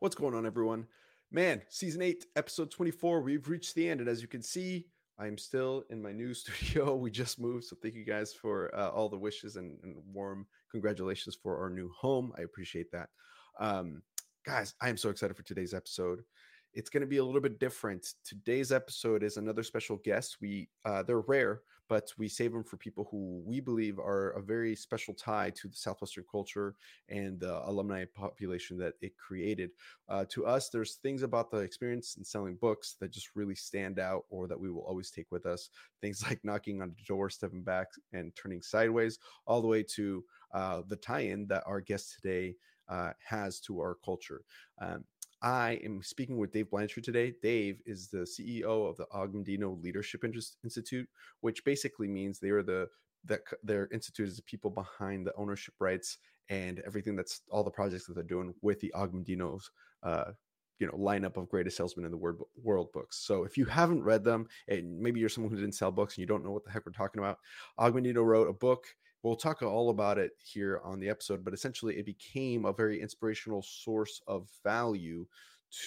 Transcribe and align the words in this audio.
What's 0.00 0.16
going 0.16 0.34
on, 0.34 0.46
everyone? 0.46 0.86
Man, 1.30 1.60
season 1.68 2.00
eight, 2.00 2.24
episode 2.34 2.70
24, 2.70 3.20
we've 3.20 3.46
reached 3.50 3.74
the 3.74 3.86
end. 3.86 4.00
And 4.00 4.08
as 4.08 4.22
you 4.22 4.28
can 4.28 4.40
see, 4.40 4.86
I'm 5.18 5.36
still 5.36 5.84
in 5.90 6.00
my 6.00 6.10
new 6.10 6.32
studio. 6.34 6.96
We 6.96 7.10
just 7.10 7.38
moved. 7.38 7.64
So 7.64 7.76
thank 7.82 7.94
you 7.94 8.06
guys 8.06 8.32
for 8.32 8.74
uh, 8.74 8.88
all 8.88 9.10
the 9.10 9.18
wishes 9.18 9.56
and, 9.56 9.78
and, 9.82 9.96
warm 10.10 10.46
congratulations 10.70 11.36
for 11.42 11.60
our 11.60 11.68
new 11.68 11.90
home. 11.94 12.32
I 12.38 12.42
appreciate 12.42 12.90
that. 12.92 13.10
Um, 13.58 14.00
guys, 14.46 14.72
I 14.80 14.88
am 14.88 14.96
so 14.96 15.10
excited 15.10 15.36
for 15.36 15.42
today's 15.42 15.74
episode 15.74 16.22
it's 16.72 16.90
going 16.90 17.00
to 17.00 17.06
be 17.06 17.16
a 17.16 17.24
little 17.24 17.40
bit 17.40 17.58
different. 17.58 18.14
Today's 18.24 18.70
episode 18.72 19.22
is 19.22 19.36
another 19.36 19.62
special 19.62 19.96
guest. 20.04 20.36
We 20.40 20.68
uh, 20.84 21.02
they're 21.02 21.20
rare, 21.20 21.62
but 21.90 22.12
we 22.16 22.28
save 22.28 22.52
them 22.52 22.62
for 22.62 22.76
people 22.76 23.08
who 23.10 23.42
we 23.44 23.58
believe 23.58 23.98
are 23.98 24.30
a 24.30 24.40
very 24.40 24.76
special 24.76 25.12
tie 25.12 25.50
to 25.50 25.66
the 25.66 25.76
Southwestern 25.76 26.24
culture 26.30 26.76
and 27.08 27.40
the 27.40 27.68
alumni 27.68 28.04
population 28.14 28.78
that 28.78 28.94
it 29.00 29.16
created. 29.16 29.70
Uh, 30.08 30.24
to 30.28 30.46
us, 30.46 30.68
there's 30.68 30.94
things 30.94 31.24
about 31.24 31.50
the 31.50 31.56
experience 31.56 32.14
in 32.16 32.24
selling 32.24 32.54
books 32.54 32.94
that 33.00 33.10
just 33.10 33.30
really 33.34 33.56
stand 33.56 33.98
out, 33.98 34.22
or 34.30 34.46
that 34.46 34.58
we 34.58 34.70
will 34.70 34.84
always 34.84 35.10
take 35.10 35.32
with 35.32 35.46
us. 35.46 35.70
Things 36.00 36.22
like 36.22 36.38
knocking 36.44 36.80
on 36.80 36.90
the 36.90 37.04
door, 37.08 37.28
stepping 37.28 37.62
back, 37.62 37.88
and 38.12 38.32
turning 38.36 38.62
sideways, 38.62 39.18
all 39.44 39.60
the 39.60 39.66
way 39.66 39.82
to 39.82 40.24
uh, 40.54 40.82
the 40.86 40.96
tie-in 40.96 41.48
that 41.48 41.64
our 41.66 41.80
guest 41.80 42.14
today 42.14 42.54
uh, 42.88 43.10
has 43.24 43.58
to 43.60 43.80
our 43.80 43.96
culture. 44.04 44.42
Um, 44.80 45.04
I 45.42 45.80
am 45.84 46.02
speaking 46.02 46.36
with 46.36 46.52
Dave 46.52 46.70
Blanchard 46.70 47.04
today. 47.04 47.32
Dave 47.42 47.80
is 47.86 48.08
the 48.08 48.18
CEO 48.18 48.88
of 48.88 48.96
the 48.96 49.06
Og 49.10 49.32
Mandino 49.32 49.82
Leadership 49.82 50.22
Institute, 50.62 51.08
which 51.40 51.64
basically 51.64 52.08
means 52.08 52.38
they 52.38 52.50
are 52.50 52.62
the 52.62 52.88
that 53.24 53.40
their 53.62 53.88
institute 53.92 54.28
is 54.28 54.36
the 54.36 54.42
people 54.42 54.70
behind 54.70 55.26
the 55.26 55.34
ownership 55.36 55.74
rights 55.78 56.18
and 56.48 56.80
everything 56.86 57.16
that's 57.16 57.42
all 57.50 57.62
the 57.62 57.70
projects 57.70 58.06
that 58.06 58.14
they're 58.14 58.24
doing 58.24 58.54
with 58.62 58.80
the 58.80 58.92
Og 58.94 59.12
Mandino's 59.12 59.70
uh, 60.02 60.32
you 60.78 60.86
know 60.86 60.94
lineup 60.94 61.36
of 61.36 61.48
greatest 61.48 61.76
salesmen 61.76 62.04
in 62.04 62.10
the 62.10 62.16
world, 62.16 62.42
world 62.62 62.92
books. 62.92 63.18
So 63.18 63.44
if 63.44 63.56
you 63.56 63.64
haven't 63.64 64.02
read 64.02 64.24
them, 64.24 64.46
and 64.68 64.98
maybe 64.98 65.20
you're 65.20 65.28
someone 65.28 65.52
who 65.52 65.60
didn't 65.60 65.74
sell 65.74 65.92
books 65.92 66.16
and 66.16 66.22
you 66.22 66.26
don't 66.26 66.44
know 66.44 66.50
what 66.50 66.64
the 66.64 66.70
heck 66.70 66.84
we're 66.84 66.92
talking 66.92 67.20
about, 67.20 67.38
Og 67.78 67.94
Mandino 67.94 68.24
wrote 68.24 68.48
a 68.48 68.52
book. 68.52 68.84
We'll 69.22 69.36
talk 69.36 69.62
all 69.62 69.90
about 69.90 70.18
it 70.18 70.32
here 70.38 70.80
on 70.82 70.98
the 70.98 71.08
episode, 71.08 71.44
but 71.44 71.52
essentially 71.54 71.98
it 71.98 72.06
became 72.06 72.64
a 72.64 72.72
very 72.72 73.00
inspirational 73.00 73.62
source 73.62 74.20
of 74.26 74.48
value 74.64 75.26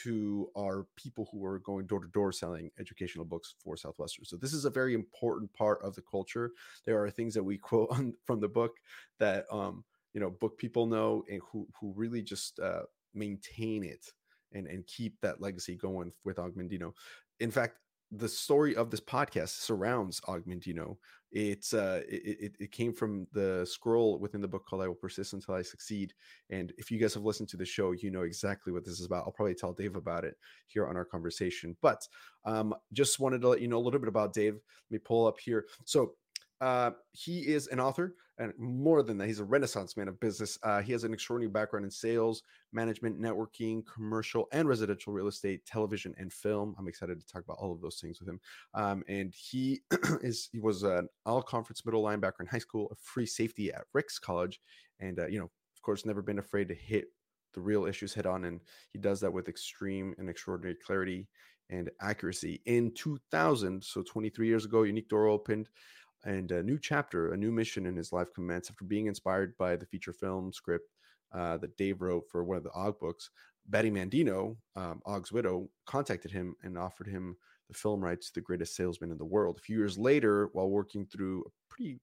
to 0.04 0.50
our 0.58 0.88
people 0.96 1.28
who 1.32 1.44
are 1.46 1.60
going 1.60 1.86
door 1.88 2.00
to 2.00 2.08
door 2.10 2.32
selling 2.32 2.72
educational 2.80 3.26
books 3.26 3.56
for 3.64 3.76
Southwestern. 3.76 4.26
So 4.26 4.38
this 4.38 4.54
is 4.54 4.66
a 4.66 4.70
very 4.70 4.94
important 4.94 5.52
part 5.54 5.82
of 5.84 5.96
the 5.96 6.02
culture. 6.02 6.52
There 6.86 7.04
are 7.04 7.10
things 7.10 7.34
that 7.34 7.44
we 7.44 7.58
quote 7.58 7.90
on, 7.92 8.14
from 8.26 8.40
the 8.40 8.48
book 8.48 8.78
that 9.20 9.46
um, 9.52 9.84
you 10.14 10.22
know 10.22 10.30
book 10.30 10.58
people 10.58 10.86
know 10.86 11.24
and 11.30 11.42
who 11.52 11.68
who 11.80 11.94
really 11.96 12.22
just 12.22 12.60
uh, 12.60 12.84
maintain 13.14 13.84
it 13.84 14.06
and 14.54 14.68
and 14.68 14.88
keep 14.88 15.20
that 15.22 15.42
legacy 15.42 15.76
going 15.76 16.12
with 16.24 16.40
Og 16.40 16.56
Mandino. 16.56 16.94
In 17.40 17.52
fact, 17.52 17.78
the 18.16 18.30
story 18.30 18.76
of 18.76 18.90
this 18.92 19.00
podcast 19.00 19.62
surrounds 19.62 20.22
Og 20.28 20.46
Mandino. 20.46 20.98
It's 21.32 21.74
uh, 21.74 22.02
it, 22.08 22.38
it, 22.40 22.56
it 22.60 22.72
came 22.72 22.94
from 22.94 23.26
the 23.34 23.66
scroll 23.68 24.20
within 24.20 24.40
the 24.40 24.48
book 24.48 24.68
called 24.68 24.84
"I 24.84 24.88
Will 24.88 24.94
Persist 24.94 25.34
Until 25.34 25.56
I 25.56 25.64
Succeed." 25.64 26.14
And 26.52 26.72
if 26.78 26.92
you 26.92 27.00
guys 27.00 27.16
have 27.16 27.24
listened 27.24 27.50
to 27.50 27.58
the 27.58 27.66
show, 27.66 27.92
you 27.92 28.12
know 28.12 28.22
exactly 28.22 28.72
what 28.72 28.86
this 28.86 29.00
is 29.00 29.06
about. 29.06 29.24
I'll 29.26 29.32
probably 29.32 29.56
tell 29.56 29.74
Dave 29.74 29.96
about 29.96 30.26
it 30.26 30.36
here 30.68 30.86
on 30.86 30.96
our 30.96 31.06
conversation. 31.06 31.76
But 31.82 32.08
um, 32.46 32.76
just 32.94 33.20
wanted 33.20 33.42
to 33.42 33.48
let 33.48 33.62
you 33.62 33.68
know 33.68 33.78
a 33.78 33.86
little 33.86 34.00
bit 34.00 34.10
about 34.10 34.34
Dave. 34.34 34.54
Let 34.54 34.92
me 34.92 35.00
pull 35.00 35.26
up 35.26 35.40
here. 35.40 35.66
So 35.86 36.14
uh, 36.64 36.92
he 37.12 37.42
is 37.42 37.68
an 37.68 37.82
author, 37.82 38.16
and 38.38 38.54
more 38.58 39.04
than 39.04 39.18
that, 39.18 39.28
he's 39.28 39.42
a 39.42 39.44
renaissance 39.44 39.98
man 39.98 40.08
of 40.08 40.18
business. 40.22 40.58
Uh, 40.64 40.82
he 40.82 40.94
has 40.94 41.04
an 41.04 41.14
extraordinary 41.14 41.52
background 41.52 41.84
in 41.84 41.92
sales, 41.92 42.42
management, 42.72 43.20
networking, 43.20 43.84
commercial, 43.86 44.48
and 44.54 44.70
residential 44.70 45.12
real 45.12 45.28
estate, 45.28 45.66
television, 45.66 46.16
and 46.18 46.32
film. 46.32 46.74
I'm 46.80 46.88
excited 46.88 47.20
to 47.20 47.28
talk 47.28 47.44
about 47.44 47.58
all 47.60 47.74
of 47.74 47.82
those 47.82 48.00
things 48.00 48.22
with 48.22 48.30
him. 48.30 48.40
Um, 48.74 49.04
and 49.10 49.34
he 49.36 49.82
is 50.22 50.48
he 50.54 50.60
was 50.62 50.84
an 50.84 51.10
all-conference 51.26 51.86
middle 51.86 52.02
linebacker 52.02 52.40
in 52.40 52.46
high 52.46 52.60
school, 52.60 52.88
a 52.94 52.96
free 52.96 53.26
safety 53.26 53.74
at 53.74 53.84
Ricks 53.94 54.18
College, 54.18 54.62
and 55.02 55.20
uh, 55.20 55.28
you 55.28 55.40
know, 55.40 55.46
of 55.76 55.82
course, 55.82 56.06
never 56.06 56.22
been 56.22 56.40
afraid 56.40 56.70
to 56.70 56.76
hit 56.76 57.08
the 57.54 57.60
real 57.60 57.86
issues 57.86 58.14
head 58.14 58.26
on, 58.26 58.46
and 58.46 58.62
he 58.94 59.00
does 59.00 59.20
that 59.20 59.34
with 59.34 59.50
extreme 59.50 60.16
and 60.18 60.30
extraordinary 60.30 60.78
clarity 60.86 61.28
and 61.70 61.90
accuracy. 62.02 62.62
In 62.66 62.94
2000, 62.94 63.84
so 63.84 64.04
23 64.04 64.48
years 64.48 64.66
ago, 64.66 64.84
Unique 64.84 65.10
Door 65.10 65.28
opened 65.28 65.70
and 66.26 66.52
a 66.52 66.64
new 66.64 66.80
chapter, 66.80 67.34
a 67.34 67.38
new 67.38 67.52
mission 67.52 67.86
in 67.86 67.96
his 67.96 68.14
life 68.14 68.34
commenced 68.34 68.72
after 68.72 68.86
being 68.86 69.08
inspired 69.08 69.58
by 69.58 69.76
the 69.76 69.86
feature 69.86 70.14
film 70.14 70.54
script 70.54 70.90
uh, 71.34 71.58
that 71.58 71.76
Dave 71.78 72.02
wrote 72.02 72.24
for 72.30 72.44
one 72.44 72.58
of 72.58 72.64
the 72.64 72.72
Og 72.72 73.00
books. 73.00 73.30
Betty 73.68 73.90
Mandino, 73.90 74.58
um, 74.76 75.02
Og's 75.06 75.32
widow, 75.32 75.70
contacted 75.86 76.32
him 76.32 76.56
and 76.64 76.78
offered 76.78 77.08
him 77.08 77.38
the 77.70 77.74
film 77.74 78.02
rights 78.02 78.28
to 78.28 78.36
the 78.36 78.42
greatest 78.42 78.76
salesman 78.76 79.12
in 79.12 79.18
the 79.18 79.26
world. 79.26 79.58
A 79.58 79.62
few 79.62 79.78
years 79.78 79.98
later, 79.98 80.50
while 80.54 80.70
working 80.70 81.06
through 81.06 81.44
a 81.46 81.50
pretty 81.70 82.00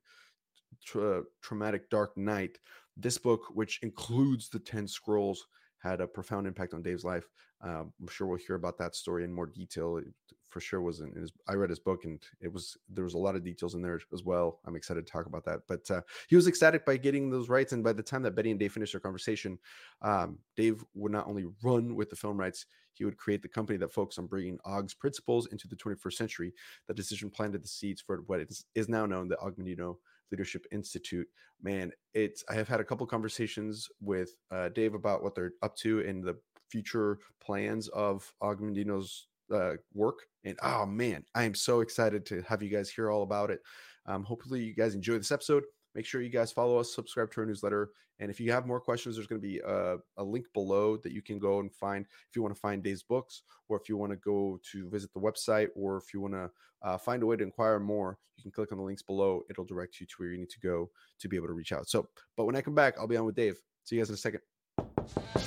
tra- 0.84 1.22
traumatic 1.42 1.91
dark 1.91 2.16
night, 2.16 2.59
this 2.97 3.19
book, 3.19 3.42
which 3.54 3.78
includes 3.82 4.48
the 4.48 4.59
10 4.59 4.88
scrolls, 4.88 5.47
had 5.78 6.00
a 6.00 6.06
profound 6.06 6.47
impact 6.47 6.75
on 6.75 6.82
Dave's 6.82 7.04
life. 7.04 7.28
Um, 7.62 7.92
I'm 8.00 8.09
sure 8.09 8.26
we'll 8.26 8.38
hear 8.38 8.56
about 8.56 8.78
that 8.78 8.94
story 8.94 9.25
in 9.25 9.32
more 9.32 9.47
detail. 9.47 9.98
It 9.98 10.06
for 10.50 10.61
sure 10.61 10.81
was 10.81 11.00
in 11.00 11.12
his. 11.12 11.33
I 11.49 11.55
read 11.55 11.71
his 11.71 11.78
book 11.78 12.05
and 12.05 12.22
it 12.41 12.53
was 12.53 12.77
there 12.88 13.05
was 13.05 13.15
a 13.15 13.19
lot 13.19 13.37
of 13.37 13.44
details 13.44 13.75
in 13.75 13.83
there 13.83 14.00
as 14.12 14.25
well. 14.25 14.61
I'm 14.66 14.77
excited 14.77 15.06
to 15.06 15.12
talk 15.12 15.27
about 15.27 15.44
that. 15.47 15.61
But 15.66 15.91
uh, 15.91 16.03
he 16.28 16.37
was 16.37 16.47
ecstatic 16.47 16.84
by 16.84 16.97
getting 16.97 17.31
those 17.31 17.49
rights, 17.49 17.72
and 17.72 17.83
by 17.83 17.93
the 17.93 18.03
time 18.03 18.22
that 18.22 18.34
Betty 18.34 18.50
and 18.50 18.60
Dave 18.60 18.72
finished 18.72 18.93
their 18.93 19.00
conversation, 19.00 19.59
um, 20.03 20.39
Dave 20.56 20.84
would 20.94 21.12
not 21.12 21.27
only 21.27 21.47
run 21.62 21.94
with 21.94 22.10
the 22.10 22.16
film 22.16 22.39
rights, 22.39 22.66
he 22.93 23.05
would 23.05 23.16
create 23.16 23.43
the 23.43 23.49
company 23.49 23.78
that 23.78 23.93
focused 23.93 24.19
on 24.19 24.27
bringing 24.27 24.59
Og's 24.65 24.94
principles 24.94 25.47
into 25.47 25.69
the 25.69 25.77
21st 25.77 26.12
century. 26.12 26.53
The 26.87 26.94
decision 26.94 27.31
planted 27.31 27.65
the 27.65 27.69
seeds 27.69 28.00
for 28.00 28.22
what 28.27 28.41
is, 28.41 28.65
is 28.75 28.89
now 28.89 29.06
known 29.06 29.28
the 29.28 29.39
Og 29.39 29.56
Mandino 29.56 29.97
Leadership 30.31 30.66
Institute. 30.71 31.27
Man, 31.62 31.93
it's 32.15 32.44
I 32.49 32.55
have 32.55 32.69
had 32.69 32.81
a 32.81 32.84
couple 32.84 33.06
conversations 33.06 33.89
with 34.00 34.37
uh, 34.50 34.69
Dave 34.71 34.94
about 34.94 35.22
what 35.22 35.34
they're 35.34 35.53
up 35.62 35.77
to 35.77 36.00
in 36.00 36.21
the 36.21 36.37
future 36.71 37.19
plans 37.41 37.89
of 37.89 38.33
Og 38.41 38.60
Mandino's 38.60 39.27
uh, 39.50 39.72
work. 39.94 40.21
And 40.44 40.59
oh 40.62 40.87
man, 40.87 41.25
I 41.34 41.44
am 41.44 41.55
so 41.55 41.81
excited 41.81 42.25
to 42.27 42.43
have 42.43 42.62
you 42.62 42.71
guys 42.71 42.91
hear 42.91 43.11
all 43.11 43.22
about 43.22 43.50
it. 43.50 43.61
Um, 44.06 44.25
hopefully, 44.25 44.62
you 44.62 44.75
guys 44.75 44.94
enjoy 44.94 45.19
this 45.19 45.33
episode. 45.33 45.65
Make 45.94 46.06
sure 46.06 46.22
you 46.22 46.31
guys 46.31 46.53
follow 46.53 46.78
us, 46.78 46.94
subscribe 46.94 47.31
to 47.33 47.41
our 47.41 47.47
newsletter. 47.47 47.91
And 48.21 48.31
if 48.31 48.39
you 48.39 48.53
have 48.53 48.66
more 48.66 48.81
questions, 48.81 49.16
there's 49.16 49.27
going 49.27 49.41
to 49.41 49.47
be 49.47 49.59
a, 49.60 49.97
a, 50.19 50.22
link 50.22 50.47
below 50.53 50.99
that 50.99 51.12
you 51.12 51.22
can 51.22 51.39
go 51.39 51.60
and 51.60 51.72
find 51.72 52.05
if 52.28 52.37
you 52.37 52.43
want 52.43 52.55
to 52.55 52.60
find 52.60 52.83
Dave's 52.83 53.03
books, 53.03 53.43
or 53.69 53.81
if 53.81 53.89
you 53.89 53.97
want 53.97 54.12
to 54.12 54.16
go 54.16 54.60
to 54.72 54.89
visit 54.91 55.10
the 55.15 55.21
website, 55.21 55.69
or 55.75 55.97
if 55.97 56.12
you 56.12 56.21
want 56.21 56.34
to 56.34 56.50
uh, 56.83 56.99
find 56.99 57.22
a 57.22 57.27
way 57.27 57.37
to 57.37 57.43
inquire 57.43 57.81
more, 57.81 58.19
you 58.37 58.43
can 58.43 58.53
click 58.53 58.72
on 58.72 58.78
the 58.78 58.84
links 58.84 59.03
below. 59.03 59.43
It'll 59.49 59.65
direct 59.65 60.00
you 60.00 60.06
to 60.06 60.15
where 60.19 60.28
you 60.28 60.39
need 60.39 60.50
to 60.50 60.60
go 60.60 60.91
to 61.19 61.28
be 61.28 61.37
able 61.37 61.49
to 61.49 61.55
reach 61.55 61.72
out. 61.72 61.89
So, 61.89 62.09
but 62.37 62.44
when 62.44 62.56
I 62.56 62.60
come 62.60 62.75
back, 62.75 62.94
I'll 62.99 63.06
be 63.06 63.16
on 63.16 63.25
with 63.25 63.37
Dave. 63.37 63.56
See 63.84 63.97
you 63.97 64.03
guys 64.03 64.10
in 64.10 64.15
a 64.15 64.19
second. 64.19 65.40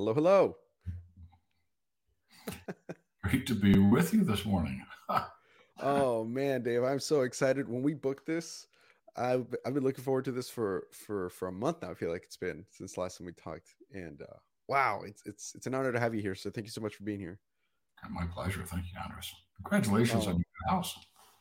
Hello, 0.00 0.14
hello. 0.14 0.56
Great 3.22 3.46
to 3.46 3.54
be 3.54 3.78
with 3.78 4.14
you 4.14 4.24
this 4.24 4.46
morning. 4.46 4.82
oh 5.82 6.24
man, 6.24 6.62
Dave, 6.62 6.84
I'm 6.84 6.98
so 6.98 7.20
excited. 7.20 7.68
When 7.68 7.82
we 7.82 7.92
booked 7.92 8.24
this, 8.24 8.66
I've, 9.14 9.54
I've 9.66 9.74
been 9.74 9.82
looking 9.84 10.02
forward 10.02 10.24
to 10.24 10.32
this 10.32 10.48
for 10.48 10.86
for 10.90 11.28
for 11.28 11.48
a 11.48 11.52
month 11.52 11.82
now. 11.82 11.90
I 11.90 11.94
feel 11.94 12.10
like 12.10 12.22
it's 12.24 12.38
been 12.38 12.64
since 12.70 12.96
last 12.96 13.18
time 13.18 13.26
we 13.26 13.34
talked, 13.34 13.74
and 13.92 14.22
uh, 14.22 14.38
wow, 14.68 15.02
it's 15.04 15.20
it's 15.26 15.54
it's 15.54 15.66
an 15.66 15.74
honor 15.74 15.92
to 15.92 16.00
have 16.00 16.14
you 16.14 16.22
here. 16.22 16.34
So 16.34 16.48
thank 16.48 16.66
you 16.66 16.72
so 16.72 16.80
much 16.80 16.94
for 16.94 17.02
being 17.02 17.20
here. 17.20 17.38
My 18.08 18.24
pleasure. 18.24 18.64
Thank 18.64 18.86
you, 18.86 18.98
Andres. 19.04 19.30
Congratulations 19.64 20.24
oh. 20.26 20.30
on 20.30 20.36
your 20.36 20.74
house. 20.74 20.96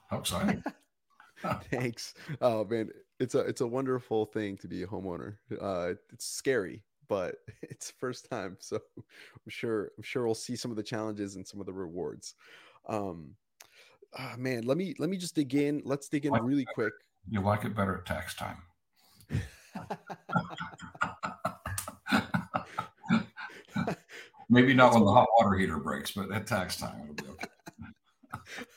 How 0.10 0.20
exciting! 0.20 0.62
Thanks. 1.72 2.14
Oh 2.42 2.66
man, 2.66 2.90
it's 3.22 3.36
a 3.36 3.40
it's 3.40 3.62
a 3.62 3.68
wonderful 3.68 4.26
thing 4.26 4.58
to 4.58 4.68
be 4.68 4.84
a 4.84 4.88
homeowner. 4.88 5.38
Uh, 5.62 5.94
it's 6.12 6.26
scary 6.26 6.84
but 7.10 7.36
it's 7.64 7.92
first 7.92 8.30
time, 8.30 8.56
so 8.60 8.80
I'm 8.98 9.50
sure 9.50 9.92
I'm 9.98 10.04
sure 10.04 10.26
we'll 10.26 10.36
see 10.36 10.56
some 10.56 10.72
of 10.72 10.78
the 10.78 10.84
challenges 10.84 11.36
and 11.36 11.46
some 11.46 11.60
of 11.60 11.66
the 11.66 11.74
rewards. 11.74 12.36
Um, 12.88 13.32
oh, 14.18 14.36
man, 14.38 14.64
let 14.64 14.78
me 14.78 14.96
let 15.00 15.10
me 15.10 15.18
just 15.18 15.36
dig 15.36 15.54
in. 15.56 15.82
Let's 15.84 16.08
dig 16.08 16.26
in 16.26 16.32
like 16.32 16.44
really 16.44 16.66
quick. 16.74 16.94
You 17.30 17.42
like 17.42 17.66
it 17.66 17.76
better 17.76 17.98
at 17.98 18.06
tax 18.06 18.36
time. 18.36 18.58
Maybe 24.52 24.74
not 24.74 24.86
That's 24.86 24.96
when 24.96 25.06
the 25.06 25.12
hot 25.12 25.28
water 25.38 25.58
heater 25.58 25.78
breaks, 25.78 26.12
but 26.12 26.32
at 26.32 26.48
tax 26.48 26.78
time 26.78 27.02
it'll 27.04 27.14
be 27.14 27.24
okay. 27.32 27.48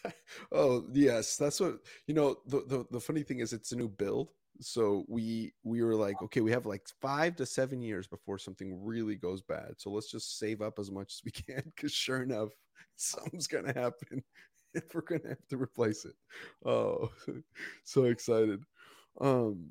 oh 0.52 0.84
yes, 0.92 1.36
that's 1.36 1.60
what 1.60 1.78
you 2.06 2.14
know. 2.14 2.36
The, 2.46 2.64
the 2.66 2.84
the 2.90 3.00
funny 3.00 3.22
thing 3.22 3.38
is, 3.40 3.54
it's 3.54 3.72
a 3.72 3.76
new 3.76 3.88
build, 3.88 4.32
so 4.64 5.04
we 5.08 5.52
we 5.64 5.82
were 5.82 5.94
like 5.94 6.20
okay 6.22 6.40
we 6.40 6.50
have 6.50 6.66
like 6.66 6.82
five 7.00 7.34
to 7.36 7.44
seven 7.44 7.82
years 7.82 8.06
before 8.06 8.38
something 8.38 8.82
really 8.84 9.16
goes 9.16 9.42
bad 9.42 9.72
so 9.76 9.90
let's 9.90 10.10
just 10.10 10.38
save 10.38 10.62
up 10.62 10.78
as 10.78 10.90
much 10.90 11.14
as 11.14 11.20
we 11.24 11.30
can 11.30 11.62
because 11.74 11.92
sure 11.92 12.22
enough 12.22 12.50
something's 12.96 13.46
gonna 13.46 13.72
happen 13.72 14.22
if 14.74 14.94
we're 14.94 15.02
gonna 15.02 15.28
have 15.28 15.48
to 15.48 15.56
replace 15.56 16.04
it. 16.04 16.14
Oh, 16.64 17.10
so 17.84 18.04
excited. 18.04 18.62
Um, 19.20 19.70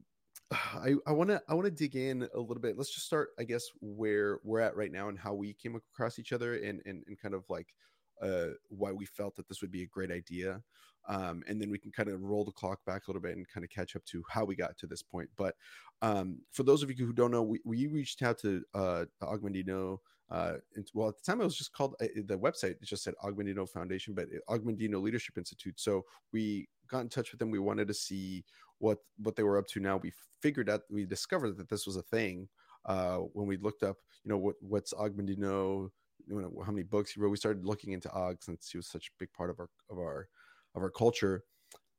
I 0.51 0.95
I 1.07 1.11
want 1.11 1.29
to 1.29 1.41
I 1.47 1.53
want 1.53 1.65
to 1.65 1.71
dig 1.71 1.95
in 1.95 2.27
a 2.35 2.39
little 2.39 2.61
bit. 2.61 2.77
Let's 2.77 2.93
just 2.93 3.05
start, 3.05 3.29
I 3.39 3.43
guess, 3.43 3.65
where 3.79 4.39
we're 4.43 4.59
at 4.59 4.75
right 4.75 4.91
now 4.91 5.09
and 5.09 5.17
how 5.17 5.33
we 5.33 5.53
came 5.53 5.75
across 5.75 6.19
each 6.19 6.33
other 6.33 6.55
and 6.55 6.81
and, 6.85 7.03
and 7.07 7.19
kind 7.19 7.33
of 7.33 7.43
like 7.49 7.73
uh, 8.21 8.47
why 8.69 8.91
we 8.91 9.05
felt 9.05 9.35
that 9.35 9.47
this 9.47 9.61
would 9.61 9.71
be 9.71 9.83
a 9.83 9.87
great 9.87 10.11
idea. 10.11 10.61
Um, 11.07 11.43
and 11.47 11.61
then 11.61 11.69
we 11.69 11.79
can 11.79 11.91
kind 11.91 12.09
of 12.09 12.21
roll 12.21 12.45
the 12.45 12.51
clock 12.51 12.79
back 12.85 13.07
a 13.07 13.11
little 13.11 13.21
bit 13.21 13.35
and 13.35 13.47
kind 13.47 13.63
of 13.63 13.69
catch 13.69 13.95
up 13.95 14.05
to 14.05 14.23
how 14.29 14.45
we 14.45 14.55
got 14.55 14.77
to 14.77 14.87
this 14.87 15.01
point. 15.01 15.29
But 15.35 15.55
um, 16.01 16.39
for 16.51 16.63
those 16.63 16.83
of 16.83 16.89
you 16.89 17.05
who 17.05 17.13
don't 17.13 17.31
know, 17.31 17.43
we, 17.43 17.59
we 17.65 17.87
reached 17.87 18.21
out 18.21 18.39
to 18.39 18.63
uh, 18.73 19.05
Og 19.21 19.41
Mandino. 19.41 19.97
Uh, 20.29 20.53
well, 20.93 21.09
at 21.09 21.17
the 21.17 21.23
time 21.23 21.41
it 21.41 21.43
was 21.43 21.57
just 21.57 21.73
called 21.73 21.95
uh, 22.01 22.07
the 22.25 22.37
website. 22.37 22.71
It 22.71 22.83
just 22.83 23.03
said 23.03 23.15
Og 23.23 23.35
Mandino 23.35 23.67
Foundation, 23.67 24.13
but 24.13 24.27
Og 24.47 24.63
Mandino 24.63 25.01
Leadership 25.01 25.37
Institute. 25.37 25.79
So 25.79 26.05
we 26.31 26.69
got 26.87 27.01
in 27.01 27.09
touch 27.09 27.31
with 27.31 27.39
them. 27.39 27.51
We 27.51 27.59
wanted 27.59 27.87
to 27.87 27.93
see 27.93 28.45
what 28.77 28.99
what 29.17 29.35
they 29.35 29.43
were 29.43 29.57
up 29.57 29.67
to 29.67 29.79
now. 29.79 29.97
We 29.97 30.13
figured 30.41 30.69
out, 30.69 30.81
we 30.89 31.05
discovered 31.05 31.57
that 31.57 31.69
this 31.69 31.85
was 31.85 31.97
a 31.97 32.01
thing 32.01 32.47
uh, 32.85 33.17
when 33.17 33.47
we 33.47 33.57
looked 33.57 33.83
up, 33.83 33.97
you 34.23 34.29
know, 34.29 34.37
what 34.37 34.55
what's 34.61 34.93
Og 34.93 35.15
Mandino, 35.17 35.89
how 36.29 36.71
many 36.71 36.83
books 36.83 37.11
he 37.11 37.19
wrote. 37.19 37.31
We 37.31 37.37
started 37.37 37.65
looking 37.65 37.93
into 37.93 38.11
Og 38.11 38.37
since 38.41 38.69
he 38.69 38.77
was 38.77 38.87
such 38.87 39.07
a 39.07 39.15
big 39.19 39.33
part 39.33 39.49
of 39.49 39.59
our 39.59 39.69
of 39.89 39.97
our 39.97 40.27
of 40.75 40.83
our 40.83 40.89
culture. 40.89 41.43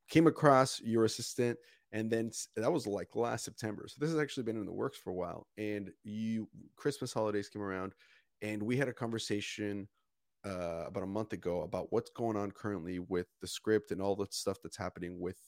Came 0.09 0.27
across 0.27 0.81
your 0.81 1.05
assistant, 1.05 1.59
and 1.93 2.11
then 2.11 2.31
that 2.57 2.73
was 2.73 2.87
like 2.87 3.15
last 3.17 3.45
September. 3.45 3.87
So 3.89 3.97
this 3.99 4.11
has 4.11 4.19
actually 4.19 4.43
been 4.45 4.59
in 4.59 4.67
the 4.67 4.73
works 4.73 4.99
for 4.99 5.11
a 5.11 5.15
while. 5.15 5.47
And 5.57 5.91
you 6.05 6.49
Christmas 6.77 7.13
holidays 7.13 7.49
came 7.49 7.63
around, 7.63 7.95
and 8.43 8.63
we 8.63 8.77
had 8.77 8.89
a 8.89 8.93
conversation 8.93 9.89
uh, 10.45 10.85
about 10.87 11.05
a 11.05 11.07
month 11.07 11.33
ago 11.33 11.63
about 11.63 11.93
what's 11.93 12.11
going 12.11 12.37
on 12.37 12.51
currently 12.51 12.99
with 12.99 13.29
the 13.41 13.47
script 13.47 13.91
and 13.91 14.03
all 14.03 14.17
the 14.17 14.27
stuff 14.31 14.59
that's 14.63 14.77
happening 14.77 15.21
with 15.21 15.39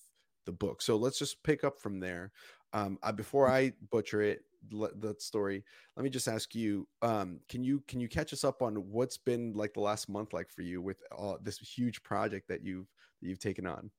the 0.47 0.53
book. 0.53 0.83
So 0.83 0.97
let's 0.97 1.19
just 1.19 1.43
pick 1.43 1.65
up 1.65 1.81
from 1.81 2.01
there. 2.01 2.33
Um, 2.73 2.99
uh, 3.03 3.13
before 3.13 3.49
I 3.49 3.73
butcher 3.91 4.23
it, 4.23 4.43
that 4.71 5.21
story, 5.21 5.63
let 5.97 6.05
me 6.05 6.11
just 6.11 6.29
ask 6.29 6.55
you: 6.55 6.89
um, 7.03 7.41
Can 7.49 7.63
you 7.63 7.83
can 7.87 8.01
you 8.01 8.09
catch 8.09 8.33
us 8.33 8.45
up 8.45 8.63
on 8.63 8.77
what's 8.77 9.19
been 9.19 9.53
like 9.55 9.75
the 9.75 9.81
last 9.81 10.09
month 10.09 10.33
like 10.33 10.51
for 10.51 10.63
you 10.63 10.81
with 10.81 11.03
uh, 11.17 11.35
this 11.43 11.59
huge 11.59 12.03
project 12.03 12.49
that 12.49 12.65
you've 12.65 12.91
that 13.25 13.31
you've 13.31 13.41
taken 13.41 13.67
on? 13.67 13.91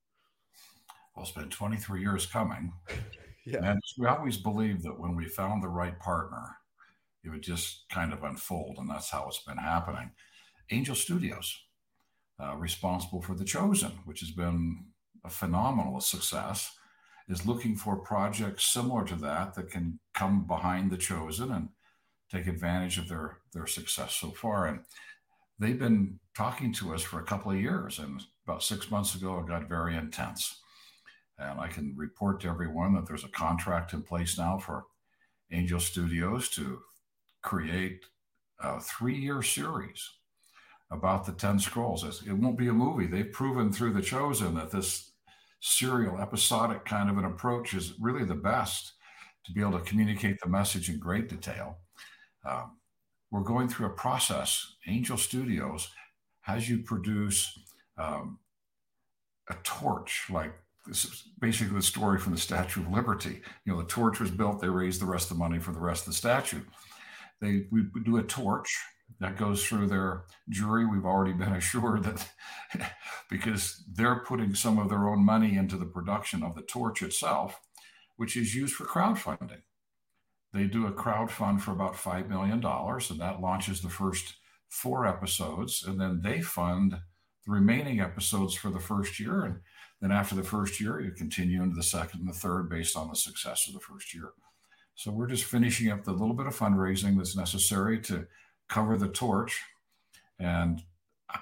Well, 1.15 1.25
it's 1.25 1.31
been 1.31 1.49
23 1.49 2.01
years 2.01 2.25
coming. 2.25 2.71
yeah, 3.45 3.71
and 3.71 3.81
we 3.97 4.07
always 4.07 4.37
believed 4.37 4.83
that 4.83 4.99
when 4.99 5.15
we 5.15 5.25
found 5.25 5.63
the 5.63 5.67
right 5.67 5.97
partner, 5.99 6.57
it 7.23 7.29
would 7.29 7.41
just 7.41 7.85
kind 7.89 8.13
of 8.13 8.23
unfold, 8.23 8.77
and 8.77 8.89
that's 8.89 9.09
how 9.09 9.27
it's 9.27 9.43
been 9.43 9.57
happening. 9.57 10.11
Angel 10.71 10.95
Studios, 10.95 11.57
uh, 12.41 12.55
responsible 12.55 13.21
for 13.21 13.33
The 13.33 13.45
Chosen, 13.45 13.91
which 14.05 14.19
has 14.19 14.31
been 14.31 14.85
a 15.23 15.29
phenomenal 15.29 15.99
success, 16.01 16.71
is 17.27 17.47
looking 17.47 17.75
for 17.75 17.97
projects 17.97 18.65
similar 18.65 19.03
to 19.05 19.15
that 19.15 19.55
that 19.55 19.71
can 19.71 19.99
come 20.13 20.45
behind 20.45 20.91
the 20.91 20.97
chosen 20.97 21.51
and 21.51 21.69
take 22.31 22.45
advantage 22.45 22.99
of 22.99 23.07
their 23.07 23.39
their 23.53 23.65
success 23.65 24.15
so 24.15 24.29
far. 24.29 24.67
And 24.67 24.81
they've 25.59 25.79
been 25.79 26.19
talking 26.35 26.73
to 26.73 26.93
us 26.93 27.01
for 27.01 27.19
a 27.19 27.25
couple 27.25 27.51
of 27.51 27.59
years, 27.59 27.99
and 27.99 28.23
about 28.47 28.63
six 28.63 28.91
months 28.91 29.15
ago, 29.15 29.39
it 29.39 29.47
got 29.47 29.69
very 29.69 29.95
intense. 29.95 30.61
And 31.37 31.59
I 31.59 31.67
can 31.67 31.93
report 31.97 32.41
to 32.41 32.49
everyone 32.49 32.93
that 32.93 33.07
there's 33.07 33.23
a 33.23 33.29
contract 33.29 33.93
in 33.93 34.01
place 34.01 34.37
now 34.37 34.57
for 34.57 34.85
Angel 35.51 35.79
Studios 35.79 36.49
to 36.51 36.79
create 37.41 38.05
a 38.59 38.79
three 38.79 39.17
year 39.17 39.41
series 39.41 40.09
about 40.91 41.25
the 41.25 41.33
10 41.33 41.59
scrolls. 41.59 42.03
It 42.25 42.33
won't 42.33 42.57
be 42.57 42.67
a 42.67 42.73
movie. 42.73 43.07
They've 43.07 43.31
proven 43.31 43.71
through 43.71 43.93
The 43.93 44.01
Chosen 44.01 44.55
that 44.55 44.71
this 44.71 45.11
serial, 45.59 46.19
episodic 46.21 46.85
kind 46.85 47.09
of 47.09 47.17
an 47.17 47.25
approach 47.25 47.73
is 47.73 47.93
really 47.99 48.23
the 48.23 48.35
best 48.35 48.93
to 49.45 49.51
be 49.51 49.61
able 49.61 49.79
to 49.79 49.85
communicate 49.85 50.39
the 50.41 50.49
message 50.49 50.89
in 50.89 50.99
great 50.99 51.27
detail. 51.27 51.79
Um, 52.45 52.77
we're 53.35 53.43
going 53.43 53.67
through 53.67 53.87
a 53.87 53.89
process. 53.89 54.75
Angel 54.87 55.17
Studios 55.17 55.89
has 56.41 56.69
you 56.69 56.79
produce 56.79 57.51
um, 57.97 58.39
a 59.49 59.55
torch, 59.63 60.27
like 60.29 60.53
this 60.87 61.03
is 61.03 61.23
basically 61.39 61.75
the 61.75 61.81
story 61.81 62.17
from 62.17 62.31
the 62.31 62.39
Statue 62.39 62.79
of 62.79 62.91
Liberty. 62.91 63.41
You 63.65 63.73
know, 63.73 63.81
the 63.81 63.87
torch 63.87 64.21
was 64.21 64.31
built, 64.31 64.61
they 64.61 64.69
raised 64.69 65.01
the 65.01 65.05
rest 65.05 65.29
of 65.29 65.37
the 65.37 65.43
money 65.43 65.59
for 65.59 65.73
the 65.73 65.81
rest 65.81 66.03
of 66.03 66.13
the 66.13 66.17
statue. 66.17 66.61
They 67.41 67.65
we 67.71 67.83
do 68.05 68.17
a 68.17 68.23
torch 68.23 68.73
that 69.19 69.37
goes 69.37 69.65
through 69.65 69.87
their 69.87 70.23
jury. 70.47 70.85
We've 70.85 71.05
already 71.05 71.33
been 71.33 71.51
assured 71.51 72.03
that 72.03 72.29
because 73.29 73.83
they're 73.91 74.23
putting 74.23 74.55
some 74.55 74.79
of 74.79 74.87
their 74.87 75.09
own 75.09 75.25
money 75.25 75.57
into 75.57 75.75
the 75.75 75.85
production 75.85 76.41
of 76.41 76.55
the 76.55 76.61
torch 76.61 77.01
itself, 77.01 77.59
which 78.15 78.37
is 78.37 78.55
used 78.55 78.75
for 78.75 78.85
crowdfunding. 78.85 79.63
They 80.55 80.63
do 80.67 80.87
a 80.87 80.91
crowd 80.91 81.29
fund 81.29 81.61
for 81.61 81.71
about 81.71 81.95
$5 81.95 82.29
million, 82.29 82.63
and 82.63 83.19
that 83.19 83.41
launches 83.41 83.81
the 83.81 83.89
first 83.89 84.35
four 84.69 85.05
episodes. 85.05 85.83
And 85.85 85.99
then 85.99 86.21
they 86.23 86.39
fund 86.39 86.93
the 86.93 87.51
remaining 87.51 87.99
episodes 87.99 88.53
for 88.55 88.69
the 88.69 88.79
first 88.79 89.19
year. 89.19 89.43
And 89.43 89.59
then 89.99 90.13
after 90.13 90.33
the 90.33 90.43
first 90.43 90.79
year, 90.79 91.01
you 91.01 91.11
continue 91.11 91.61
into 91.61 91.75
the 91.75 91.83
second 91.83 92.21
and 92.21 92.29
the 92.29 92.33
third 92.33 92.69
based 92.69 92.95
on 92.95 93.09
the 93.09 93.17
success 93.17 93.67
of 93.67 93.73
the 93.73 93.81
first 93.81 94.13
year. 94.13 94.29
So 94.95 95.11
we're 95.11 95.27
just 95.27 95.43
finishing 95.43 95.91
up 95.91 96.05
the 96.05 96.13
little 96.13 96.33
bit 96.33 96.47
of 96.47 96.57
fundraising 96.57 97.17
that's 97.17 97.35
necessary 97.35 97.99
to 98.03 98.25
cover 98.69 98.97
the 98.97 99.09
torch. 99.09 99.61
And 100.39 100.81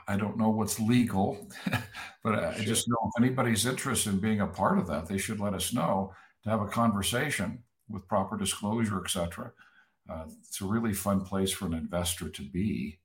I 0.07 0.17
don't 0.17 0.39
know 0.39 0.49
what's 0.49 0.79
legal, 0.79 1.51
but 2.23 2.43
I 2.43 2.55
sure. 2.55 2.65
just 2.65 2.87
know 2.87 2.97
if 3.15 3.23
anybody's 3.23 3.67
interested 3.67 4.11
in 4.11 4.19
being 4.19 4.41
a 4.41 4.47
part 4.47 4.79
of 4.79 4.87
that, 4.87 5.05
they 5.05 5.19
should 5.19 5.39
let 5.39 5.53
us 5.53 5.71
know 5.71 6.15
to 6.45 6.49
have 6.49 6.61
a 6.61 6.67
conversation 6.67 7.59
with 7.93 8.07
proper 8.07 8.35
disclosure, 8.35 9.01
etc. 9.03 9.51
Uh, 10.09 10.25
it's 10.45 10.59
a 10.59 10.65
really 10.65 10.93
fun 10.93 11.21
place 11.21 11.51
for 11.51 11.65
an 11.65 11.73
investor 11.73 12.27
to 12.27 12.41
be 12.41 12.99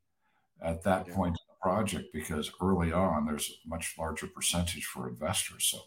at 0.62 0.82
that 0.82 1.06
yeah. 1.06 1.14
point 1.14 1.36
in 1.36 1.46
the 1.48 1.54
project 1.62 2.12
because 2.12 2.50
early 2.60 2.92
on 2.92 3.26
there's 3.26 3.60
a 3.64 3.68
much 3.68 3.94
larger 3.98 4.26
percentage 4.26 4.86
for 4.86 5.08
investors. 5.08 5.64
So 5.66 5.78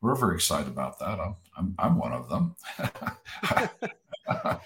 we're 0.00 0.16
very 0.16 0.34
excited 0.34 0.68
about 0.68 0.98
that. 0.98 1.20
I'm 1.20 1.36
I'm, 1.56 1.74
I'm 1.78 1.98
one 1.98 2.12
of 2.12 2.28
them. 2.28 2.56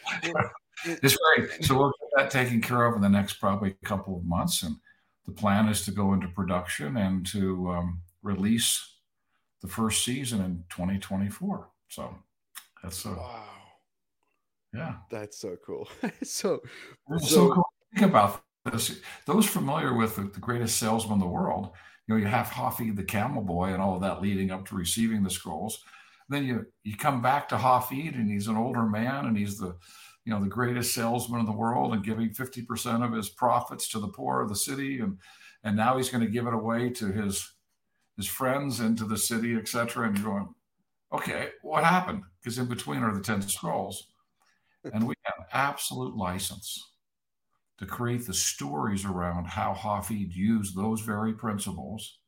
it's 0.84 1.16
great. 1.16 1.64
So 1.64 1.76
we'll 1.76 1.92
get 2.00 2.10
that 2.16 2.30
taken 2.30 2.60
care 2.60 2.86
of 2.86 2.94
in 2.94 3.02
the 3.02 3.08
next 3.08 3.34
probably 3.34 3.76
couple 3.84 4.16
of 4.16 4.24
months, 4.24 4.62
and 4.62 4.76
the 5.26 5.32
plan 5.32 5.68
is 5.68 5.84
to 5.84 5.90
go 5.90 6.12
into 6.14 6.28
production 6.28 6.96
and 6.96 7.26
to 7.26 7.70
um, 7.70 8.00
release 8.22 8.96
the 9.60 9.68
first 9.68 10.04
season 10.04 10.40
in 10.40 10.64
2024. 10.70 11.68
So 11.88 12.14
that's 12.82 13.04
a, 13.04 13.10
wow. 13.10 13.44
Yeah, 14.72 14.94
that's 15.10 15.38
so 15.38 15.56
cool. 15.64 15.88
so, 16.22 16.60
so, 17.18 17.18
so 17.18 17.52
cool. 17.52 17.72
Think 17.94 18.10
about 18.10 18.42
this. 18.70 19.00
Those 19.26 19.46
familiar 19.46 19.94
with 19.94 20.16
the, 20.16 20.22
the 20.22 20.40
greatest 20.40 20.78
salesman 20.78 21.14
in 21.14 21.20
the 21.20 21.26
world, 21.26 21.70
you 22.06 22.14
know, 22.14 22.20
you 22.20 22.26
have 22.26 22.46
Hafid 22.46 22.96
the 22.96 23.04
camel 23.04 23.42
boy 23.42 23.72
and 23.72 23.82
all 23.82 23.96
of 23.96 24.02
that 24.02 24.22
leading 24.22 24.50
up 24.50 24.66
to 24.68 24.74
receiving 24.74 25.22
the 25.22 25.30
scrolls. 25.30 25.82
Then 26.28 26.44
you 26.44 26.66
you 26.84 26.96
come 26.96 27.20
back 27.20 27.48
to 27.48 27.56
Hafid 27.56 28.14
and 28.14 28.30
he's 28.30 28.48
an 28.48 28.56
older 28.56 28.84
man 28.84 29.26
and 29.26 29.36
he's 29.36 29.58
the 29.58 29.76
you 30.24 30.32
know 30.32 30.40
the 30.40 30.48
greatest 30.48 30.94
salesman 30.94 31.40
in 31.40 31.46
the 31.46 31.52
world 31.52 31.92
and 31.92 32.04
giving 32.04 32.30
50% 32.30 33.04
of 33.04 33.12
his 33.12 33.28
profits 33.28 33.88
to 33.88 33.98
the 33.98 34.08
poor 34.08 34.40
of 34.40 34.48
the 34.48 34.56
city 34.56 35.00
and 35.00 35.18
and 35.64 35.76
now 35.76 35.96
he's 35.96 36.10
going 36.10 36.24
to 36.24 36.30
give 36.30 36.46
it 36.46 36.54
away 36.54 36.90
to 36.90 37.06
his 37.12 37.54
his 38.16 38.26
friends 38.26 38.80
and 38.80 38.96
to 38.98 39.04
the 39.04 39.16
city 39.16 39.56
etc 39.56 40.06
and 40.06 40.18
you're 40.18 40.26
going 40.28 40.48
okay 41.12 41.50
what 41.62 41.84
happened 41.84 42.22
because 42.40 42.58
in 42.58 42.66
between 42.66 43.02
are 43.02 43.14
the 43.14 43.20
10 43.20 43.42
scrolls 43.42 44.11
and 44.84 45.06
we 45.06 45.14
have 45.24 45.46
absolute 45.52 46.16
license 46.16 46.90
to 47.78 47.86
create 47.86 48.26
the 48.26 48.34
stories 48.34 49.04
around 49.04 49.46
how 49.46 49.74
Hafid 49.74 50.34
used 50.34 50.76
those 50.76 51.00
very 51.00 51.32
principles 51.32 52.18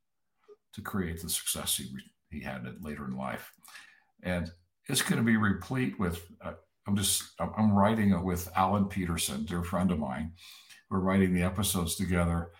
to 0.73 0.80
create 0.80 1.23
the 1.23 1.28
success 1.28 1.76
he, 1.76 1.88
he 2.30 2.40
had 2.40 2.64
later 2.80 3.04
in 3.06 3.16
life 3.16 3.52
and 4.23 4.50
it's 4.87 5.02
going 5.02 5.16
to 5.16 5.23
be 5.23 5.37
replete 5.37 5.99
with 5.99 6.26
uh, 6.42 6.52
I'm 6.87 6.96
just 6.96 7.25
I'm 7.40 7.73
writing 7.73 8.11
it 8.11 8.23
with 8.23 8.50
Alan 8.56 8.87
Peterson, 8.87 9.44
dear 9.44 9.62
friend 9.62 9.90
of 9.90 9.99
mine. 9.99 10.32
We're 10.90 11.00
writing 11.00 11.32
the 11.32 11.42
episodes 11.42 11.94
together, 11.94 12.50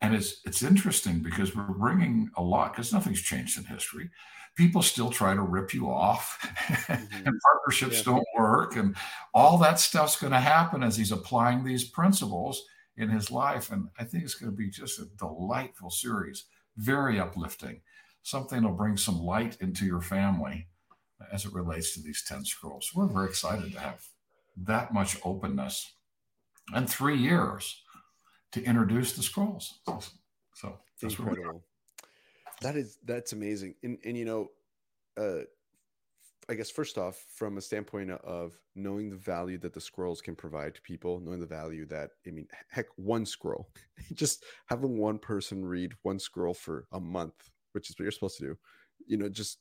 and 0.00 0.14
it's 0.14 0.40
it's 0.44 0.62
interesting 0.62 1.20
because 1.20 1.54
we're 1.54 1.64
bringing 1.64 2.30
a 2.36 2.42
lot 2.42 2.72
because 2.72 2.92
nothing's 2.92 3.20
changed 3.20 3.58
in 3.58 3.64
history. 3.64 4.10
People 4.54 4.82
still 4.82 5.10
try 5.10 5.34
to 5.34 5.42
rip 5.42 5.72
you 5.72 5.88
off, 5.88 6.38
mm-hmm. 6.42 7.26
and 7.26 7.40
partnerships 7.40 7.98
yeah. 7.98 8.12
don't 8.12 8.26
work, 8.36 8.76
and 8.76 8.96
all 9.34 9.58
that 9.58 9.78
stuff's 9.78 10.16
going 10.16 10.32
to 10.32 10.40
happen 10.40 10.82
as 10.82 10.96
he's 10.96 11.12
applying 11.12 11.64
these 11.64 11.84
principles 11.84 12.64
in 12.96 13.08
his 13.08 13.30
life. 13.30 13.70
And 13.70 13.88
I 13.98 14.04
think 14.04 14.24
it's 14.24 14.34
going 14.34 14.50
to 14.50 14.56
be 14.56 14.68
just 14.68 14.98
a 14.98 15.06
delightful 15.16 15.90
series, 15.90 16.44
very 16.76 17.20
uplifting. 17.20 17.80
Something 18.22 18.62
that'll 18.62 18.76
bring 18.76 18.96
some 18.96 19.20
light 19.20 19.56
into 19.60 19.86
your 19.86 20.00
family 20.00 20.66
as 21.32 21.44
it 21.44 21.54
relates 21.54 21.94
to 21.94 22.02
these 22.02 22.24
10 22.26 22.44
scrolls. 22.44 22.90
We're 22.94 23.06
very 23.06 23.28
excited 23.28 23.72
to 23.72 23.80
have 23.80 24.06
that 24.56 24.92
much 24.92 25.16
openness 25.24 25.92
and 26.74 26.88
three 26.88 27.16
years 27.16 27.82
to 28.58 28.68
introduce 28.68 29.12
the 29.12 29.22
scrolls. 29.22 29.80
So 30.54 30.78
that's 31.00 31.18
incredible. 31.18 31.64
That 32.60 32.76
is 32.76 32.98
that's 33.04 33.32
amazing. 33.32 33.74
And 33.82 33.98
and 34.04 34.16
you 34.16 34.24
know, 34.24 34.48
uh, 35.16 35.44
I 36.50 36.54
guess 36.54 36.70
first 36.70 36.98
off, 36.98 37.24
from 37.34 37.58
a 37.58 37.60
standpoint 37.60 38.10
of 38.10 38.58
knowing 38.74 39.10
the 39.10 39.16
value 39.16 39.58
that 39.58 39.74
the 39.74 39.80
scrolls 39.80 40.20
can 40.20 40.34
provide 40.34 40.74
to 40.74 40.82
people, 40.82 41.20
knowing 41.20 41.40
the 41.40 41.46
value 41.46 41.86
that 41.86 42.10
I 42.26 42.30
mean, 42.30 42.48
heck, 42.70 42.86
one 42.96 43.26
scroll, 43.26 43.68
just 44.14 44.44
having 44.66 44.98
one 44.98 45.18
person 45.18 45.64
read 45.64 45.92
one 46.02 46.18
scroll 46.18 46.54
for 46.54 46.86
a 46.92 47.00
month, 47.00 47.50
which 47.72 47.90
is 47.90 47.98
what 47.98 48.04
you're 48.04 48.12
supposed 48.12 48.38
to 48.38 48.46
do. 48.46 48.58
You 49.06 49.18
know, 49.18 49.28
just 49.28 49.58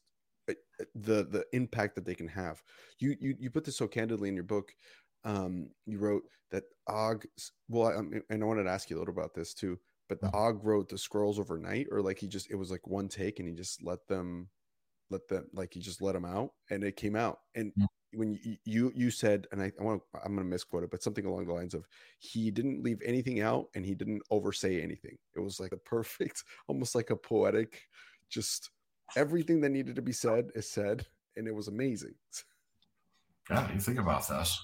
uh, 0.50 0.54
the 0.96 1.24
the 1.24 1.46
impact 1.54 1.96
that 1.96 2.06
they 2.06 2.16
can 2.16 2.30
have. 2.30 2.64
You 3.00 3.16
you 3.20 3.36
you 3.40 3.50
put 3.52 3.66
this 3.66 3.78
so 3.78 3.88
candidly 3.88 4.30
in 4.30 4.36
your 4.36 4.44
book. 4.44 4.74
Um, 5.28 5.70
you 5.86 6.00
wrote 6.00 6.24
that 6.52 6.64
Og. 6.88 7.26
Well, 7.70 7.88
I, 7.90 8.34
and 8.34 8.44
I 8.44 8.46
wanted 8.46 8.64
to 8.64 8.72
ask 8.72 8.90
you 8.90 8.98
a 8.98 9.00
little 9.00 9.14
about 9.14 9.34
this 9.34 9.54
too. 9.54 9.78
But 10.10 10.22
the. 10.22 10.30
Og 10.34 10.64
wrote 10.64 10.90
the 10.90 10.98
scrolls 10.98 11.38
overnight, 11.38 11.88
or 11.92 12.02
like 12.02 12.18
he 12.18 12.28
just 12.28 12.50
it 12.50 12.56
was 12.56 12.72
like 12.72 12.88
one 12.88 13.10
take, 13.10 13.40
and 13.40 13.48
he 13.48 13.54
just 13.54 13.84
let 13.84 14.08
them 14.08 14.50
let 15.10 15.28
them 15.28 15.46
like 15.54 15.74
he 15.74 15.80
just 15.80 16.02
let 16.02 16.14
them 16.14 16.26
out 16.26 16.52
and 16.70 16.84
it 16.84 16.96
came 16.96 17.16
out 17.16 17.40
and 17.56 17.72
mm. 17.80 17.86
when 18.14 18.38
you, 18.44 18.58
you 18.66 18.92
you 18.96 19.12
said 19.12 19.48
and 19.52 19.62
i, 19.62 19.72
I 19.80 19.84
want 19.84 20.02
i'm 20.24 20.36
going 20.36 20.46
to 20.46 20.50
misquote 20.50 20.84
it 20.84 20.92
but 20.92 21.04
something 21.04 21.26
along 21.26 21.48
the 21.48 21.54
lines 21.54 21.74
of 21.74 21.88
he 22.20 22.52
didn't 22.52 22.84
leave 22.84 23.00
anything 23.06 23.42
out 23.42 23.68
and 23.76 23.86
he 23.86 23.96
didn't 23.96 24.22
oversay 24.32 24.82
anything 24.82 25.18
it 25.36 25.40
was 25.40 25.60
like 25.60 25.72
a 25.72 25.78
perfect 25.90 26.44
almost 26.68 26.96
like 26.96 27.10
a 27.10 27.16
poetic 27.16 27.82
just 28.30 28.70
everything 29.16 29.62
that 29.62 29.70
needed 29.70 29.96
to 29.96 30.02
be 30.02 30.12
said 30.12 30.50
is 30.56 30.70
said 30.70 31.06
and 31.36 31.48
it 31.48 31.56
was 31.56 31.68
amazing 31.68 32.16
yeah 33.50 33.72
you 33.72 33.80
think 33.80 34.00
about 34.00 34.28
this 34.28 34.60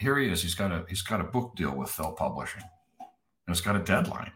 here 0.00 0.18
he 0.18 0.28
is 0.28 0.42
he's 0.42 0.54
got 0.54 0.72
a 0.72 0.84
he's 0.88 1.02
got 1.02 1.20
a 1.20 1.24
book 1.24 1.54
deal 1.56 1.74
with 1.74 1.90
Fell 1.90 2.12
Publishing 2.12 2.62
and 3.00 3.54
it's 3.54 3.60
got 3.60 3.76
a 3.76 3.80
deadline 3.80 4.32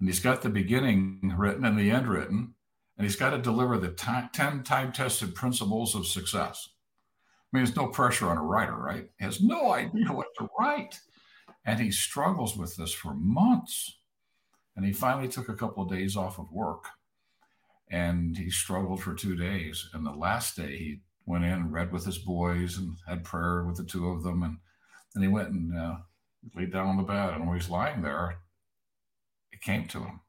and 0.00 0.08
he's 0.08 0.20
got 0.20 0.42
the 0.42 0.48
beginning 0.48 1.34
written 1.36 1.64
and 1.64 1.78
the 1.78 1.90
end 1.90 2.08
written 2.08 2.54
and 2.98 3.06
he's 3.06 3.16
got 3.16 3.30
to 3.30 3.38
deliver 3.38 3.78
the 3.78 3.88
10 3.88 4.62
time 4.64 4.92
tested 4.92 5.34
principles 5.34 5.94
of 5.94 6.06
success. 6.06 6.68
I 6.70 7.56
mean, 7.56 7.64
there's 7.64 7.76
no 7.76 7.86
pressure 7.86 8.28
on 8.28 8.36
a 8.36 8.42
writer, 8.42 8.76
right? 8.76 9.08
He 9.18 9.24
has 9.24 9.40
no 9.40 9.72
idea 9.72 10.12
what 10.12 10.26
to 10.38 10.50
write. 10.58 11.00
And 11.64 11.80
he 11.80 11.90
struggles 11.90 12.56
with 12.56 12.76
this 12.76 12.92
for 12.92 13.14
months. 13.14 13.98
And 14.76 14.84
he 14.84 14.92
finally 14.92 15.28
took 15.28 15.48
a 15.48 15.54
couple 15.54 15.82
of 15.82 15.90
days 15.90 16.16
off 16.16 16.38
of 16.38 16.52
work 16.52 16.84
and 17.90 18.36
he 18.36 18.50
struggled 18.50 19.02
for 19.02 19.14
two 19.14 19.34
days. 19.34 19.88
And 19.94 20.04
the 20.04 20.12
last 20.12 20.56
day, 20.56 20.76
he 20.76 21.00
went 21.28 21.44
in 21.44 21.52
and 21.52 21.72
read 21.72 21.92
with 21.92 22.04
his 22.04 22.18
boys 22.18 22.78
and 22.78 22.96
had 23.06 23.24
prayer 23.24 23.64
with 23.64 23.76
the 23.76 23.84
two 23.84 24.08
of 24.08 24.22
them. 24.22 24.42
And 24.42 24.58
then 25.14 25.22
he 25.22 25.28
went 25.28 25.50
and 25.50 25.76
uh, 25.76 25.96
laid 26.56 26.72
down 26.72 26.86
on 26.86 26.96
the 26.96 27.02
bed. 27.02 27.34
And 27.34 27.46
while 27.46 27.54
he's 27.54 27.68
lying 27.68 28.02
there, 28.02 28.38
it 29.52 29.60
came 29.60 29.86
to 29.88 29.98
him 30.00 30.20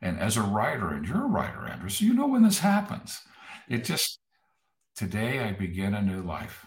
and 0.00 0.18
as 0.18 0.36
a 0.36 0.42
writer, 0.42 0.88
and 0.88 1.06
you're 1.06 1.24
a 1.24 1.28
writer, 1.28 1.66
Andrew, 1.66 1.88
so 1.88 2.04
you 2.04 2.14
know 2.14 2.26
when 2.26 2.42
this 2.42 2.60
happens. 2.60 3.20
It 3.68 3.84
just, 3.84 4.20
today 4.96 5.40
I 5.40 5.52
begin 5.52 5.94
a 5.94 6.02
new 6.02 6.22
life. 6.22 6.64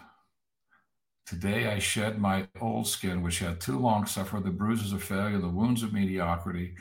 Today 1.26 1.68
I 1.68 1.78
shed 1.78 2.18
my 2.18 2.48
old 2.60 2.86
skin, 2.86 3.22
which 3.22 3.38
had 3.38 3.60
too 3.60 3.78
long 3.78 4.06
suffered 4.06 4.44
the 4.44 4.50
bruises 4.50 4.92
of 4.92 5.02
failure, 5.02 5.38
the 5.38 5.48
wounds 5.48 5.82
of 5.82 5.92
mediocrity. 5.92 6.74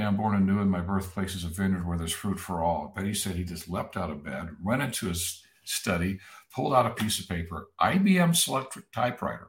I'm 0.00 0.16
born 0.16 0.34
anew 0.34 0.60
in 0.60 0.68
my 0.68 0.80
birthplace 0.80 1.34
is 1.34 1.44
a 1.44 1.48
vineyard 1.48 1.86
where 1.86 1.98
there's 1.98 2.12
fruit 2.12 2.38
for 2.38 2.62
all. 2.62 2.92
But 2.94 3.04
he 3.04 3.14
said 3.14 3.36
he 3.36 3.44
just 3.44 3.68
leapt 3.68 3.96
out 3.96 4.10
of 4.10 4.24
bed, 4.24 4.48
went 4.62 4.82
into 4.82 5.06
his 5.06 5.42
study, 5.64 6.18
pulled 6.54 6.74
out 6.74 6.86
a 6.86 6.90
piece 6.90 7.18
of 7.18 7.28
paper, 7.28 7.68
IBM 7.80 8.30
Selectric 8.30 8.84
typewriter. 8.92 9.48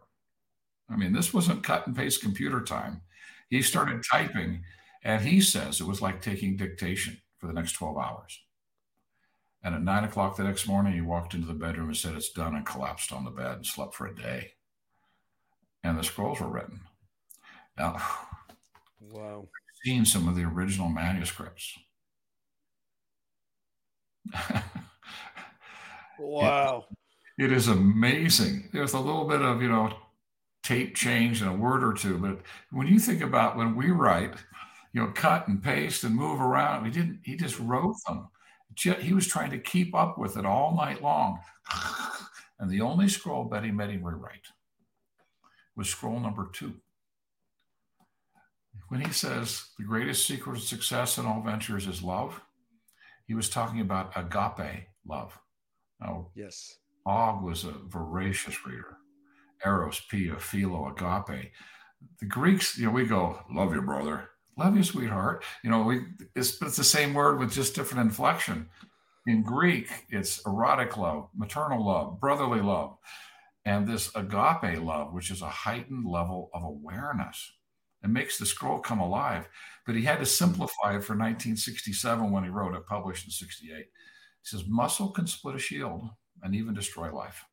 I 0.90 0.96
mean, 0.96 1.14
this 1.14 1.34
wasn't 1.34 1.64
cut 1.64 1.88
and 1.88 1.96
paste 1.96 2.22
computer 2.22 2.62
time. 2.62 3.02
He 3.50 3.62
started 3.62 4.04
typing 4.10 4.64
and 5.04 5.24
he 5.24 5.40
says 5.40 5.80
it 5.80 5.88
was 5.88 6.02
like 6.02 6.22
taking 6.22 6.58
dictation 6.58 7.22
for 7.38 7.48
the 7.48 7.54
next 7.54 7.74
12 7.74 7.98
hours. 7.98 8.42
And 9.64 9.74
at 9.74 9.82
nine 9.82 10.04
o'clock 10.04 10.38
the 10.38 10.44
next 10.44 10.68
morning, 10.68 10.94
he 10.94 11.02
walked 11.02 11.34
into 11.34 11.48
the 11.48 11.54
bedroom 11.54 11.88
and 11.88 11.98
said, 11.98 12.16
It's 12.16 12.32
done, 12.32 12.56
and 12.56 12.66
collapsed 12.66 13.12
on 13.12 13.26
the 13.26 13.32
bed 13.32 13.58
and 13.58 13.66
slept 13.66 13.96
for 13.96 14.06
a 14.06 14.16
day. 14.16 14.52
And 15.84 15.98
the 15.98 16.04
scrolls 16.04 16.40
were 16.40 16.48
written. 16.48 16.82
Now, 17.78 17.98
wow. 19.00 19.48
Seen 19.86 20.06
some 20.06 20.28
of 20.28 20.36
the 20.36 20.44
original 20.44 20.90
manuscripts. 20.90 21.78
wow. 26.20 26.86
It, 27.38 27.46
it 27.46 27.52
is 27.52 27.68
amazing. 27.68 28.70
There's 28.74 28.94
a 28.94 29.00
little 29.00 29.28
bit 29.28 29.42
of, 29.42 29.62
you 29.62 29.70
know, 29.70 29.94
tape 30.64 30.96
change 30.96 31.42
and 31.42 31.52
a 31.52 31.54
word 31.54 31.84
or 31.84 31.94
two. 31.94 32.18
But 32.18 32.40
when 32.72 32.88
you 32.88 32.98
think 33.00 33.22
about 33.22 33.56
when 33.56 33.76
we 33.76 33.92
write, 33.92 34.34
you 34.96 35.02
know, 35.02 35.12
cut 35.14 35.48
and 35.50 35.62
paste 35.62 36.06
and 36.06 36.16
move 36.16 36.40
around. 36.40 36.86
He 36.86 36.92
didn't, 36.92 37.20
he 37.24 37.36
just 37.36 37.60
wrote 37.60 37.98
them. 38.08 38.30
He 38.78 39.14
was 39.14 39.28
trying 39.28 39.52
to 39.52 39.60
keep 39.60 39.94
up 39.94 40.18
with 40.18 40.38
it 40.38 40.46
all 40.46 40.76
night 40.76 41.04
long. 41.04 41.40
And 42.58 42.72
the 42.72 42.80
only 42.80 43.10
scroll 43.10 43.44
Betty 43.44 43.70
made 43.70 43.90
him 43.90 44.02
rewrite 44.02 44.48
was 45.76 45.90
scroll 45.90 46.22
number 46.22 46.50
two. 46.54 46.76
When 48.90 49.02
he 49.02 49.12
says 49.12 49.66
the 49.78 49.84
greatest 49.84 50.28
secret 50.28 50.58
of 50.58 50.64
success 50.64 51.18
in 51.18 51.26
all 51.26 51.42
ventures 51.42 51.88
is 51.88 52.04
love, 52.04 52.42
he 53.28 53.34
was 53.34 53.50
talking 53.50 53.82
about 53.82 54.16
agape 54.16 54.88
love. 55.08 55.38
Now, 56.00 56.30
yes, 56.36 56.78
Og 57.06 57.44
was 57.44 57.64
a 57.64 57.74
voracious 57.88 58.66
reader. 58.66 58.98
Eros, 59.66 60.02
Pia, 60.10 60.38
Philo, 60.38 60.90
agape. 60.90 61.52
The 62.20 62.26
Greeks, 62.26 62.78
you 62.78 62.86
know, 62.86 62.92
we 62.92 63.06
go, 63.06 63.40
love 63.50 63.74
your 63.74 63.82
brother 63.82 64.30
love 64.58 64.76
you, 64.76 64.84
sweetheart. 64.84 65.44
You 65.64 65.70
know, 65.70 65.84
we 65.84 66.02
it's, 66.36 66.62
it's 66.62 66.78
the 66.78 66.84
same 66.84 67.14
word 67.14 67.40
with 67.40 67.52
just 67.52 67.76
different 67.76 68.06
inflection. 68.06 68.70
In 69.28 69.42
Greek, 69.42 69.90
it's 70.10 70.46
erotic 70.46 70.98
love, 70.98 71.30
maternal 71.36 71.86
love, 71.86 72.20
brotherly 72.20 72.62
love, 72.62 72.98
and 73.66 73.88
this 73.88 74.16
agape 74.16 74.82
love, 74.82 75.14
which 75.14 75.32
is 75.32 75.42
a 75.42 75.50
heightened 75.50 76.06
level 76.06 76.50
of 76.54 76.64
awareness. 76.64 77.52
It 78.06 78.10
makes 78.10 78.38
the 78.38 78.46
scroll 78.46 78.80
come 78.80 79.00
alive. 79.00 79.50
But 79.86 79.96
he 79.96 80.04
had 80.04 80.20
to 80.20 80.20
hmm. 80.20 80.26
simplify 80.26 80.92
it 80.92 81.04
for 81.04 81.14
1967 81.18 82.32
when 82.32 82.44
he 82.44 82.50
wrote 82.50 82.76
it, 82.76 82.86
published 82.86 83.26
in 83.26 83.32
68. 83.32 83.76
He 83.76 83.86
says, 84.44 84.64
Muscle 84.68 85.10
can 85.10 85.28
split 85.28 85.56
a 85.56 85.60
shield 85.60 86.08
and 86.42 86.56
even 86.56 86.74
destroy 86.74 87.14
life. 87.14 87.44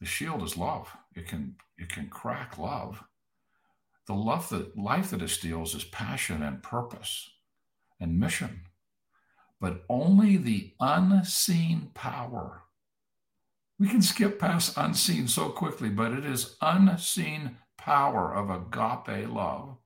The 0.00 0.06
shield 0.06 0.42
is 0.42 0.56
love. 0.56 0.88
It 1.14 1.26
can 1.26 1.56
it 1.76 1.90
can 1.90 2.08
crack 2.08 2.56
love 2.56 3.02
the 4.10 4.16
love 4.16 4.48
that 4.48 4.76
life 4.76 5.10
that 5.10 5.22
it 5.22 5.30
steals 5.30 5.72
is 5.72 5.84
passion 5.84 6.42
and 6.42 6.64
purpose 6.64 7.30
and 8.00 8.18
mission. 8.18 8.62
But 9.60 9.84
only 9.88 10.36
the 10.36 10.72
unseen 10.80 11.92
power. 11.94 12.62
We 13.78 13.88
can 13.88 14.02
skip 14.02 14.40
past 14.40 14.76
unseen 14.76 15.28
so 15.28 15.50
quickly, 15.50 15.90
but 15.90 16.10
it 16.10 16.24
is 16.24 16.56
unseen 16.60 17.56
power 17.80 18.34
of 18.34 18.50
agape 18.50 19.28
love 19.28 19.78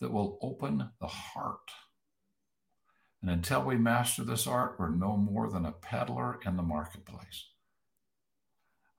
that 0.00 0.12
will 0.12 0.38
open 0.42 0.90
the 1.00 1.06
heart. 1.06 1.70
And 3.22 3.30
until 3.30 3.62
we 3.62 3.76
master 3.76 4.24
this 4.24 4.46
art, 4.46 4.76
we're 4.78 4.90
no 4.90 5.16
more 5.16 5.50
than 5.50 5.66
a 5.66 5.72
peddler 5.72 6.40
in 6.44 6.56
the 6.56 6.62
marketplace. 6.62 7.48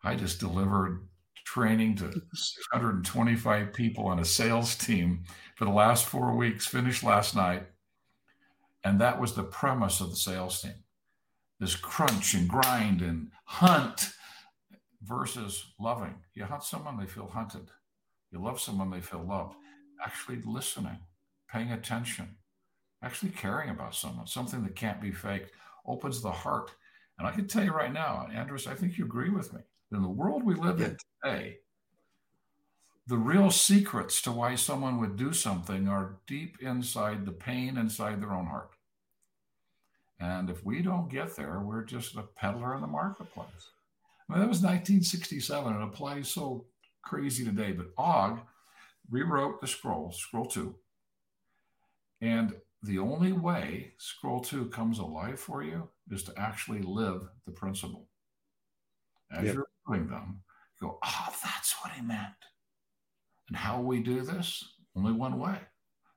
I 0.04 0.16
just 0.16 0.40
delivered 0.40 1.08
training 1.44 1.96
to 1.98 2.22
625 2.34 3.74
people 3.74 4.06
on 4.06 4.20
a 4.20 4.26
sales 4.26 4.76
team 4.76 5.24
for 5.56 5.66
the 5.66 5.72
last 5.72 6.06
four 6.06 6.36
weeks, 6.36 6.68
finished 6.68 7.04
last 7.04 7.36
night. 7.36 7.68
And 8.84 9.02
that 9.02 9.20
was 9.20 9.34
the 9.34 9.44
premise 9.44 10.02
of 10.02 10.10
the 10.12 10.16
sales 10.16 10.62
team 10.62 10.84
this 11.60 11.76
crunch 11.76 12.34
and 12.34 12.50
grind 12.50 13.02
and 13.02 13.30
hunt 13.46 14.10
versus 15.04 15.74
loving. 15.80 16.16
You 16.34 16.46
hunt 16.46 16.64
someone, 16.64 16.98
they 16.98 17.06
feel 17.06 17.28
hunted. 17.28 17.70
You 18.32 18.42
love 18.42 18.60
someone, 18.60 18.90
they 18.90 19.02
feel 19.02 19.24
loved. 19.24 19.56
Actually 20.04 20.42
listening, 20.46 20.98
paying 21.52 21.72
attention, 21.72 22.36
actually 23.04 23.32
caring 23.32 23.70
about 23.70 23.96
someone, 23.96 24.28
something 24.28 24.64
that 24.64 24.76
can't 24.76 25.02
be 25.02 25.12
faked, 25.12 25.52
opens 25.86 26.22
the 26.22 26.32
heart. 26.32 26.72
And 27.20 27.28
I 27.28 27.32
can 27.32 27.48
tell 27.48 27.64
you 27.64 27.72
right 27.72 27.94
now, 27.94 28.28
Andrews, 28.34 28.68
I 28.68 28.74
think 28.74 28.98
you 28.98 29.06
agree 29.06 29.30
with 29.30 29.54
me 29.54 29.62
in 29.92 30.02
the 30.02 30.08
world 30.08 30.44
we 30.44 30.56
live 30.56 30.82
in 30.82 30.98
today, 31.24 31.58
the 33.08 33.18
real 33.18 33.52
secrets 33.52 34.22
to 34.22 34.32
why 34.32 34.56
someone 34.56 35.00
would 35.00 35.18
do 35.18 35.34
something 35.34 35.88
are 35.88 36.20
deep 36.28 36.58
inside 36.62 37.26
the 37.26 37.32
pain 37.32 37.78
inside 37.78 38.22
their 38.22 38.32
own 38.32 38.46
heart. 38.46 38.72
And 40.20 40.50
if 40.50 40.64
we 40.64 40.82
don't 40.82 41.10
get 41.10 41.36
there, 41.36 41.60
we're 41.60 41.84
just 41.84 42.16
a 42.16 42.22
peddler 42.22 42.76
in 42.76 42.82
the 42.82 42.88
marketplace. 42.88 43.72
I 44.30 44.34
mean, 44.34 44.42
that 44.42 44.50
was 44.50 44.62
1967. 44.62 45.76
It 45.76 45.84
applies 45.84 46.30
so 46.30 46.66
crazy 47.04 47.44
today. 47.44 47.72
But 47.72 47.88
Og 47.98 48.40
rewrote 49.10 49.62
the 49.62 49.68
scroll, 49.68 50.12
scroll 50.12 50.46
two. 50.46 50.76
And 52.22 52.54
the 52.84 53.00
only 53.00 53.32
way 53.32 53.94
scroll 53.98 54.42
two 54.42 54.66
comes 54.68 55.00
alive 55.00 55.40
for 55.40 55.64
you 55.64 55.90
is 56.10 56.24
to 56.24 56.34
actually 56.38 56.82
live 56.82 57.22
the 57.46 57.52
principle. 57.52 58.08
As 59.32 59.46
yep. 59.46 59.56
you're 59.56 59.68
doing 59.88 60.08
them, 60.08 60.42
go, 60.80 61.00
oh, 61.04 61.28
that's 61.44 61.76
what 61.82 61.94
he 61.94 62.02
meant. 62.02 62.34
And 63.48 63.58
how 63.58 63.80
we 63.82 64.02
do 64.02 64.22
this? 64.22 64.64
Only 64.96 65.14
one 65.14 65.40
way 65.40 65.58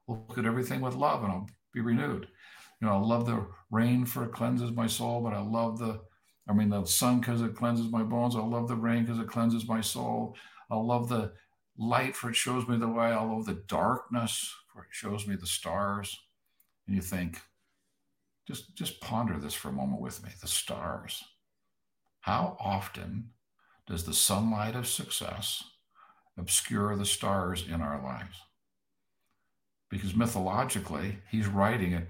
look 0.08 0.38
at 0.38 0.46
everything 0.46 0.80
with 0.80 0.94
love 0.94 1.22
and 1.22 1.32
I'll 1.32 1.48
be 1.72 1.80
renewed. 1.80 2.28
You 2.80 2.88
know, 2.88 2.94
I 2.94 2.98
love 2.98 3.26
the 3.26 3.46
rain 3.70 4.04
for 4.04 4.24
it 4.24 4.32
cleanses 4.32 4.72
my 4.72 4.86
soul, 4.86 5.20
but 5.22 5.32
I 5.32 5.40
love 5.40 5.78
the, 5.78 6.00
I 6.48 6.52
mean, 6.52 6.68
the 6.68 6.84
sun 6.84 7.20
because 7.20 7.40
it 7.40 7.54
cleanses 7.54 7.90
my 7.90 8.02
bones. 8.02 8.36
I 8.36 8.40
love 8.40 8.68
the 8.68 8.76
rain 8.76 9.04
because 9.04 9.18
it 9.18 9.28
cleanses 9.28 9.66
my 9.66 9.80
soul. 9.80 10.36
I 10.70 10.76
love 10.76 11.08
the 11.08 11.32
light 11.76 12.16
for 12.16 12.30
it 12.30 12.36
shows 12.36 12.68
me 12.68 12.76
the 12.76 12.88
way. 12.88 13.06
I 13.06 13.22
love 13.22 13.46
the 13.46 13.62
darkness 13.66 14.54
for 14.72 14.82
it 14.82 14.88
shows 14.90 15.26
me 15.26 15.36
the 15.36 15.46
stars. 15.46 16.18
And 16.86 16.94
you 16.96 17.02
think, 17.02 17.40
just 18.46 18.74
just 18.76 19.00
ponder 19.00 19.38
this 19.38 19.54
for 19.54 19.68
a 19.68 19.72
moment 19.72 20.02
with 20.02 20.22
me. 20.22 20.30
The 20.40 20.48
stars. 20.48 21.22
How 22.20 22.56
often 22.60 23.30
does 23.86 24.04
the 24.04 24.14
sunlight 24.14 24.76
of 24.76 24.86
success 24.86 25.62
obscure 26.38 26.96
the 26.96 27.06
stars 27.06 27.66
in 27.66 27.80
our 27.80 28.02
lives? 28.02 28.36
Because 29.90 30.16
mythologically, 30.16 31.18
he's 31.30 31.46
writing 31.46 31.94
a 31.94 32.02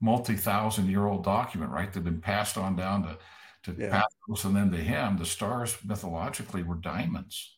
multi-thousand 0.00 0.88
year 0.88 1.06
old 1.06 1.24
document, 1.24 1.70
right? 1.70 1.92
Had 1.92 2.04
been 2.04 2.20
passed 2.20 2.58
on 2.58 2.76
down 2.76 3.04
to, 3.04 3.16
to 3.64 3.74
yeah. 3.78 4.02
Pathros 4.02 4.44
and 4.44 4.56
then 4.56 4.70
to 4.70 4.78
him. 4.78 5.18
The 5.18 5.24
stars 5.24 5.76
mythologically 5.84 6.62
were 6.62 6.74
diamonds. 6.74 7.56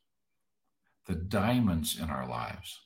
The 1.06 1.14
diamonds 1.14 1.98
in 1.98 2.10
our 2.10 2.28
lives. 2.28 2.80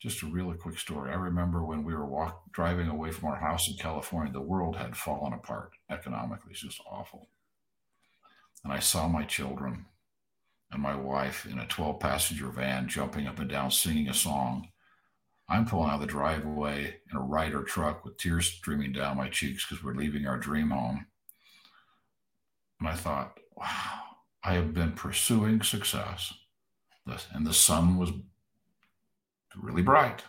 Just 0.00 0.22
a 0.22 0.26
really 0.26 0.56
quick 0.56 0.78
story. 0.78 1.10
I 1.10 1.16
remember 1.16 1.64
when 1.64 1.82
we 1.82 1.94
were 1.94 2.06
walk, 2.06 2.52
driving 2.52 2.88
away 2.88 3.10
from 3.10 3.28
our 3.28 3.36
house 3.36 3.68
in 3.68 3.76
California, 3.76 4.32
the 4.32 4.40
world 4.40 4.76
had 4.76 4.96
fallen 4.96 5.32
apart 5.32 5.70
economically. 5.90 6.52
It's 6.52 6.60
just 6.60 6.80
awful. 6.90 7.28
And 8.62 8.72
I 8.72 8.78
saw 8.78 9.08
my 9.08 9.24
children 9.24 9.86
and 10.70 10.82
my 10.82 10.94
wife 10.94 11.46
in 11.46 11.58
a 11.58 11.66
12 11.66 12.00
passenger 12.00 12.48
van 12.48 12.88
jumping 12.88 13.26
up 13.26 13.38
and 13.38 13.48
down 13.48 13.70
singing 13.70 14.08
a 14.08 14.14
song. 14.14 14.68
I'm 15.48 15.64
pulling 15.64 15.90
out 15.90 15.96
of 15.96 16.00
the 16.00 16.06
driveway 16.06 16.96
in 17.10 17.16
a 17.16 17.20
Ryder 17.20 17.62
truck 17.62 18.04
with 18.04 18.18
tears 18.18 18.46
streaming 18.46 18.92
down 18.92 19.16
my 19.16 19.28
cheeks 19.28 19.64
because 19.64 19.82
we're 19.82 19.94
leaving 19.94 20.26
our 20.26 20.38
dream 20.38 20.70
home. 20.70 21.06
And 22.80 22.88
I 22.88 22.94
thought, 22.94 23.38
wow, 23.56 24.00
I 24.44 24.54
have 24.54 24.74
been 24.74 24.92
pursuing 24.92 25.62
success. 25.62 26.32
And 27.32 27.46
the 27.46 27.52
sun 27.52 27.96
was 27.96 28.10
really 29.56 29.82
bright. 29.82 30.22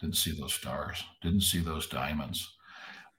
Didn't 0.00 0.16
see 0.16 0.32
those 0.32 0.54
stars, 0.54 1.04
didn't 1.22 1.42
see 1.42 1.60
those 1.60 1.86
diamonds. 1.86 2.56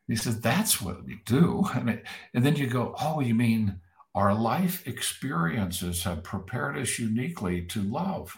He 0.08 0.16
says, 0.16 0.42
That's 0.42 0.82
what 0.82 1.06
we 1.06 1.20
do. 1.26 1.64
And, 1.74 1.90
it, 1.90 2.06
and 2.34 2.46
then 2.46 2.56
you 2.56 2.68
go, 2.68 2.96
Oh, 3.00 3.22
you 3.22 3.36
mean 3.36 3.80
our 4.14 4.34
life 4.34 4.86
experiences 4.88 6.04
have 6.04 6.24
prepared 6.24 6.78
us 6.78 7.00
uniquely 7.00 7.62
to 7.68 7.82
love? 7.82 8.38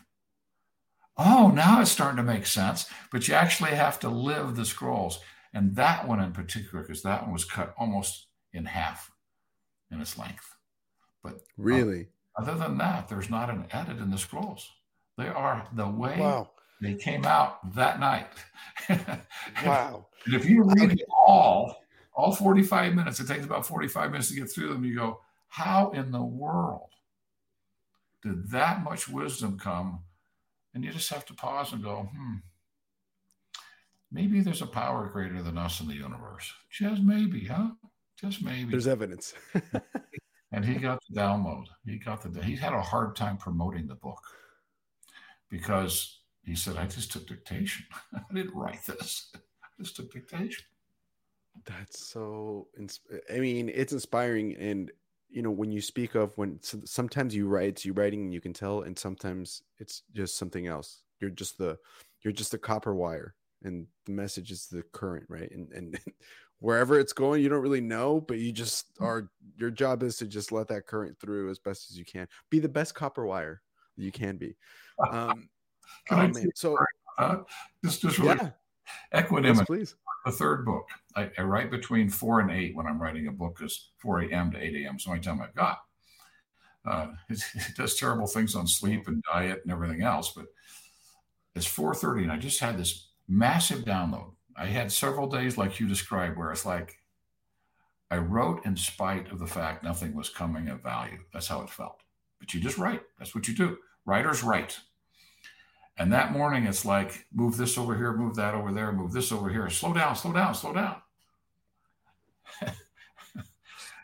Oh, 1.17 1.51
now 1.53 1.81
it's 1.81 1.91
starting 1.91 2.17
to 2.17 2.23
make 2.23 2.45
sense. 2.45 2.87
But 3.11 3.27
you 3.27 3.33
actually 3.33 3.71
have 3.71 3.99
to 4.01 4.09
live 4.09 4.55
the 4.55 4.65
scrolls. 4.65 5.19
And 5.53 5.75
that 5.75 6.07
one 6.07 6.19
in 6.21 6.33
particular, 6.33 6.83
because 6.83 7.01
that 7.03 7.23
one 7.23 7.33
was 7.33 7.45
cut 7.45 7.73
almost 7.77 8.27
in 8.53 8.65
half 8.65 9.11
in 9.95 10.01
its 10.01 10.17
length. 10.17 10.55
But 11.23 11.41
really, 11.57 12.09
uh, 12.37 12.41
other 12.41 12.55
than 12.55 12.77
that, 12.77 13.07
there's 13.07 13.29
not 13.29 13.49
an 13.49 13.65
edit 13.71 13.97
in 13.97 14.11
the 14.11 14.17
scrolls. 14.17 14.69
They 15.17 15.27
are 15.27 15.65
the 15.73 15.87
way 15.87 16.19
wow. 16.19 16.49
They 16.81 16.93
came 16.95 17.25
out 17.25 17.73
that 17.75 17.99
night. 17.99 18.27
wow. 19.65 20.07
And 20.25 20.35
if 20.35 20.45
you 20.45 20.63
read 20.63 20.91
it 20.91 21.05
all, 21.09 21.81
all 22.13 22.35
45 22.35 22.93
minutes, 22.93 23.19
it 23.19 23.27
takes 23.27 23.45
about 23.45 23.65
45 23.65 24.11
minutes 24.11 24.29
to 24.29 24.35
get 24.35 24.51
through 24.51 24.69
them. 24.69 24.83
You 24.83 24.95
go, 24.95 25.21
how 25.47 25.91
in 25.91 26.11
the 26.11 26.21
world 26.21 26.89
did 28.21 28.49
that 28.51 28.83
much 28.83 29.07
wisdom 29.07 29.57
come? 29.57 29.99
And 30.73 30.83
you 30.83 30.91
just 30.91 31.09
have 31.11 31.25
to 31.27 31.33
pause 31.33 31.71
and 31.71 31.81
go, 31.81 32.09
hmm, 32.13 32.35
maybe 34.11 34.41
there's 34.41 34.61
a 34.61 34.67
power 34.67 35.07
greater 35.07 35.41
than 35.41 35.57
us 35.57 35.79
in 35.79 35.87
the 35.87 35.95
universe. 35.95 36.51
Just 36.69 37.01
maybe, 37.01 37.45
huh? 37.45 37.69
Just 38.19 38.43
maybe. 38.43 38.71
There's 38.71 38.87
evidence. 38.87 39.33
and 40.51 40.63
he 40.63 40.75
got 40.75 40.99
the 41.09 41.19
download. 41.19 41.65
He 41.85 41.97
got 41.97 42.21
the, 42.21 42.43
he 42.43 42.55
had 42.55 42.73
a 42.73 42.81
hard 42.81 43.15
time 43.15 43.37
promoting 43.37 43.87
the 43.87 43.95
book 43.95 44.21
because 45.49 46.21
he 46.43 46.55
said, 46.55 46.77
I 46.77 46.85
just 46.85 47.11
took 47.11 47.27
dictation. 47.27 47.85
I 48.13 48.33
didn't 48.33 48.55
write 48.55 48.85
this. 48.85 49.31
I 49.35 49.67
just 49.79 49.95
took 49.95 50.11
dictation. 50.11 50.63
That's 51.65 52.07
so, 52.07 52.67
I 53.33 53.39
mean, 53.39 53.69
it's 53.73 53.93
inspiring. 53.93 54.55
And, 54.55 54.91
you 55.29 55.41
know, 55.41 55.51
when 55.51 55.71
you 55.71 55.81
speak 55.81 56.15
of 56.15 56.37
when 56.37 56.59
sometimes 56.61 57.35
you 57.35 57.47
write, 57.47 57.83
you 57.83 57.93
writing 57.93 58.21
and 58.21 58.33
you 58.33 58.41
can 58.41 58.53
tell, 58.53 58.81
and 58.81 58.97
sometimes 58.97 59.61
it's 59.79 60.03
just 60.13 60.37
something 60.37 60.67
else. 60.67 61.01
You're 61.19 61.29
just 61.29 61.57
the, 61.57 61.77
you're 62.21 62.33
just 62.33 62.51
the 62.51 62.57
copper 62.57 62.93
wire 62.93 63.35
and 63.63 63.87
the 64.05 64.11
message 64.11 64.51
is 64.51 64.67
the 64.67 64.83
current, 64.91 65.25
right? 65.27 65.49
And, 65.51 65.71
and 65.71 65.99
wherever 66.65 66.99
it's 66.99 67.13
going, 67.13 67.43
you 67.43 67.47
don't 67.47 67.61
really 67.61 67.79
know, 67.79 68.19
but 68.19 68.39
you 68.39 68.51
just 68.51 68.87
are, 68.99 69.29
your 69.55 69.69
job 69.69 70.01
is 70.01 70.17
to 70.17 70.25
just 70.25 70.51
let 70.51 70.67
that 70.67 70.87
current 70.87 71.15
through 71.19 71.47
as 71.51 71.59
best 71.59 71.91
as 71.91 71.97
you 71.97 72.03
can. 72.03 72.27
Be 72.49 72.57
the 72.57 72.67
best 72.67 72.95
copper 72.95 73.23
wire 73.23 73.61
you 73.95 74.11
can 74.11 74.37
be. 74.37 74.57
Um, 75.11 75.49
can 76.07 76.33
oh. 76.33 76.49
So, 76.55 76.77
uh, 77.17 77.39
just, 77.83 78.01
just 78.01 78.17
really 78.17 78.39
yeah. 78.41 79.19
equanimity. 79.19 79.59
Yes, 79.59 79.67
please. 79.67 79.95
The 80.25 80.31
third 80.31 80.65
book. 80.65 80.87
I, 81.17 81.29
I, 81.37 81.41
write 81.41 81.69
between 81.69 82.09
four 82.09 82.39
and 82.39 82.49
eight 82.49 82.73
when 82.77 82.87
I'm 82.87 82.99
writing 82.99 83.27
a 83.27 83.31
book, 83.31 83.57
because 83.57 83.89
4 83.97 84.21
a.m. 84.21 84.51
to 84.51 84.57
8 84.57 84.85
a.m. 84.85 84.97
So 84.97 85.09
my 85.09 85.19
time 85.19 85.41
I've 85.41 85.53
got. 85.53 85.79
Uh, 86.85 87.07
it, 87.29 87.43
it, 87.55 87.75
does 87.75 87.95
terrible 87.95 88.25
things 88.25 88.55
on 88.55 88.67
sleep 88.67 89.09
and 89.09 89.21
diet 89.29 89.59
and 89.63 89.71
everything 89.73 90.01
else, 90.01 90.31
but 90.31 90.45
it's 91.55 91.67
4:30, 91.67 92.23
and 92.23 92.31
I 92.31 92.37
just 92.37 92.61
had 92.61 92.77
this 92.77 93.09
massive 93.27 93.83
download. 93.83 94.34
I 94.55 94.67
had 94.67 94.91
several 94.91 95.27
days 95.27 95.57
like 95.57 95.79
you 95.79 95.87
described, 95.87 96.37
where 96.37 96.51
it's 96.51 96.65
like 96.65 96.97
I 98.09 98.17
wrote 98.17 98.65
in 98.65 98.77
spite 98.77 99.31
of 99.31 99.39
the 99.39 99.47
fact 99.47 99.83
nothing 99.83 100.13
was 100.15 100.29
coming 100.29 100.69
of 100.69 100.81
value. 100.81 101.19
That's 101.33 101.47
how 101.47 101.61
it 101.61 101.69
felt. 101.69 102.01
But 102.39 102.53
you 102.53 102.59
just 102.59 102.77
write. 102.77 103.01
That's 103.17 103.33
what 103.33 103.47
you 103.47 103.55
do. 103.55 103.77
Writers 104.05 104.43
write. 104.43 104.79
And 105.97 106.11
that 106.13 106.31
morning, 106.33 106.65
it's 106.65 106.85
like, 106.85 107.25
move 107.33 107.57
this 107.57 107.77
over 107.77 107.95
here, 107.95 108.13
move 108.13 108.35
that 108.35 108.53
over 108.53 108.71
there, 108.71 108.91
move 108.91 109.13
this 109.13 109.31
over 109.31 109.49
here. 109.49 109.69
Slow 109.69 109.93
down, 109.93 110.15
slow 110.15 110.33
down, 110.33 110.53
slow 110.53 110.73
down. 110.73 110.97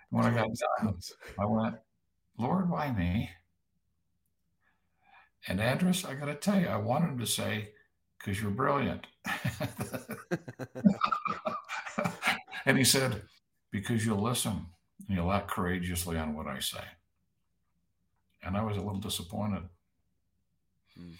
when 0.09 0.25
I 0.25 0.33
got 0.33 0.47
done, 0.81 0.97
I 1.39 1.45
went, 1.45 1.75
Lord, 2.37 2.69
why 2.69 2.91
me? 2.91 3.29
And 5.47 5.59
Andrus, 5.59 6.05
I 6.05 6.15
got 6.15 6.25
to 6.25 6.35
tell 6.35 6.59
you, 6.59 6.67
I 6.67 6.77
wanted 6.77 7.07
him 7.09 7.19
to 7.19 7.27
say, 7.27 7.69
because 8.23 8.41
you're 8.41 8.51
brilliant. 8.51 9.07
and 12.65 12.77
he 12.77 12.83
said, 12.83 13.21
because 13.71 14.05
you'll 14.05 14.21
listen 14.21 14.65
and 15.07 15.17
you'll 15.17 15.31
act 15.31 15.49
courageously 15.49 16.17
on 16.17 16.35
what 16.35 16.47
I 16.47 16.59
say. 16.59 16.83
And 18.43 18.57
I 18.57 18.63
was 18.63 18.77
a 18.77 18.81
little 18.81 18.99
disappointed. 18.99 19.63
Hmm. 20.97 21.11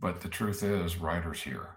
But 0.00 0.20
the 0.20 0.28
truth 0.28 0.62
is, 0.62 0.98
writers 0.98 1.42
hear. 1.42 1.70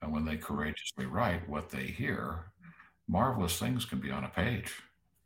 And 0.00 0.12
when 0.12 0.24
they 0.24 0.36
courageously 0.36 1.06
write 1.06 1.48
what 1.48 1.70
they 1.70 1.84
hear, 1.84 2.52
marvelous 3.08 3.58
things 3.58 3.84
can 3.84 4.00
be 4.00 4.10
on 4.10 4.24
a 4.24 4.28
page. 4.28 4.74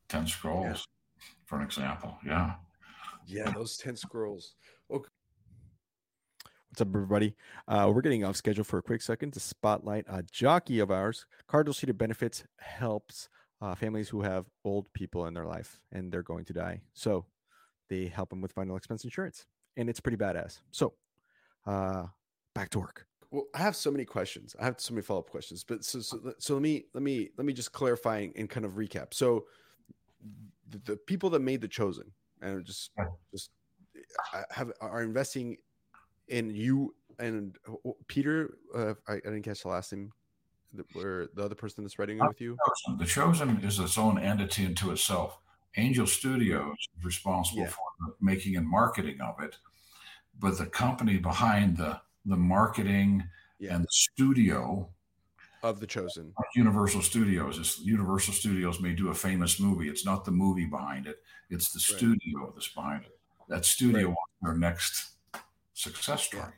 10 0.09 0.27
scrolls, 0.29 0.67
yeah. 0.67 1.25
for 1.47 1.57
an 1.57 1.65
example. 1.65 2.17
Yeah. 2.25 2.55
Yeah, 3.27 3.51
those 3.51 3.77
10 3.79 3.97
scrolls. 3.97 4.55
Okay. 4.91 5.09
What's 6.71 6.83
up, 6.83 6.89
everybody? 6.89 7.35
Uh, 7.67 7.91
we're 7.95 8.03
getting 8.03 8.25
off 8.25 8.37
schedule 8.37 8.65
for 8.65 8.79
a 8.79 8.83
quick 8.83 9.01
second 9.01 9.33
to 9.33 9.41
spotlight 9.41 10.05
a 10.09 10.23
jockey 10.23 10.79
of 10.81 10.91
ours. 10.91 11.25
Cardinal 11.47 11.73
Senior 11.73 11.95
Benefits 11.95 12.45
helps 12.59 13.31
uh, 13.63 13.75
families 13.75 14.11
who 14.11 14.21
have 14.21 14.47
old 14.65 14.93
people 14.93 15.27
in 15.27 15.33
their 15.33 15.47
life 15.47 15.81
and 15.91 16.13
they're 16.13 16.23
going 16.23 16.45
to 16.45 16.53
die. 16.53 16.83
So 16.93 17.25
they 17.89 18.07
help 18.07 18.29
them 18.29 18.43
with 18.43 18.53
final 18.53 18.77
expense 18.77 19.05
insurance, 19.05 19.47
and 19.77 19.89
it's 19.89 20.01
pretty 20.01 20.19
badass. 20.19 20.61
So 20.71 20.93
uh, 21.67 22.07
back 22.55 22.69
to 22.71 22.81
work. 22.81 23.07
Well, 23.31 23.45
I 23.55 23.59
have 23.59 23.77
so 23.77 23.91
many 23.91 24.05
questions. 24.05 24.55
I 24.61 24.65
have 24.65 24.79
so 24.79 24.93
many 24.93 25.03
follow 25.03 25.21
up 25.21 25.31
questions, 25.31 25.65
but 25.65 25.85
so, 25.85 26.01
so 26.01 26.35
so 26.39 26.55
let 26.55 26.63
me 26.63 26.85
let 26.95 27.03
me 27.03 27.31
let 27.39 27.47
me 27.47 27.53
just 27.53 27.73
clarify 27.73 28.27
and 28.37 28.51
kind 28.51 28.67
of 28.67 28.73
recap. 28.73 29.15
So 29.15 29.47
the, 30.69 30.79
the 30.79 30.97
people 30.97 31.31
that 31.31 31.41
made 31.41 31.61
the 31.61 31.69
chosen 31.69 32.13
and 32.43 32.65
just 32.65 32.91
just 33.33 33.51
uh, 34.35 34.43
have 34.51 34.73
are 34.81 35.03
investing 35.03 35.57
in 36.29 36.51
you 36.51 36.95
and 37.19 37.57
Peter. 38.09 38.57
Uh, 38.75 38.95
I, 39.09 39.15
I 39.15 39.21
didn't 39.21 39.43
catch 39.43 39.63
the 39.63 39.69
last 39.69 39.93
name. 39.93 40.13
Where 40.93 41.29
the 41.35 41.45
other 41.45 41.55
person 41.55 41.85
that's 41.85 41.99
writing 41.99 42.19
it 42.19 42.27
with 42.27 42.41
you? 42.41 42.57
The 42.99 43.07
chosen 43.07 43.61
is 43.63 43.79
its 43.79 43.97
own 43.97 44.19
entity 44.19 44.67
into 44.67 44.91
itself. 44.91 45.39
Angel 45.79 46.07
Studios 46.07 46.77
is 46.99 47.05
responsible 47.05 47.63
yeah. 47.63 47.69
for 47.69 47.85
the 48.01 48.13
making 48.21 48.57
and 48.57 48.69
marketing 48.69 49.21
of 49.21 49.43
it 49.43 49.57
but 50.41 50.59
the 50.59 50.67
company 50.67 51.19
behind 51.19 51.77
the 51.77 52.01
the 52.27 52.37
marketing 52.37 53.23
yeah. 53.59 53.75
and 53.75 53.85
the 53.85 53.89
studio 53.91 54.89
of 55.63 55.81
the 55.81 55.87
chosen 55.87 56.33
universal 56.55 57.01
studios 57.01 57.59
is 57.59 57.81
universal 57.83 58.33
studios 58.33 58.81
may 58.81 58.93
do 58.93 59.09
a 59.09 59.15
famous 59.15 59.59
movie 59.59 59.89
it's 59.89 60.05
not 60.05 60.25
the 60.25 60.31
movie 60.31 60.67
behind 60.67 61.07
it 61.07 61.23
it's 61.51 61.73
the 61.73 61.93
right. 61.93 61.99
studio 61.99 62.53
that's 62.55 62.69
behind 62.69 63.05
it 63.05 63.19
that 63.49 63.65
studio 63.65 64.09
right. 64.09 64.17
their 64.43 64.55
next 64.55 65.16
success 65.77 66.23
story 66.25 66.53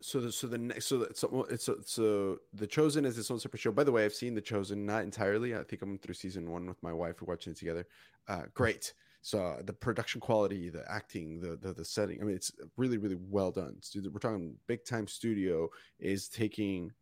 So 0.00 0.20
the 0.20 0.32
so 0.32 0.46
the 0.48 0.58
next 0.58 0.86
so 0.86 1.02
it's 1.02 1.20
so 1.20 1.46
so, 1.56 1.76
so 1.86 2.38
the 2.52 2.66
chosen 2.66 3.04
is 3.06 3.16
its 3.16 3.30
own 3.30 3.38
separate 3.40 3.60
show. 3.60 3.72
By 3.72 3.84
the 3.84 3.92
way, 3.92 4.04
I've 4.04 4.12
seen 4.12 4.34
the 4.34 4.40
chosen 4.42 4.84
not 4.84 5.04
entirely. 5.04 5.54
I 5.54 5.62
think 5.62 5.82
I'm 5.82 5.98
through 5.98 6.14
season 6.14 6.50
one 6.50 6.66
with 6.66 6.82
my 6.82 6.92
wife. 6.92 7.22
We're 7.22 7.32
watching 7.32 7.52
it 7.52 7.58
together. 7.58 7.86
Uh, 8.28 8.42
great. 8.52 8.92
So 9.22 9.38
uh, 9.42 9.62
the 9.64 9.72
production 9.72 10.20
quality, 10.20 10.68
the 10.68 10.84
acting, 10.90 11.40
the, 11.40 11.56
the 11.56 11.72
the 11.72 11.84
setting. 11.84 12.20
I 12.20 12.24
mean, 12.24 12.36
it's 12.36 12.52
really 12.76 12.98
really 12.98 13.16
well 13.30 13.50
done. 13.50 13.76
So 13.80 14.00
we're 14.12 14.18
talking 14.18 14.56
big 14.66 14.84
time 14.84 15.06
studio 15.06 15.70
is 15.98 16.28
taking 16.28 16.92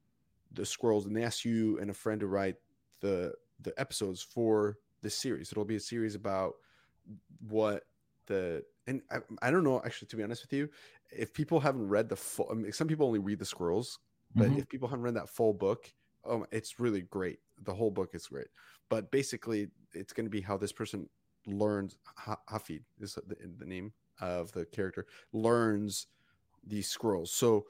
the 0.53 0.67
scrolls 0.67 1.07
and 1.07 1.17
they 1.17 1.25
ask 1.25 1.45
you 1.45 1.79
and 1.81 1.91
a 1.91 1.95
friend 1.95 2.21
to 2.21 2.29
write 2.29 2.57
the 3.01 3.33
the 3.63 3.73
episodes 3.81 4.23
for 4.23 4.77
this 5.01 5.17
series. 5.17 5.51
It'll 5.51 5.65
be 5.65 5.77
a 5.77 5.81
series 5.81 6.15
about 6.15 6.53
what 7.49 7.83
the 8.27 8.63
and 8.87 9.03
I, 9.11 9.19
I 9.41 9.51
don't 9.51 9.65
know 9.65 9.83
actually 9.85 10.09
to 10.09 10.17
be 10.17 10.23
honest 10.23 10.43
with 10.45 10.53
you 10.53 10.69
if 11.17 11.33
people 11.33 11.61
haven't 11.61 11.89
read 11.89 12.09
the 12.09 12.17
full 12.17 12.49
I 12.51 12.55
mean, 12.55 12.73
some 12.73 12.89
people 12.89 13.07
only 13.07 13.19
read 13.19 13.39
the 13.39 13.45
scrolls 13.45 13.99
but 14.35 14.49
mm-hmm. 14.49 14.59
if 14.59 14.69
people 14.69 14.89
haven't 14.89 15.05
read 15.05 15.15
that 15.15 15.29
full 15.29 15.53
book 15.53 15.93
oh 16.25 16.47
it's 16.51 16.79
really 16.81 17.03
great. 17.03 17.39
The 17.63 17.75
whole 17.75 17.91
book 17.91 18.11
is 18.15 18.27
great. 18.27 18.49
But 18.89 19.11
basically 19.11 19.69
it's 19.93 20.13
going 20.13 20.27
to 20.27 20.31
be 20.31 20.41
how 20.41 20.57
this 20.57 20.73
person 20.73 21.09
learns 21.47 21.97
hafid 22.51 22.83
is 23.01 23.15
the, 23.27 23.37
the 23.59 23.67
name 23.67 23.93
of 24.21 24.53
the 24.53 24.65
character 24.67 25.07
learns 25.33 26.07
these 26.67 26.89
scrolls. 26.89 27.33
So 27.33 27.67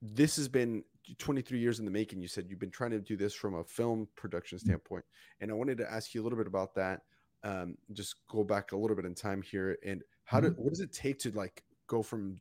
this 0.00 0.36
has 0.36 0.48
been 0.48 0.84
23 1.18 1.58
years 1.58 1.78
in 1.78 1.84
the 1.84 1.90
making. 1.90 2.20
You 2.20 2.28
said 2.28 2.46
you've 2.48 2.58
been 2.58 2.70
trying 2.70 2.92
to 2.92 3.00
do 3.00 3.16
this 3.16 3.34
from 3.34 3.54
a 3.54 3.64
film 3.64 4.08
production 4.16 4.58
mm-hmm. 4.58 4.68
standpoint. 4.68 5.04
And 5.40 5.50
i 5.50 5.54
wanted 5.54 5.78
to 5.78 5.90
ask 5.90 6.14
you 6.14 6.22
a 6.22 6.24
little 6.24 6.38
bit 6.38 6.46
about 6.46 6.74
that. 6.76 7.02
Um, 7.44 7.76
just 7.92 8.16
go 8.28 8.42
back 8.42 8.72
a 8.72 8.76
little 8.76 8.96
bit 8.96 9.04
in 9.04 9.14
time 9.14 9.42
here. 9.42 9.76
And 9.84 10.02
how 10.24 10.38
mm-hmm. 10.38 10.48
do 10.48 10.62
what 10.62 10.70
does 10.70 10.80
it 10.80 10.92
take 10.92 11.18
to 11.20 11.30
like 11.32 11.62
go 11.86 12.02
from 12.02 12.38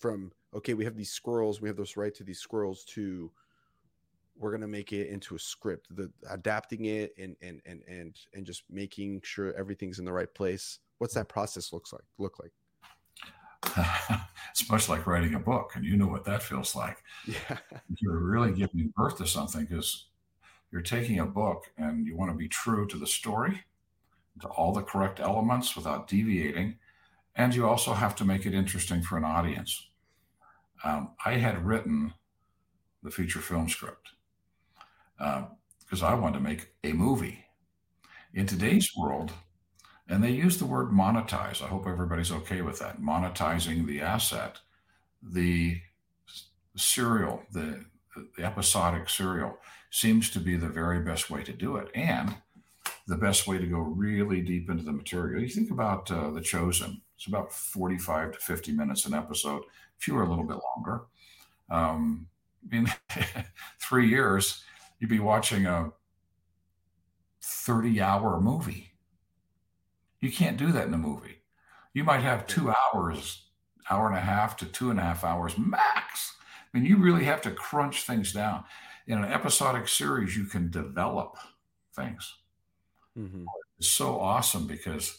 from 0.00 0.32
okay 0.54 0.74
we 0.74 0.84
have 0.84 0.96
these 0.96 1.10
squirrels 1.10 1.60
we 1.60 1.68
have 1.68 1.76
this 1.76 1.96
right 1.96 2.14
to 2.14 2.24
these 2.24 2.40
squirrels 2.40 2.84
to 2.84 3.30
we're 4.38 4.52
gonna 4.52 4.68
make 4.68 4.92
it 4.92 5.08
into 5.08 5.34
a 5.34 5.38
script. 5.38 5.88
The 5.94 6.10
adapting 6.30 6.86
it 6.86 7.14
and 7.18 7.36
and 7.42 7.60
and 7.66 7.82
and 7.88 8.14
and 8.34 8.46
just 8.46 8.64
making 8.70 9.22
sure 9.24 9.54
everything's 9.54 9.98
in 9.98 10.04
the 10.04 10.12
right 10.12 10.32
place. 10.32 10.78
What's 10.98 11.14
that 11.14 11.28
process 11.28 11.72
looks 11.72 11.92
like 11.92 12.04
look 12.18 12.38
like? 12.38 12.52
It's 14.52 14.70
much 14.70 14.88
like 14.88 15.06
writing 15.06 15.34
a 15.34 15.38
book 15.38 15.72
and 15.74 15.84
you 15.84 15.98
know 15.98 16.06
what 16.06 16.24
that 16.24 16.42
feels 16.42 16.74
like. 16.74 16.96
Yeah. 17.26 17.58
You're 17.98 18.20
really 18.20 18.52
giving 18.52 18.90
birth 18.96 19.18
to 19.18 19.26
something 19.26 19.66
because 19.66 20.06
you're 20.70 20.80
taking 20.80 21.18
a 21.18 21.26
book 21.26 21.70
and 21.76 22.06
you 22.06 22.16
want 22.16 22.30
to 22.30 22.36
be 22.38 22.48
true 22.48 22.86
to 22.86 22.96
the 22.96 23.06
story 23.06 23.64
to 24.40 24.48
all 24.48 24.72
the 24.72 24.80
correct 24.80 25.20
elements 25.20 25.76
without 25.76 26.08
deviating. 26.08 26.78
And 27.36 27.54
you 27.54 27.68
also 27.68 27.92
have 27.92 28.16
to 28.16 28.24
make 28.24 28.46
it 28.46 28.54
interesting 28.54 29.02
for 29.02 29.18
an 29.18 29.24
audience. 29.24 29.88
Um, 30.82 31.10
I 31.24 31.34
had 31.34 31.66
written 31.66 32.14
the 33.02 33.10
feature 33.10 33.40
film 33.40 33.68
script 33.68 34.08
because 35.18 36.02
uh, 36.02 36.06
I 36.06 36.14
wanted 36.14 36.38
to 36.38 36.44
make 36.44 36.72
a 36.82 36.92
movie. 36.92 37.44
In 38.34 38.46
today's 38.46 38.90
world, 38.96 39.32
and 40.08 40.22
they 40.22 40.30
use 40.30 40.58
the 40.58 40.66
word 40.66 40.90
monetize. 40.90 41.62
I 41.62 41.68
hope 41.68 41.86
everybody's 41.86 42.30
okay 42.30 42.60
with 42.60 42.78
that. 42.80 43.00
Monetizing 43.00 43.86
the 43.86 44.02
asset, 44.02 44.58
the 45.22 45.80
serial, 46.76 47.42
the, 47.52 47.84
the 48.36 48.44
episodic 48.44 49.08
serial 49.08 49.58
seems 49.90 50.30
to 50.30 50.40
be 50.40 50.56
the 50.56 50.68
very 50.68 51.00
best 51.00 51.30
way 51.30 51.42
to 51.44 51.52
do 51.52 51.76
it. 51.76 51.88
And 51.94 52.36
the 53.06 53.16
best 53.16 53.46
way 53.46 53.58
to 53.58 53.66
go 53.66 53.78
really 53.78 54.40
deep 54.42 54.68
into 54.68 54.84
the 54.84 54.92
material. 54.92 55.40
You 55.40 55.48
think 55.48 55.70
about 55.70 56.10
uh, 56.10 56.30
The 56.30 56.40
Chosen, 56.40 57.02
it's 57.16 57.26
about 57.26 57.52
45 57.52 58.32
to 58.32 58.38
50 58.38 58.72
minutes 58.72 59.06
an 59.06 59.14
episode, 59.14 59.62
fewer 59.98 60.22
a 60.22 60.28
little 60.28 60.44
bit 60.44 60.58
longer. 60.76 61.02
Um, 61.70 62.28
in 62.70 62.88
three 63.80 64.08
years, 64.08 64.62
you'd 64.98 65.10
be 65.10 65.18
watching 65.18 65.66
a 65.66 65.92
30 67.42 68.00
hour 68.00 68.40
movie. 68.40 68.92
You 70.20 70.30
can't 70.30 70.56
do 70.56 70.72
that 70.72 70.88
in 70.88 70.94
a 70.94 70.98
movie. 70.98 71.42
You 71.94 72.04
might 72.04 72.22
have 72.22 72.46
two 72.46 72.72
hours, 72.94 73.48
hour 73.90 74.08
and 74.08 74.16
a 74.16 74.20
half 74.20 74.56
to 74.58 74.66
two 74.66 74.90
and 74.90 74.98
a 74.98 75.02
half 75.02 75.24
hours 75.24 75.56
max. 75.56 76.34
I 76.74 76.78
mean, 76.78 76.86
you 76.86 76.98
really 76.98 77.24
have 77.24 77.40
to 77.42 77.50
crunch 77.50 78.02
things 78.02 78.32
down. 78.32 78.64
In 79.06 79.18
an 79.22 79.32
episodic 79.32 79.88
series, 79.88 80.36
you 80.36 80.44
can 80.44 80.70
develop 80.70 81.36
things 81.94 82.36
mm-hmm. 83.18 83.44
is 83.78 83.88
so 83.88 84.20
awesome 84.20 84.66
because 84.66 85.18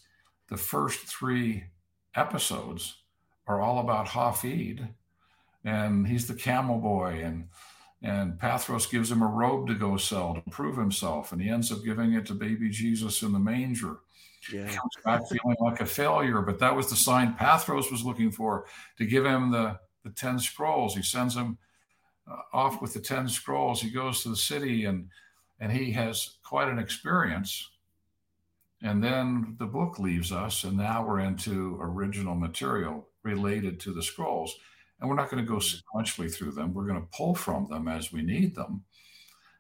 the 0.50 0.58
first 0.58 1.00
three 1.00 1.66
episodes 2.18 2.96
are 3.48 3.62
all 3.62 3.80
about 3.80 4.08
Hafid, 4.08 4.88
and 5.64 6.08
he's 6.08 6.28
the 6.28 6.36
camel 6.36 6.80
boy, 6.80 7.22
and 7.24 7.48
and 8.04 8.40
Pathros 8.40 8.90
gives 8.90 9.12
him 9.12 9.24
a 9.24 9.28
robe 9.28 9.68
to 9.68 9.74
go 9.74 9.98
sell 9.98 10.36
to 10.36 10.52
prove 10.52 10.78
himself, 10.78 11.32
and 11.32 11.42
he 11.42 11.50
ends 11.50 11.72
up 11.72 11.84
giving 11.84 12.14
it 12.14 12.26
to 12.28 12.34
baby 12.34 12.70
Jesus 12.70 13.24
in 13.24 13.34
the 13.34 13.40
manger. 13.40 13.98
Yeah. 14.54 14.68
He 14.68 14.76
comes 14.76 14.94
back 15.04 15.28
feeling 15.28 15.58
like 15.60 15.82
a 15.82 15.86
failure, 15.86 16.42
but 16.42 16.60
that 16.60 16.76
was 16.76 16.90
the 16.90 16.96
sign 16.96 17.34
Pathros 17.34 17.92
was 17.92 18.04
looking 18.04 18.32
for 18.32 18.66
to 18.98 19.06
give 19.06 19.26
him 19.26 19.52
the 19.52 19.80
the 20.04 20.12
ten 20.12 20.40
scrolls. 20.40 20.96
He 20.96 21.02
sends 21.02 21.36
him 21.36 21.58
uh, 22.30 22.42
off 22.54 22.82
with 22.82 22.94
the 22.94 23.00
ten 23.00 23.28
scrolls. 23.28 23.82
He 23.82 23.90
goes 23.90 24.24
to 24.24 24.30
the 24.30 24.36
city 24.36 24.86
and 24.86 25.10
and 25.60 25.72
he 25.72 25.92
has 25.92 26.38
quite 26.44 26.70
an 26.70 26.80
experience 26.80 27.70
and 28.82 29.04
then 29.04 29.56
the 29.58 29.66
book 29.66 29.98
leaves 29.98 30.32
us, 30.32 30.64
and 30.64 30.78
now 30.78 31.06
we're 31.06 31.20
into 31.20 31.78
original 31.82 32.36
material 32.36 33.10
related 33.24 33.80
to 33.82 33.94
the 33.94 34.04
scrolls. 34.04 34.56
And 35.00 35.10
we're 35.10 35.16
not 35.16 35.30
going 35.30 35.44
to 35.44 35.50
go 35.50 35.58
sequentially 35.58 36.32
through 36.34 36.52
them, 36.52 36.74
we're 36.74 36.88
going 36.88 37.02
to 37.02 37.08
pull 37.16 37.36
from 37.36 37.68
them 37.68 37.88
as 37.88 38.12
we 38.12 38.22
need 38.22 38.56
them. 38.56 38.84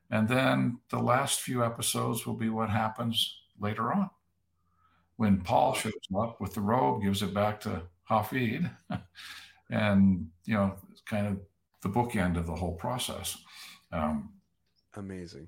And 0.09 0.27
then 0.27 0.79
the 0.89 0.99
last 0.99 1.41
few 1.41 1.63
episodes 1.63 2.25
will 2.25 2.35
be 2.35 2.49
what 2.49 2.69
happens 2.69 3.39
later 3.59 3.91
on. 3.91 4.09
When 5.17 5.41
Paul 5.41 5.73
shows 5.73 5.93
up 6.17 6.39
with 6.39 6.53
the 6.53 6.61
robe, 6.61 7.03
gives 7.03 7.23
it 7.23 7.33
back 7.33 7.59
to 7.61 7.81
Hafid, 8.09 8.69
and, 9.71 10.27
you 10.45 10.53
know, 10.53 10.75
it's 10.91 11.01
kind 11.01 11.27
of 11.27 11.39
the 11.81 11.89
bookend 11.89 12.37
of 12.37 12.45
the 12.45 12.55
whole 12.55 12.75
process. 12.75 13.37
Um, 13.91 14.29
amazing. 14.95 15.47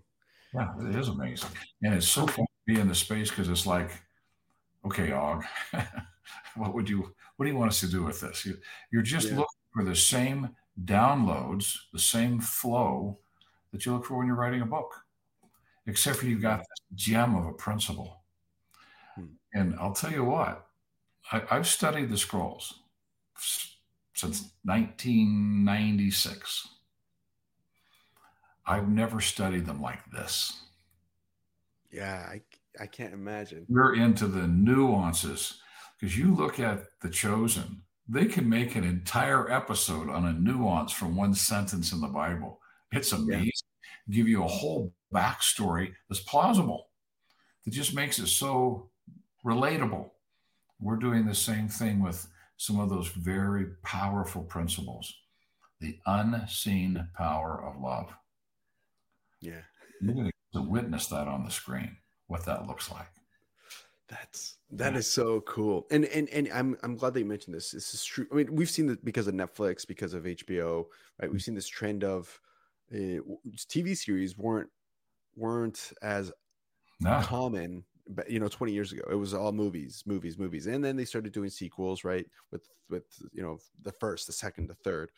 Yeah, 0.54 0.70
it 0.82 0.96
is 0.96 1.08
amazing. 1.08 1.52
And 1.84 1.94
it's 1.94 2.08
so 2.08 2.26
fun 2.26 2.46
be 2.70 2.80
in 2.80 2.88
the 2.88 2.96
space 2.96 3.30
because 3.30 3.50
it's 3.50 3.66
like, 3.66 3.90
okay, 4.86 5.12
Og, 5.12 5.44
what 6.56 6.74
would 6.74 6.90
you, 6.90 7.14
what 7.36 7.46
do 7.46 7.52
you 7.52 7.58
want 7.58 7.72
us 7.72 7.80
to 7.80 7.88
do 7.88 8.04
with 8.04 8.22
this? 8.22 8.46
You, 8.46 8.58
you're 8.92 9.02
just 9.02 9.30
yeah. 9.30 9.38
looking 9.38 9.60
for 9.74 9.84
the 9.84 9.96
same 9.96 10.50
downloads, 10.86 11.78
the 11.92 12.00
same 12.00 12.40
flow 12.40 13.18
that 13.72 13.86
you 13.86 13.94
look 13.94 14.06
for 14.06 14.18
when 14.18 14.28
you're 14.28 14.36
writing 14.36 14.62
a 14.62 14.66
book, 14.66 15.04
except 15.88 16.18
for 16.18 16.28
you've 16.28 16.42
got 16.42 16.60
this 16.60 16.68
gem 16.94 17.36
of 17.36 17.48
a 17.48 17.54
principle. 17.54 18.22
Hmm. 19.16 19.26
And 19.54 19.76
I'll 19.80 19.94
tell 19.94 20.12
you 20.12 20.24
what, 20.24 20.68
I, 21.32 21.42
I've 21.50 21.68
studied 21.68 22.10
the 22.10 22.18
scrolls 22.18 22.82
since 24.14 24.52
1996. 24.64 26.68
I've 28.66 28.88
never 28.88 29.22
studied 29.22 29.66
them 29.66 29.82
like 29.82 30.06
this. 30.12 30.62
Yeah, 31.92 32.28
I, 32.32 32.42
I 32.80 32.86
can't 32.86 33.14
imagine. 33.14 33.66
We're 33.70 33.96
into 33.96 34.28
the 34.28 34.48
nuances 34.48 35.60
because 36.00 36.18
you 36.18 36.34
look 36.36 36.60
at 36.60 36.86
The 37.02 37.10
Chosen, 37.10 37.82
they 38.08 38.26
can 38.26 38.48
make 38.48 38.76
an 38.76 38.84
entire 38.84 39.52
episode 39.52 40.10
on 40.10 40.26
a 40.26 40.34
nuance 40.34 40.92
from 40.92 41.16
one 41.16 41.34
sentence 41.34 41.92
in 41.92 42.02
the 42.02 42.08
Bible. 42.08 42.60
It's 42.92 43.12
amazing. 43.12 43.52
Yeah. 44.08 44.16
Give 44.16 44.28
you 44.28 44.44
a 44.44 44.48
whole 44.48 44.94
backstory 45.14 45.92
that's 46.10 46.22
plausible. 46.22 46.90
That 47.66 47.72
just 47.72 47.94
makes 47.94 48.18
it 48.20 48.28
so 48.28 48.90
relatable. 49.46 50.10
We're 50.80 50.96
doing 50.96 51.26
the 51.26 51.36
same 51.36 51.68
thing 51.68 52.02
with 52.02 52.28
some 52.58 52.80
of 52.80 52.90
those 52.90 53.10
very 53.10 53.66
powerful 53.84 54.44
principles. 54.44 55.14
The 55.82 55.98
unseen 56.06 57.08
power 57.16 57.64
of 57.64 57.82
love. 57.82 58.12
Yeah. 59.42 59.62
You're 60.02 60.14
going 60.14 60.32
to 60.54 60.62
witness 60.62 61.08
that 61.08 61.28
on 61.28 61.44
the 61.44 61.52
screen 61.52 61.98
what 62.30 62.46
that 62.46 62.68
looks 62.68 62.90
like. 62.90 63.10
That's 64.08 64.58
that 64.72 64.94
yeah. 64.94 65.00
is 65.00 65.12
so 65.12 65.42
cool, 65.42 65.86
and 65.92 66.06
and 66.06 66.30
and 66.30 66.50
I'm 66.54 66.78
I'm 66.82 66.96
glad 66.96 67.14
that 67.14 67.20
you 67.20 67.26
mentioned 67.26 67.56
this. 67.56 67.72
This 67.72 67.94
is 67.94 68.04
true. 68.04 68.26
I 68.32 68.36
mean, 68.36 68.56
we've 68.56 68.70
seen 68.70 68.88
that 68.88 69.04
because 69.06 69.28
of 69.28 69.36
Netflix, 69.36 69.86
because 69.86 70.14
of 70.14 70.24
HBO, 70.24 70.86
right? 71.22 71.32
We've 71.32 71.44
seen 71.44 71.54
this 71.54 71.68
trend 71.68 72.04
of 72.04 72.40
uh, 72.92 73.22
TV 73.68 73.96
series 73.96 74.38
weren't 74.38 74.70
weren't 75.36 75.92
as 76.02 76.32
no. 77.00 77.22
common, 77.22 77.84
but 78.08 78.30
you 78.32 78.40
know, 78.40 78.48
20 78.48 78.74
years 78.74 78.92
ago, 78.92 79.04
it 79.12 79.16
was 79.16 79.36
all 79.36 79.52
movies, 79.52 80.04
movies, 80.08 80.40
movies, 80.40 80.66
and 80.66 80.84
then 80.84 80.96
they 80.96 81.06
started 81.06 81.32
doing 81.32 81.50
sequels, 81.50 82.04
right? 82.04 82.26
With 82.52 82.68
with 82.90 83.04
you 83.32 83.44
know 83.44 83.60
the 83.84 83.92
first, 83.92 84.26
the 84.26 84.34
second, 84.34 84.70
the 84.70 84.76
third. 84.76 85.12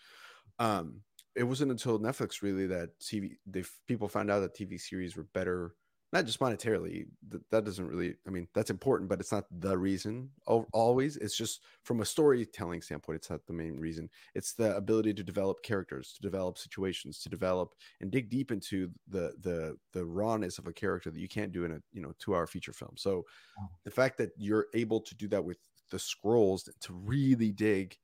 Um, 0.60 1.02
it 1.36 1.44
wasn't 1.44 1.72
until 1.72 1.98
Netflix 1.98 2.42
really 2.42 2.68
that 2.68 3.00
TV 3.00 3.38
they 3.46 3.64
people 3.88 4.10
found 4.10 4.30
out 4.30 4.42
that 4.42 4.56
TV 4.56 4.80
series 4.80 5.16
were 5.16 5.28
better 5.34 5.76
not 6.12 6.26
just 6.26 6.40
monetarily 6.40 7.06
that, 7.30 7.50
that 7.52 7.66
doesn't 7.66 7.88
really 7.88 8.16
i 8.28 8.30
mean 8.30 8.48
that's 8.54 8.70
important 8.70 9.10
but 9.10 9.20
it's 9.20 9.32
not 9.32 9.46
the 9.60 9.78
reason 9.78 10.30
always. 10.46 11.18
It's 11.18 11.36
just 11.36 11.62
from 11.84 12.02
a 12.02 12.06
storytelling 12.06 12.82
standpoint 12.82 13.18
it's 13.18 13.30
not 13.30 13.46
the 13.46 13.54
main 13.54 13.80
reason. 13.80 14.10
It's 14.36 14.54
the 14.54 14.76
ability 14.76 15.14
to 15.16 15.24
develop 15.24 15.64
characters 15.64 16.14
to 16.14 16.22
develop 16.22 16.58
situations 16.58 17.20
to 17.20 17.30
develop 17.30 17.74
and 18.00 18.12
dig 18.12 18.30
deep 18.30 18.52
into 18.52 18.90
the 19.08 19.34
the 19.42 19.78
the 19.94 20.06
rawness 20.06 20.58
of 20.58 20.68
a 20.68 20.74
character 20.74 21.12
that 21.12 21.20
you 21.20 21.28
can't 21.28 21.52
do 21.52 21.66
in 21.66 21.74
a 21.74 21.82
you 21.92 22.02
know 22.02 22.14
two 22.20 22.36
hour 22.36 22.48
feature 22.48 22.74
film. 22.74 22.94
So 22.96 23.26
the 23.84 23.92
fact 23.92 24.18
that 24.18 24.32
you're 24.38 24.68
able 24.74 25.02
to 25.02 25.16
do 25.16 25.28
that 25.30 25.44
with 25.44 25.58
the 25.90 26.00
scrolls 26.00 26.70
to 26.80 26.94
really 26.94 27.52
dig 27.52 27.98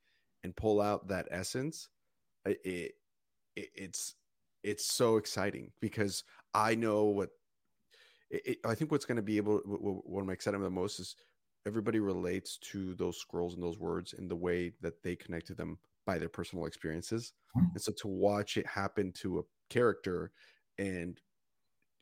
and 0.43 0.55
pull 0.55 0.81
out 0.81 1.07
that 1.07 1.27
essence 1.31 1.89
it, 2.45 2.59
it 2.63 2.91
it's 3.55 4.15
it's 4.63 4.85
so 4.85 5.17
exciting 5.17 5.71
because 5.79 6.23
I 6.53 6.75
know 6.75 7.05
what 7.05 7.29
it, 8.29 8.41
it, 8.45 8.57
I 8.65 8.75
think 8.75 8.91
what's 8.91 9.05
going 9.05 9.17
to 9.17 9.21
be 9.21 9.37
able, 9.37 9.61
what 9.65 10.07
what 10.07 10.21
I'm 10.21 10.29
excited 10.29 10.59
the 10.61 10.69
most 10.69 10.99
is 10.99 11.15
everybody 11.65 11.99
relates 11.99 12.57
to 12.57 12.95
those 12.95 13.17
scrolls 13.17 13.53
and 13.53 13.63
those 13.63 13.79
words 13.79 14.13
in 14.13 14.27
the 14.27 14.35
way 14.35 14.73
that 14.81 15.03
they 15.03 15.15
connect 15.15 15.47
to 15.47 15.53
them 15.53 15.77
by 16.05 16.17
their 16.17 16.29
personal 16.29 16.65
experiences. 16.65 17.33
Mm-hmm. 17.57 17.67
And 17.73 17.81
so 17.81 17.91
to 17.91 18.07
watch 18.07 18.57
it 18.57 18.65
happen 18.65 19.11
to 19.13 19.39
a 19.39 19.43
character 19.69 20.31
and 20.77 21.19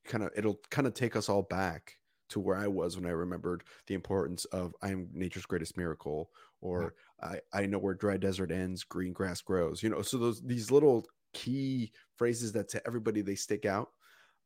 kind 0.05 0.23
of, 0.23 0.29
it'll 0.35 0.59
kind 0.69 0.85
of 0.85 0.93
take 0.93 1.15
us 1.15 1.29
all 1.29 1.41
back 1.41 1.97
to 2.29 2.39
where 2.39 2.57
I 2.57 2.67
was 2.67 2.95
when 2.95 3.05
I 3.05 3.13
remembered 3.13 3.63
the 3.87 3.93
importance 3.93 4.45
of 4.45 4.73
I'm 4.81 5.09
nature's 5.13 5.45
greatest 5.45 5.77
miracle, 5.77 6.29
or 6.61 6.95
I, 7.21 7.39
I 7.53 7.65
know 7.65 7.77
where 7.77 7.93
dry 7.93 8.17
desert 8.17 8.51
ends, 8.51 8.83
green 8.83 9.13
grass 9.13 9.41
grows. 9.41 9.83
You 9.83 9.89
know, 9.89 10.01
so 10.01 10.17
those 10.17 10.41
these 10.41 10.71
little 10.71 11.05
key 11.33 11.91
phrases 12.15 12.51
that 12.53 12.69
to 12.69 12.81
everybody 12.87 13.21
they 13.21 13.35
stick 13.35 13.65
out. 13.65 13.89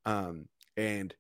Um, 0.06 0.48
and 0.76 1.14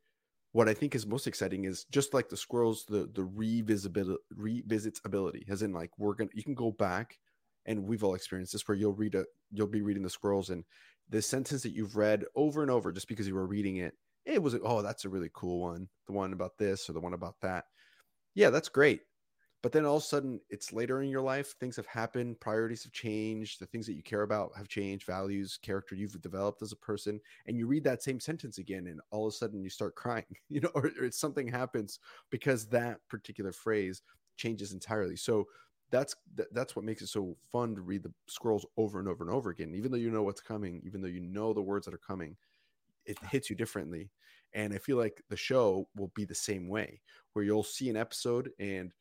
what 0.51 0.67
I 0.67 0.73
think 0.73 0.95
is 0.95 1.05
most 1.05 1.27
exciting 1.27 1.65
is 1.65 1.85
just 1.91 2.13
like 2.13 2.29
the 2.29 2.37
squirrels, 2.37 2.85
the 2.85 3.09
the 3.13 3.23
revisitability 3.23 4.17
revisits 4.35 5.01
ability, 5.05 5.45
as 5.49 5.61
in 5.61 5.73
like 5.73 5.91
we're 5.97 6.15
gonna 6.15 6.31
you 6.33 6.43
can 6.43 6.55
go 6.55 6.71
back 6.71 7.17
and 7.65 7.83
we've 7.83 8.03
all 8.03 8.15
experienced 8.15 8.53
this 8.53 8.67
where 8.67 8.77
you'll 8.77 8.93
read 8.93 9.15
a 9.15 9.25
you'll 9.51 9.67
be 9.67 9.81
reading 9.81 10.03
the 10.03 10.09
scrolls 10.09 10.49
and 10.49 10.63
the 11.09 11.21
sentence 11.21 11.63
that 11.63 11.73
you've 11.73 11.95
read 11.95 12.23
over 12.35 12.61
and 12.61 12.71
over 12.71 12.91
just 12.91 13.07
because 13.07 13.27
you 13.27 13.35
were 13.35 13.47
reading 13.47 13.77
it, 13.77 13.93
it 14.25 14.41
was 14.41 14.55
oh 14.63 14.81
that's 14.81 15.05
a 15.05 15.09
really 15.09 15.29
cool 15.33 15.61
one, 15.61 15.87
the 16.07 16.13
one 16.13 16.33
about 16.33 16.57
this 16.57 16.89
or 16.89 16.93
the 16.93 16.99
one 16.99 17.13
about 17.13 17.35
that. 17.41 17.65
Yeah, 18.35 18.49
that's 18.49 18.69
great. 18.69 19.01
But 19.61 19.73
then 19.73 19.85
all 19.85 19.97
of 19.97 20.03
a 20.03 20.05
sudden, 20.05 20.39
it's 20.49 20.71
later 20.71 21.01
in 21.01 21.09
your 21.09 21.21
life, 21.21 21.55
things 21.59 21.75
have 21.75 21.85
happened, 21.85 22.39
priorities 22.39 22.83
have 22.83 22.93
changed, 22.93 23.59
the 23.59 23.65
things 23.65 23.85
that 23.87 23.93
you 23.93 24.03
care 24.03 24.21
about 24.21 24.51
have 24.55 24.69
changed, 24.69 25.05
values, 25.05 25.59
character 25.61 25.95
you've 25.95 26.21
developed 26.21 26.61
as 26.61 26.71
a 26.71 26.77
person, 26.77 27.19
and 27.45 27.57
you 27.57 27.67
read 27.67 27.83
that 27.83 28.01
same 28.01 28.21
sentence 28.21 28.57
again, 28.57 28.87
and 28.87 29.01
all 29.11 29.27
of 29.27 29.33
a 29.33 29.35
sudden 29.35 29.61
you 29.61 29.69
start 29.69 29.95
crying, 29.95 30.23
you 30.49 30.61
know, 30.61 30.71
or, 30.75 30.91
or 31.01 31.11
something 31.11 31.47
happens 31.47 31.99
because 32.29 32.67
that 32.67 32.99
particular 33.09 33.51
phrase 33.51 34.01
changes 34.37 34.71
entirely. 34.71 35.17
So 35.17 35.45
that's 35.91 36.15
that's 36.51 36.75
what 36.75 36.85
makes 36.85 37.01
it 37.01 37.07
so 37.07 37.35
fun 37.51 37.75
to 37.75 37.81
read 37.81 38.03
the 38.03 38.13
scrolls 38.27 38.65
over 38.77 38.99
and 38.99 39.07
over 39.07 39.23
and 39.23 39.33
over 39.33 39.49
again, 39.49 39.73
even 39.75 39.91
though 39.91 39.97
you 39.97 40.11
know 40.11 40.23
what's 40.23 40.41
coming, 40.41 40.81
even 40.85 41.01
though 41.01 41.07
you 41.07 41.19
know 41.19 41.53
the 41.53 41.61
words 41.61 41.85
that 41.85 41.93
are 41.93 41.97
coming, 41.97 42.37
it 43.05 43.17
hits 43.29 43.49
you 43.49 43.55
differently. 43.55 44.09
And 44.53 44.73
I 44.73 44.77
feel 44.77 44.97
like 44.97 45.21
the 45.29 45.37
show 45.37 45.87
will 45.95 46.11
be 46.15 46.25
the 46.25 46.35
same 46.35 46.69
way, 46.69 47.01
where 47.33 47.43
you'll 47.43 47.63
see 47.63 47.89
an 47.89 47.97
episode 47.97 48.51
and 48.59 48.91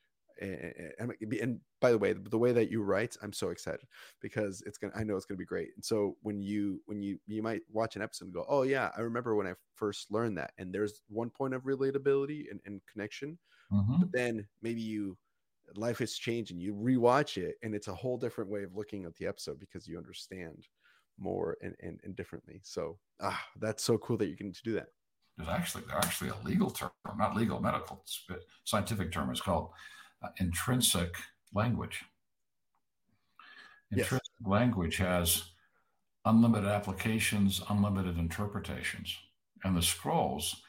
and, 0.41 1.13
and 1.41 1.61
by 1.81 1.91
the 1.91 1.99
way 1.99 2.13
the 2.13 2.39
way 2.39 2.53
that 2.53 2.71
you 2.71 2.83
write 2.83 3.17
i'm 3.23 3.33
so 3.33 3.51
excited 3.51 3.87
because 4.21 4.63
it's 4.67 4.79
gonna 4.79 4.93
i 4.97 5.03
know 5.03 5.17
it's 5.17 5.27
gonna 5.27 5.39
be 5.39 5.45
great. 5.45 5.71
And 5.75 5.85
so 5.85 6.17
when 6.23 6.43
you 6.43 6.81
when 6.87 7.03
you 7.03 7.19
you 7.27 7.43
might 7.43 7.63
watch 7.73 7.97
an 7.97 8.03
episode 8.03 8.27
and 8.27 8.35
go 8.35 8.45
oh 8.49 8.63
yeah 8.63 8.91
i 8.97 9.01
remember 9.01 9.35
when 9.35 9.47
i 9.47 9.55
first 9.75 10.11
learned 10.11 10.39
that 10.39 10.53
and 10.59 10.73
there's 10.75 11.03
one 11.09 11.31
point 11.31 11.55
of 11.55 11.63
relatability 11.63 12.45
and, 12.51 12.61
and 12.67 12.81
connection 12.91 13.39
mm-hmm. 13.73 14.01
but 14.01 14.13
then 14.13 14.47
maybe 14.63 14.81
you 14.81 15.17
life 15.77 15.99
has 15.99 16.15
changed 16.15 16.51
and 16.51 16.63
you 16.63 16.75
rewatch 16.75 17.37
it 17.37 17.57
and 17.63 17.75
it's 17.75 17.89
a 17.89 17.95
whole 17.95 18.17
different 18.17 18.51
way 18.51 18.63
of 18.63 18.75
looking 18.75 19.05
at 19.05 19.15
the 19.17 19.27
episode 19.27 19.59
because 19.61 19.87
you 19.87 19.99
understand 19.99 20.67
more 21.19 21.57
and, 21.63 21.75
and, 21.81 22.01
and 22.05 22.17
differently. 22.17 22.61
So 22.63 22.99
ah 23.21 23.43
that's 23.59 23.83
so 23.83 23.99
cool 23.99 24.17
that 24.19 24.29
you 24.29 24.37
can 24.37 24.53
do 24.65 24.75
that. 24.75 24.89
There's 25.37 25.49
actually 25.49 25.85
there's 25.89 26.05
actually 26.05 26.31
a 26.31 26.37
legal 26.45 26.71
term 26.71 26.91
not 27.17 27.37
legal 27.37 27.61
medical 27.61 28.05
scientific 28.65 29.13
term 29.13 29.31
it's 29.31 29.41
called 29.41 29.71
uh, 30.23 30.29
intrinsic 30.39 31.15
language. 31.55 32.05
Intrinsic 33.91 34.33
yes. 34.41 34.49
language 34.49 34.97
has 34.99 35.45
unlimited 36.25 36.69
applications, 36.69 37.63
unlimited 37.69 38.19
interpretations. 38.19 39.17
And 39.65 39.77
the 39.77 39.83
scrolls 39.83 40.63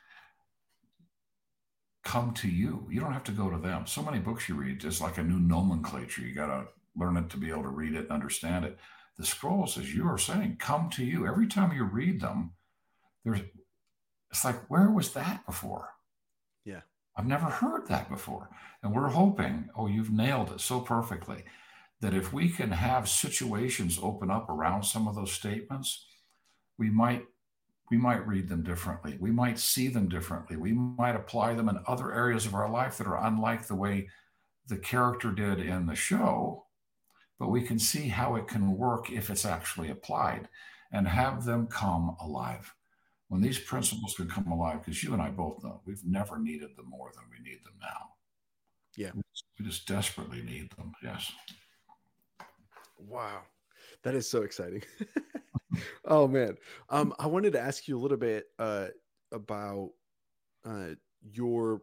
come 2.04 2.34
to 2.36 2.48
you. 2.48 2.88
You 2.90 3.02
don't 3.02 3.14
have 3.14 3.26
to 3.26 3.32
go 3.32 3.50
to 3.50 3.58
them. 3.58 3.86
So 3.86 4.02
many 4.02 4.20
books 4.20 4.48
you 4.48 4.56
read, 4.56 4.84
it's 4.84 5.02
like 5.02 5.18
a 5.18 5.24
new 5.24 5.40
nomenclature. 5.40 6.22
You 6.22 6.34
got 6.34 6.48
to 6.48 6.68
learn 6.96 7.18
it 7.18 7.30
to 7.30 7.38
be 7.38 7.50
able 7.50 7.64
to 7.64 7.70
read 7.70 7.94
it 7.94 8.06
and 8.06 8.12
understand 8.12 8.66
it. 8.66 8.78
The 9.18 9.26
scrolls, 9.26 9.78
as 9.78 9.94
you 9.94 10.08
are 10.08 10.18
saying, 10.18 10.58
come 10.60 10.90
to 10.92 11.04
you. 11.04 11.28
Every 11.28 11.48
time 11.48 11.74
you 11.74 11.84
read 11.84 12.22
them, 12.22 12.54
there's 13.26 13.42
it's 14.32 14.46
like, 14.46 14.70
where 14.70 14.90
was 14.90 15.14
that 15.14 15.46
before? 15.46 15.90
I've 17.20 17.26
never 17.26 17.48
heard 17.48 17.86
that 17.88 18.10
before. 18.10 18.50
And 18.82 18.96
we're 18.96 19.10
hoping, 19.10 19.70
oh, 19.76 19.88
you've 19.88 20.10
nailed 20.10 20.54
it 20.54 20.62
so 20.62 20.80
perfectly, 20.80 21.44
that 22.00 22.14
if 22.14 22.32
we 22.32 22.48
can 22.48 22.72
have 22.72 23.10
situations 23.10 24.00
open 24.02 24.32
up 24.32 24.50
around 24.50 24.84
some 24.84 25.06
of 25.06 25.16
those 25.16 25.34
statements, 25.34 26.06
we 26.78 26.90
might 26.90 27.26
we 27.92 27.98
might 27.98 28.26
read 28.26 28.48
them 28.48 28.64
differently. 28.64 29.18
We 29.20 29.32
might 29.32 29.60
see 29.60 29.90
them 29.90 30.08
differently. 30.08 30.56
We 30.56 30.72
might 30.72 31.16
apply 31.16 31.56
them 31.56 31.68
in 31.68 31.80
other 31.88 32.14
areas 32.14 32.46
of 32.46 32.54
our 32.54 32.70
life 32.70 33.00
that 33.00 33.08
are 33.08 33.26
unlike 33.26 33.68
the 33.68 33.76
way 33.76 34.08
the 34.68 34.78
character 34.78 35.32
did 35.32 35.60
in 35.60 35.88
the 35.88 35.96
show, 35.96 36.68
but 37.38 37.50
we 37.50 37.64
can 37.64 37.80
see 37.80 38.08
how 38.08 38.36
it 38.36 38.48
can 38.48 38.78
work 38.78 39.12
if 39.12 39.30
it's 39.30 39.44
actually 39.44 39.90
applied 39.90 40.48
and 40.94 41.08
have 41.08 41.44
them 41.44 41.68
come 41.68 42.16
alive 42.22 42.74
when 43.30 43.42
these 43.42 43.60
principles 43.60 44.16
can 44.16 44.28
come 44.28 44.52
alive, 44.52 44.84
because 44.84 45.04
you 45.04 45.14
and 45.14 45.22
I 45.22 45.30
both 45.30 45.64
know 45.64 45.82
we've 45.86 46.04
never 46.04 46.38
needed 46.38 46.76
them 46.76 46.90
more 46.90 47.12
than 47.16 47.24
we 47.32 47.48
need 47.48 47.64
them 47.64 47.76
now. 47.80 48.10
Yeah. 48.96 49.12
We 49.58 49.66
just 49.66 49.88
desperately 49.88 50.42
need 50.42 50.72
them. 50.72 50.94
Yes. 51.02 51.32
Wow. 52.98 53.42
That 54.04 54.16
is 54.16 54.30
so 54.30 54.42
exciting. 54.42 54.84
oh 56.06 56.28
man. 56.28 56.58
Um, 56.90 57.14
I 57.20 57.28
wanted 57.28 57.54
to 57.54 57.62
ask 57.62 57.88
you 57.88 57.98
a 57.98 58.02
little 58.02 58.18
bit 58.18 58.48
uh 58.58 58.88
about 59.32 59.92
uh 60.66 60.90
your 61.22 61.82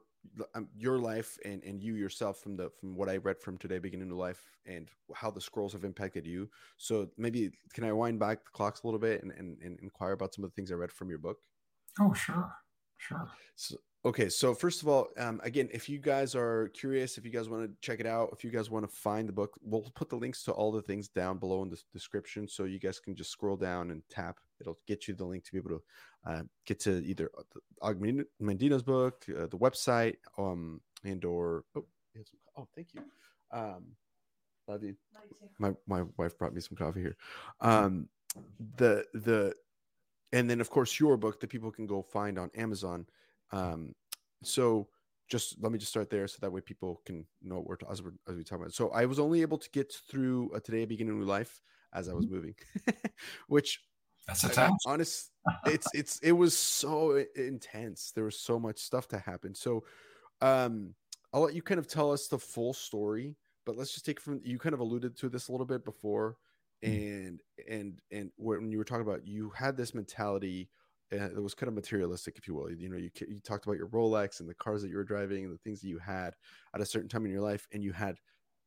Um, 0.55 0.69
your 0.77 0.99
life 0.99 1.39
and 1.45 1.63
and 1.65 1.83
you 1.83 1.95
yourself 1.95 2.39
from 2.41 2.57
the 2.57 2.71
from 2.71 2.97
what 2.97 3.09
I 3.09 3.17
read 3.17 3.41
from 3.41 3.59
today, 3.59 3.79
beginning 3.79 4.09
to 4.11 4.17
life, 4.17 4.43
and 4.67 4.89
how 5.15 5.31
the 5.31 5.41
scrolls 5.41 5.73
have 5.73 5.85
impacted 5.85 6.27
you. 6.27 6.51
So 6.77 7.11
maybe 7.17 7.51
can 7.75 7.85
I 7.85 7.93
wind 7.93 8.19
back 8.19 8.45
the 8.45 8.51
clocks 8.51 8.83
a 8.83 8.87
little 8.87 9.01
bit 9.01 9.23
and 9.23 9.33
and, 9.33 9.61
and 9.63 9.79
inquire 9.81 10.13
about 10.13 10.35
some 10.35 10.45
of 10.45 10.51
the 10.51 10.55
things 10.55 10.71
I 10.71 10.75
read 10.75 10.93
from 10.93 11.11
your 11.11 11.19
book? 11.19 11.39
Oh, 12.01 12.13
sure, 12.13 12.53
sure. 12.99 13.31
So, 13.55 13.77
Okay, 14.07 14.29
so 14.29 14.55
first 14.55 14.83
of 14.83 14.89
all, 14.89 15.09
um, 15.19 15.41
again, 15.43 15.69
if 15.73 15.89
you 15.89 15.99
guys 15.99 16.37
are 16.37 16.69
curious, 16.69 17.19
if 17.19 17.25
you 17.25 17.33
guys 17.33 17.49
want 17.49 17.65
to 17.65 17.77
check 17.81 17.99
it 17.99 18.07
out, 18.07 18.29
if 18.33 18.45
you 18.45 18.53
guys 18.53 18.71
want 18.71 18.89
to 18.89 18.97
find 18.97 19.29
the 19.29 19.33
book, 19.33 19.59
we'll 19.65 19.83
put 19.97 20.09
the 20.09 20.15
links 20.15 20.45
to 20.45 20.53
all 20.53 20.71
the 20.71 20.81
things 20.81 21.09
down 21.09 21.39
below 21.39 21.61
in 21.65 21.71
the 21.71 21.83
description, 21.93 22.47
so 22.47 22.63
you 22.63 22.79
guys 22.79 23.01
can 23.01 23.17
just 23.17 23.33
scroll 23.33 23.57
down 23.57 23.91
and 23.91 24.05
tap. 24.09 24.39
It'll 24.61 24.79
get 24.87 25.09
you 25.09 25.15
the 25.15 25.25
link 25.25 25.43
to 25.43 25.51
be 25.51 25.59
able 25.59 25.71
to 25.71 25.83
uh, 26.25 26.43
get 26.67 26.79
to 26.81 27.05
either 27.05 27.33
Og 27.83 28.01
Mandino's 28.41 28.85
book, 28.85 29.25
uh, 29.29 29.49
the 29.49 29.59
website, 29.59 30.19
um, 30.39 30.81
and 31.03 31.25
or 31.25 31.65
oh, 31.75 31.85
oh, 32.57 32.69
thank 32.77 32.95
you, 32.95 33.01
um, 33.51 33.87
love 34.69 34.85
you. 34.85 34.95
My 35.59 35.73
my 35.89 36.05
wife 36.17 36.39
brought 36.39 36.55
me 36.55 36.61
some 36.61 36.77
coffee 36.77 37.01
here. 37.01 37.17
Um, 37.61 38.09
the 38.77 39.05
the, 39.15 39.53
and 40.33 40.49
then 40.49 40.61
of 40.61 40.71
course 40.71 41.01
your 41.01 41.17
book 41.17 41.41
that 41.41 41.51
people 41.51 41.73
can 41.73 41.89
go 41.89 42.03
find 42.03 42.39
on 42.39 42.53
Amazon. 42.55 43.07
Um, 43.53 43.95
so 44.43 44.89
just 45.29 45.57
let 45.61 45.73
me 45.73 45.79
just 45.79 45.91
start 45.91 46.11
there 46.11 46.27
so 46.29 46.39
that 46.41 46.53
way 46.53 46.61
people 46.61 47.01
can 47.05 47.25
know 47.43 47.57
what 47.57 47.67
we're 47.67 47.91
as, 47.91 48.03
we're, 48.03 48.13
as 48.29 48.37
we 48.37 48.45
talk 48.45 48.59
about. 48.59 48.73
So 48.73 48.91
I 48.91 49.07
was 49.07 49.19
only 49.19 49.43
able 49.43 49.59
to 49.59 49.71
get 49.71 49.93
through 50.09 50.53
a 50.55 50.61
today 50.61 50.85
beginning 50.85 51.19
new 51.19 51.27
life 51.27 51.61
as 51.93 52.09
I 52.09 52.13
was 52.13 52.27
mm-hmm. 52.27 52.35
moving, 52.35 52.55
which 53.49 53.81
that's 54.27 54.45
a 54.45 54.49
task. 54.49 54.75
Honest, 54.87 55.31
it's 55.67 55.89
it's 55.95 56.19
it 56.21 56.33
was 56.33 56.57
so 56.57 57.25
intense. 57.35 58.13
There 58.15 58.25
was 58.25 58.39
so 58.39 58.59
much 58.59 58.79
stuff 58.79 59.09
to 59.09 59.19
happen. 59.19 59.55
So 59.55 59.85
um 60.41 60.95
I'll 61.33 61.43
let 61.43 61.55
you 61.55 61.63
kind 61.63 61.79
of 61.79 61.89
tell 61.89 62.13
us 62.13 62.29
the 62.29 62.39
full 62.39 62.73
story, 62.73 63.37
but 63.65 63.77
let's 63.77 63.93
just 63.93 64.07
take 64.07 64.21
from 64.21 64.41
you 64.45 64.59
kind 64.59 64.75
of 64.75 64.81
alluded 64.81 65.17
to 65.19 65.29
this 65.29 65.49
a 65.49 65.53
little 65.53 65.67
bit 65.67 65.85
before 65.85 66.37
mm-hmm. 66.85 67.27
and 67.27 67.43
and 67.69 68.01
and 68.11 68.31
when 68.37 68.71
you 68.71 68.79
were 68.79 68.85
talking 68.85 69.07
about 69.07 69.27
you 69.27 69.51
had 69.51 69.77
this 69.77 69.95
mentality 69.95 70.69
it 71.11 71.43
was 71.43 71.55
kind 71.55 71.69
of 71.69 71.75
materialistic, 71.75 72.37
if 72.37 72.49
you 72.49 72.55
will. 72.55 72.71
You 72.71 72.89
know, 72.89 72.97
you 72.97 73.11
you 73.29 73.41
talked 73.45 73.67
about 73.67 73.79
your 73.79 73.89
Rolex 73.89 74.41
and 74.41 74.49
the 74.49 74.55
cars 74.55 74.83
that 74.83 74.89
you 74.89 74.97
were 74.97 75.05
driving 75.05 75.45
and 75.45 75.53
the 75.53 75.59
things 75.59 75.81
that 75.81 75.89
you 75.89 75.99
had 75.99 76.35
at 76.75 76.81
a 76.81 76.87
certain 76.87 77.09
time 77.09 77.25
in 77.25 77.33
your 77.33 77.43
life, 77.43 77.67
and 77.73 77.83
you 77.83 77.93
had 77.93 78.17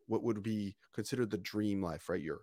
what 0.08 0.24
would 0.24 0.42
be 0.42 0.76
considered 0.94 1.30
the 1.30 1.38
dream 1.38 1.82
life, 1.82 2.10
right? 2.10 2.22
Your 2.22 2.42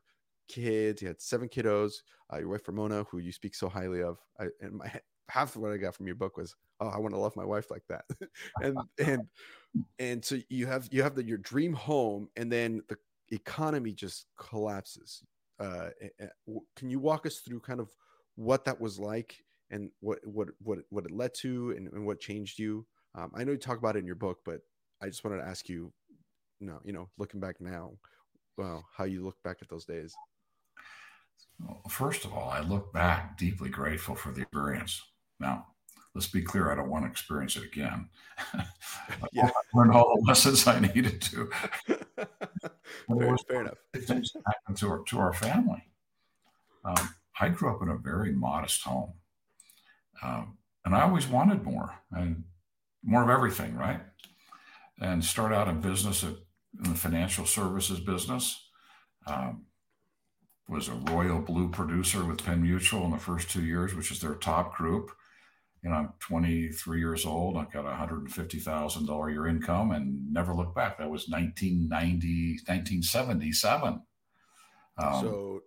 kids, 0.48 1.02
you 1.02 1.08
had 1.08 1.20
seven 1.20 1.48
kiddos, 1.48 1.94
uh, 2.32 2.38
your 2.38 2.48
wife 2.48 2.66
Ramona, 2.66 3.04
who 3.10 3.18
you 3.18 3.32
speak 3.32 3.54
so 3.54 3.68
highly 3.68 4.02
of. 4.02 4.18
I, 4.38 4.46
and 4.60 4.74
my 4.74 4.92
half 5.28 5.56
of 5.56 5.62
what 5.62 5.72
I 5.72 5.76
got 5.76 5.94
from 5.94 6.06
your 6.06 6.14
book 6.14 6.36
was, 6.36 6.54
oh, 6.80 6.88
I 6.88 6.98
want 6.98 7.14
to 7.14 7.20
love 7.20 7.34
my 7.34 7.44
wife 7.44 7.70
like 7.70 7.82
that, 7.88 8.04
and 8.62 8.78
and 8.98 9.22
and 9.98 10.24
so 10.24 10.38
you 10.48 10.66
have 10.66 10.88
you 10.90 11.02
have 11.02 11.14
the, 11.14 11.24
your 11.24 11.38
dream 11.38 11.72
home, 11.72 12.28
and 12.36 12.50
then 12.52 12.82
the 12.88 12.96
economy 13.30 13.92
just 13.92 14.26
collapses. 14.38 15.22
Uh, 15.58 15.88
can 16.76 16.90
you 16.90 16.98
walk 16.98 17.24
us 17.24 17.38
through 17.38 17.60
kind 17.60 17.80
of 17.80 17.88
what 18.34 18.66
that 18.66 18.78
was 18.78 18.98
like 18.98 19.42
and 19.70 19.90
what 20.00 20.18
what 20.24 20.48
what 20.60 20.78
what 20.90 21.04
it 21.04 21.10
led 21.10 21.34
to 21.34 21.74
and, 21.76 21.88
and 21.92 22.06
what 22.06 22.20
changed 22.20 22.58
you? 22.58 22.86
Um, 23.14 23.30
I 23.34 23.44
know 23.44 23.52
you 23.52 23.58
talk 23.58 23.78
about 23.78 23.96
it 23.96 24.00
in 24.00 24.06
your 24.06 24.14
book, 24.14 24.38
but 24.44 24.60
I 25.02 25.06
just 25.06 25.24
wanted 25.24 25.38
to 25.38 25.48
ask 25.48 25.68
you, 25.68 25.92
you 26.60 26.66
know, 26.66 26.80
you 26.84 26.92
know, 26.92 27.08
looking 27.18 27.40
back 27.40 27.60
now, 27.60 27.92
well, 28.56 28.84
how 28.96 29.04
you 29.04 29.24
look 29.24 29.36
back 29.42 29.58
at 29.62 29.68
those 29.68 29.84
days. 29.84 30.14
Well, 31.60 31.80
first 31.88 32.24
of 32.24 32.32
all, 32.32 32.50
I 32.50 32.60
look 32.60 32.92
back 32.92 33.38
deeply 33.38 33.70
grateful 33.70 34.14
for 34.14 34.32
the 34.32 34.42
experience. 34.42 35.00
Now, 35.40 35.66
let's 36.14 36.26
be 36.26 36.42
clear, 36.42 36.70
I 36.70 36.74
don't 36.74 36.90
want 36.90 37.04
to 37.04 37.10
experience 37.10 37.56
it 37.56 37.64
again. 37.64 38.08
yeah. 39.32 39.46
I 39.46 39.78
learned 39.78 39.92
all 39.92 40.16
the 40.16 40.22
lessons 40.28 40.66
I 40.66 40.80
needed 40.80 41.20
to. 41.22 41.50
fair, 41.86 43.36
fair 43.48 43.60
enough. 43.62 43.78
Things 43.94 44.32
happened 44.46 44.76
to 44.78 44.88
our, 44.88 45.02
to 45.04 45.18
our 45.18 45.32
family. 45.32 45.82
Um, 46.84 47.14
I 47.40 47.48
grew 47.48 47.74
up 47.74 47.82
in 47.82 47.88
a 47.88 47.96
very 47.96 48.32
modest 48.32 48.82
home. 48.82 49.14
Um, 50.22 50.58
and 50.84 50.94
I 50.94 51.02
always 51.02 51.26
wanted 51.26 51.64
more 51.64 51.94
and 52.12 52.44
more 53.04 53.22
of 53.22 53.30
everything, 53.30 53.76
right? 53.76 54.00
And 55.00 55.24
start 55.24 55.52
out 55.52 55.68
in 55.68 55.80
business 55.80 56.24
at, 56.24 56.34
in 56.84 56.90
the 56.90 56.98
financial 56.98 57.46
services 57.46 58.00
business. 58.00 58.62
Um, 59.26 59.66
was 60.68 60.88
a 60.88 60.94
royal 60.94 61.40
blue 61.40 61.68
producer 61.68 62.24
with 62.24 62.44
Penn 62.44 62.62
Mutual 62.62 63.04
in 63.04 63.12
the 63.12 63.18
first 63.18 63.50
two 63.50 63.64
years, 63.64 63.94
which 63.94 64.10
is 64.10 64.20
their 64.20 64.34
top 64.34 64.76
group. 64.76 65.10
You 65.82 65.90
know, 65.90 65.96
I'm 65.96 66.12
23 66.18 66.98
years 66.98 67.24
old. 67.24 67.56
I've 67.56 67.72
got 67.72 67.84
a 67.84 68.06
$150,000 68.06 69.28
a 69.28 69.32
year 69.32 69.46
income 69.46 69.92
and 69.92 70.32
never 70.32 70.54
looked 70.54 70.74
back. 70.74 70.98
That 70.98 71.10
was 71.10 71.28
1990, 71.28 72.60
1977. 72.66 74.02
Um, 74.98 75.20
so 75.20 75.60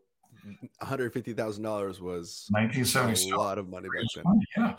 $150,000 0.81 1.99
was 1.99 2.47
1977. 2.49 3.33
a 3.33 3.37
lot 3.37 3.57
of 3.57 3.69
money 3.69 3.87
back 3.95 4.07
then. 4.15 4.41
Yeah. 4.57 4.75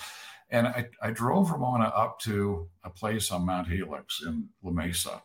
And 0.51 0.67
I, 0.67 0.89
I 1.01 1.11
drove 1.11 1.51
Ramona 1.51 1.85
up 1.85 2.19
to 2.21 2.69
a 2.85 2.91
place 2.91 3.31
on 3.31 3.47
Mount 3.47 3.69
Helix 3.69 4.23
in 4.23 4.49
La 4.63 4.73
Mesa. 4.73 5.23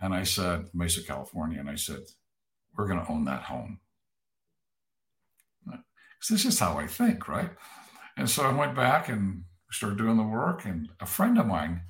And 0.00 0.14
I 0.14 0.22
said, 0.22 0.66
Mesa, 0.72 1.02
California. 1.02 1.60
And 1.60 1.68
I 1.68 1.74
said, 1.74 2.00
we're 2.76 2.88
going 2.88 3.04
to 3.04 3.10
own 3.10 3.24
that 3.26 3.42
home. 3.42 3.78
This 6.30 6.44
is 6.44 6.58
how 6.58 6.78
I 6.78 6.86
think, 6.86 7.28
right? 7.28 7.50
And 8.16 8.30
so 8.30 8.44
I 8.44 8.52
went 8.52 8.76
back 8.76 9.08
and 9.08 9.42
started 9.70 9.98
doing 9.98 10.16
the 10.16 10.22
work. 10.22 10.64
And 10.64 10.88
a 11.00 11.06
friend 11.06 11.38
of 11.38 11.46
mine 11.46 11.82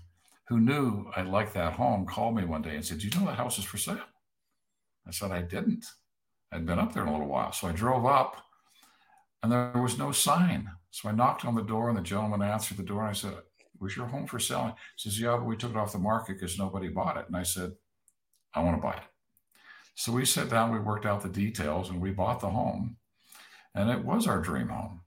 who 0.48 0.58
knew 0.58 1.10
I 1.14 1.22
liked 1.22 1.54
that 1.54 1.74
home 1.74 2.06
called 2.06 2.36
me 2.36 2.44
one 2.44 2.62
day 2.62 2.74
and 2.74 2.84
said, 2.84 2.98
Do 2.98 3.06
you 3.06 3.20
know 3.20 3.26
that 3.26 3.36
house 3.36 3.58
is 3.58 3.64
for 3.64 3.76
sale? 3.76 4.00
I 5.06 5.10
said, 5.10 5.32
I 5.32 5.42
didn't. 5.42 5.84
I'd 6.52 6.66
been 6.66 6.78
up 6.78 6.92
there 6.92 7.02
in 7.02 7.08
a 7.08 7.12
little 7.12 7.28
while. 7.28 7.52
So 7.52 7.66
I 7.66 7.72
drove 7.72 8.04
up 8.04 8.36
and 9.42 9.50
there 9.50 9.72
was 9.74 9.98
no 9.98 10.12
sign. 10.12 10.70
So 10.90 11.08
I 11.08 11.12
knocked 11.12 11.44
on 11.44 11.54
the 11.54 11.62
door 11.62 11.88
and 11.88 11.96
the 11.96 12.02
gentleman 12.02 12.42
answered 12.42 12.76
the 12.76 12.82
door 12.82 13.00
and 13.00 13.10
I 13.10 13.14
said, 13.14 13.34
Was 13.80 13.96
your 13.96 14.06
home 14.06 14.26
for 14.26 14.38
sale? 14.38 14.76
He 14.96 15.08
says, 15.08 15.20
Yeah, 15.20 15.36
but 15.36 15.46
we 15.46 15.56
took 15.56 15.70
it 15.70 15.76
off 15.76 15.92
the 15.92 15.98
market 15.98 16.34
because 16.34 16.58
nobody 16.58 16.88
bought 16.88 17.16
it. 17.16 17.26
And 17.26 17.36
I 17.36 17.42
said, 17.42 17.72
I 18.54 18.62
want 18.62 18.76
to 18.76 18.82
buy 18.82 18.94
it. 18.94 19.02
So 19.94 20.12
we 20.12 20.24
sat 20.24 20.50
down, 20.50 20.72
we 20.72 20.78
worked 20.78 21.06
out 21.06 21.22
the 21.22 21.28
details, 21.28 21.90
and 21.90 22.00
we 22.00 22.10
bought 22.10 22.40
the 22.40 22.50
home. 22.50 22.96
And 23.74 23.90
it 23.90 24.04
was 24.04 24.26
our 24.26 24.40
dream 24.40 24.68
home. 24.68 25.00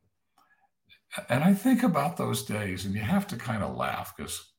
And 1.29 1.43
I 1.43 1.53
think 1.53 1.83
about 1.83 2.17
those 2.17 2.43
days, 2.43 2.85
and 2.85 2.93
you 2.93 3.01
have 3.01 3.27
to 3.27 3.37
kind 3.37 3.63
of 3.63 3.75
laugh 3.75 4.13
because 4.15 4.51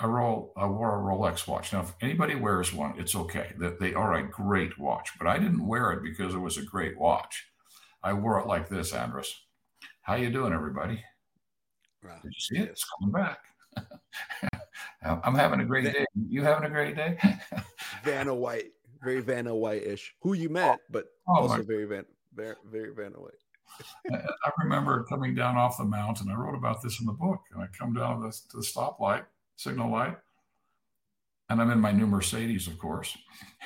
I, 0.00 0.06
roll, 0.06 0.52
I 0.56 0.66
wore 0.66 0.98
a 0.98 1.02
Rolex 1.02 1.46
watch. 1.46 1.72
Now, 1.72 1.80
if 1.80 1.92
anybody 2.00 2.34
wears 2.34 2.72
one, 2.72 2.94
it's 2.98 3.14
okay. 3.14 3.52
That 3.58 3.78
they 3.78 3.92
are 3.94 4.14
a 4.14 4.28
great 4.28 4.78
watch, 4.78 5.10
but 5.18 5.26
I 5.26 5.38
didn't 5.38 5.66
wear 5.66 5.92
it 5.92 6.02
because 6.02 6.34
it 6.34 6.38
was 6.38 6.56
a 6.56 6.62
great 6.62 6.98
watch. 6.98 7.46
I 8.02 8.14
wore 8.14 8.40
it 8.40 8.46
like 8.46 8.68
this, 8.68 8.94
Andres. 8.94 9.34
How 10.02 10.14
you 10.14 10.30
doing, 10.30 10.52
everybody? 10.52 11.04
Wow. 12.02 12.18
Did 12.22 12.32
you 12.34 12.40
see 12.40 12.62
it? 12.62 12.70
It's 12.70 12.84
coming 12.98 13.12
back. 13.12 13.38
I'm 15.02 15.34
having 15.34 15.60
a 15.60 15.64
great 15.64 15.84
day. 15.84 16.04
You 16.28 16.42
having 16.42 16.64
a 16.64 16.70
great 16.70 16.96
day? 16.96 17.18
Vanna 18.04 18.34
White, 18.34 18.72
very 19.02 19.20
Vanna 19.20 19.54
White-ish. 19.54 20.14
Who 20.22 20.32
you 20.32 20.48
met, 20.48 20.78
oh, 20.80 20.84
but 20.90 21.06
oh, 21.28 21.42
also 21.42 21.62
very 21.62 21.84
Van, 21.84 22.04
very, 22.34 22.56
very 22.70 22.94
Vanna 22.94 23.16
White. 23.16 23.34
I 24.12 24.50
remember 24.62 25.04
coming 25.04 25.34
down 25.34 25.56
off 25.56 25.78
the 25.78 25.84
mountain. 25.84 26.30
I 26.30 26.34
wrote 26.34 26.56
about 26.56 26.82
this 26.82 27.00
in 27.00 27.06
the 27.06 27.12
book. 27.12 27.40
And 27.52 27.62
I 27.62 27.66
come 27.78 27.94
down 27.94 28.20
to 28.20 28.28
the, 28.28 28.32
to 28.50 28.56
the 28.58 28.62
stoplight, 28.62 29.24
signal 29.60 29.90
light, 29.90 30.16
and 31.50 31.60
I'm 31.60 31.70
in 31.70 31.80
my 31.80 31.92
new 31.92 32.06
Mercedes, 32.06 32.66
of 32.66 32.78
course, 32.78 33.16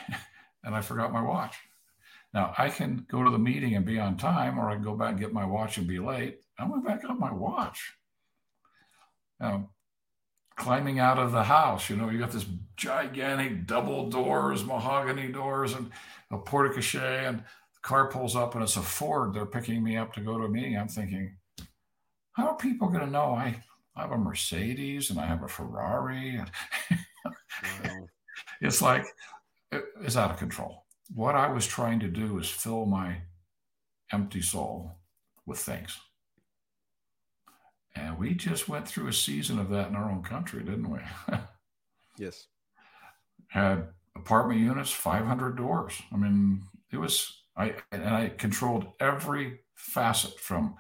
and 0.64 0.74
I 0.74 0.80
forgot 0.80 1.12
my 1.12 1.22
watch. 1.22 1.56
Now 2.32 2.52
I 2.58 2.68
can 2.68 3.06
go 3.08 3.22
to 3.22 3.30
the 3.30 3.38
meeting 3.38 3.76
and 3.76 3.86
be 3.86 4.00
on 4.00 4.16
time, 4.16 4.58
or 4.58 4.68
I 4.68 4.74
can 4.74 4.82
go 4.82 4.96
back 4.96 5.10
and 5.10 5.20
get 5.20 5.32
my 5.32 5.44
watch 5.44 5.78
and 5.78 5.86
be 5.86 6.00
late. 6.00 6.40
I 6.58 6.66
went 6.68 6.84
back 6.84 7.04
up 7.04 7.18
my 7.18 7.32
watch. 7.32 7.94
Now, 9.38 9.70
climbing 10.56 10.98
out 10.98 11.18
of 11.18 11.30
the 11.30 11.44
house, 11.44 11.88
you 11.88 11.96
know, 11.96 12.10
you 12.10 12.18
got 12.18 12.32
this 12.32 12.46
gigantic 12.76 13.66
double 13.66 14.10
doors, 14.10 14.64
mahogany 14.64 15.30
doors, 15.30 15.74
and 15.74 15.90
a 16.32 16.38
porte 16.38 16.74
cochere, 16.74 17.28
and 17.28 17.44
car 17.82 18.08
pulls 18.08 18.34
up 18.34 18.54
and 18.54 18.64
it's 18.64 18.76
a 18.76 18.82
Ford. 18.82 19.32
They're 19.32 19.46
picking 19.46 19.82
me 19.84 19.96
up 19.96 20.12
to 20.14 20.20
go 20.20 20.38
to 20.38 20.44
a 20.44 20.48
meeting. 20.48 20.76
I'm 20.76 20.88
thinking, 20.88 21.36
how 22.32 22.48
are 22.48 22.56
people 22.56 22.88
going 22.88 23.04
to 23.04 23.10
know 23.10 23.34
I, 23.34 23.62
I 23.96 24.02
have 24.02 24.12
a 24.12 24.18
Mercedes 24.18 25.10
and 25.10 25.20
I 25.20 25.26
have 25.26 25.42
a 25.42 25.48
Ferrari? 25.48 26.40
wow. 27.24 28.06
it's 28.60 28.82
like, 28.82 29.04
it, 29.70 29.84
it's 30.02 30.16
out 30.16 30.30
of 30.30 30.38
control. 30.38 30.84
What 31.14 31.34
I 31.34 31.48
was 31.48 31.66
trying 31.66 32.00
to 32.00 32.08
do 32.08 32.38
is 32.38 32.48
fill 32.48 32.86
my 32.86 33.18
empty 34.12 34.42
soul 34.42 34.92
with 35.46 35.58
things. 35.58 35.98
And 37.96 38.18
we 38.18 38.34
just 38.34 38.68
went 38.68 38.88
through 38.88 39.08
a 39.08 39.12
season 39.12 39.58
of 39.58 39.70
that 39.70 39.88
in 39.88 39.96
our 39.96 40.10
own 40.10 40.22
country, 40.22 40.64
didn't 40.64 40.90
we? 40.90 40.98
yes. 42.18 42.48
Had 43.48 43.88
apartment 44.16 44.60
units, 44.60 44.90
500 44.90 45.56
doors. 45.56 45.94
I 46.12 46.16
mean, 46.16 46.62
it 46.90 46.96
was 46.96 47.44
I 47.56 47.74
and 47.92 48.04
I 48.04 48.30
controlled 48.30 48.86
every 49.00 49.60
facet 49.74 50.38
from 50.40 50.74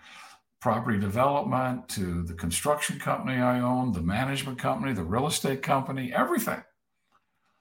property 0.64 0.98
development 0.98 1.86
to 1.90 2.22
the 2.22 2.32
construction 2.32 2.98
company 2.98 3.36
I 3.36 3.60
owned, 3.60 3.94
the 3.94 4.00
management 4.00 4.58
company, 4.58 4.94
the 4.94 5.02
real 5.02 5.26
estate 5.26 5.60
company, 5.60 6.10
everything. 6.10 6.64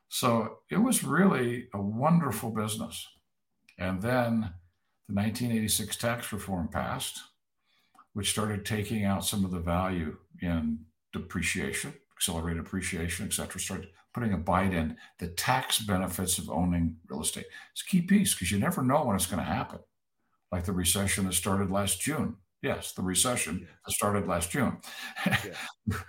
So 0.08 0.60
it 0.72 0.78
was 0.78 1.04
really 1.04 1.68
a 1.74 1.82
wonderful 1.82 2.50
business. 2.50 3.06
And 3.78 4.02
then 4.02 4.54
the 5.10 5.16
1986 5.16 5.98
tax 5.98 6.32
reform 6.32 6.70
passed, 6.70 7.20
which 8.14 8.32
started 8.32 8.66
taking 8.66 9.04
out 9.04 9.26
some 9.26 9.44
of 9.44 9.52
the 9.52 9.60
value 9.60 10.16
in 10.42 10.80
depreciation, 11.12 11.94
accelerated 12.16 12.64
depreciation, 12.64 13.26
et 13.26 13.34
cetera, 13.34 13.60
started 13.60 13.90
putting 14.14 14.32
a 14.32 14.38
bite 14.38 14.74
in 14.74 14.96
the 15.20 15.28
tax 15.28 15.80
benefits 15.80 16.38
of 16.38 16.50
owning 16.50 16.96
real 17.10 17.22
estate. 17.22 17.48
It's 17.74 17.82
a 17.82 17.86
key 17.86 18.04
piece 18.04 18.34
because 18.34 18.50
you 18.50 18.60
never 18.60 18.82
know 18.82 19.04
when 19.04 19.18
it's 19.18 19.26
going 19.26 19.44
to 19.44 19.54
happen. 19.54 19.80
Like 20.54 20.64
the 20.64 20.72
recession 20.72 21.26
that 21.26 21.34
started 21.34 21.70
last 21.70 22.00
June. 22.00 22.38
Yes, 22.64 22.94
the 22.94 23.04
recession 23.04 23.68
that 23.86 23.92
started 23.92 24.26
last 24.26 24.50
June. 24.52 24.78
Yeah. 25.26 25.56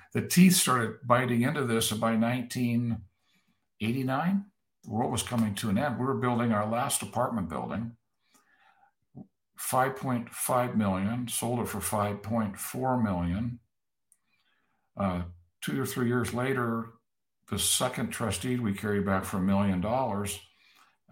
the 0.14 0.22
teeth 0.22 0.54
started 0.54 0.98
biting 1.04 1.42
into 1.42 1.64
this, 1.64 1.90
and 1.90 2.00
by 2.00 2.14
1989, 2.14 4.44
the 4.84 4.90
world 4.90 5.10
was 5.10 5.24
coming 5.24 5.56
to 5.56 5.68
an 5.68 5.78
end. 5.78 5.98
We 5.98 6.06
were 6.06 6.14
building 6.14 6.52
our 6.52 6.70
last 6.70 7.02
apartment 7.02 7.48
building. 7.48 7.96
5.5 9.58 10.76
million, 10.76 11.26
sold 11.26 11.58
it 11.58 11.66
for 11.66 11.80
5.4 11.80 13.02
million. 13.02 13.58
Uh, 14.96 15.22
two 15.60 15.82
or 15.82 15.86
three 15.86 16.06
years 16.06 16.32
later, 16.32 16.90
the 17.50 17.58
second 17.58 18.10
trustee 18.10 18.60
we 18.60 18.74
carried 18.74 19.04
back 19.04 19.24
for 19.24 19.38
a 19.38 19.42
million 19.42 19.80
dollars 19.80 20.38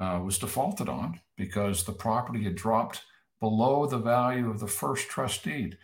uh, 0.01 0.21
was 0.25 0.39
defaulted 0.39 0.89
on 0.89 1.19
because 1.37 1.83
the 1.83 1.93
property 1.93 2.45
had 2.45 2.55
dropped 2.55 3.03
below 3.43 3.87
the 3.87 3.99
value 3.99 4.49
of 4.49 4.61
the 4.61 4.69
first 4.69 5.09
trustee 5.09 5.75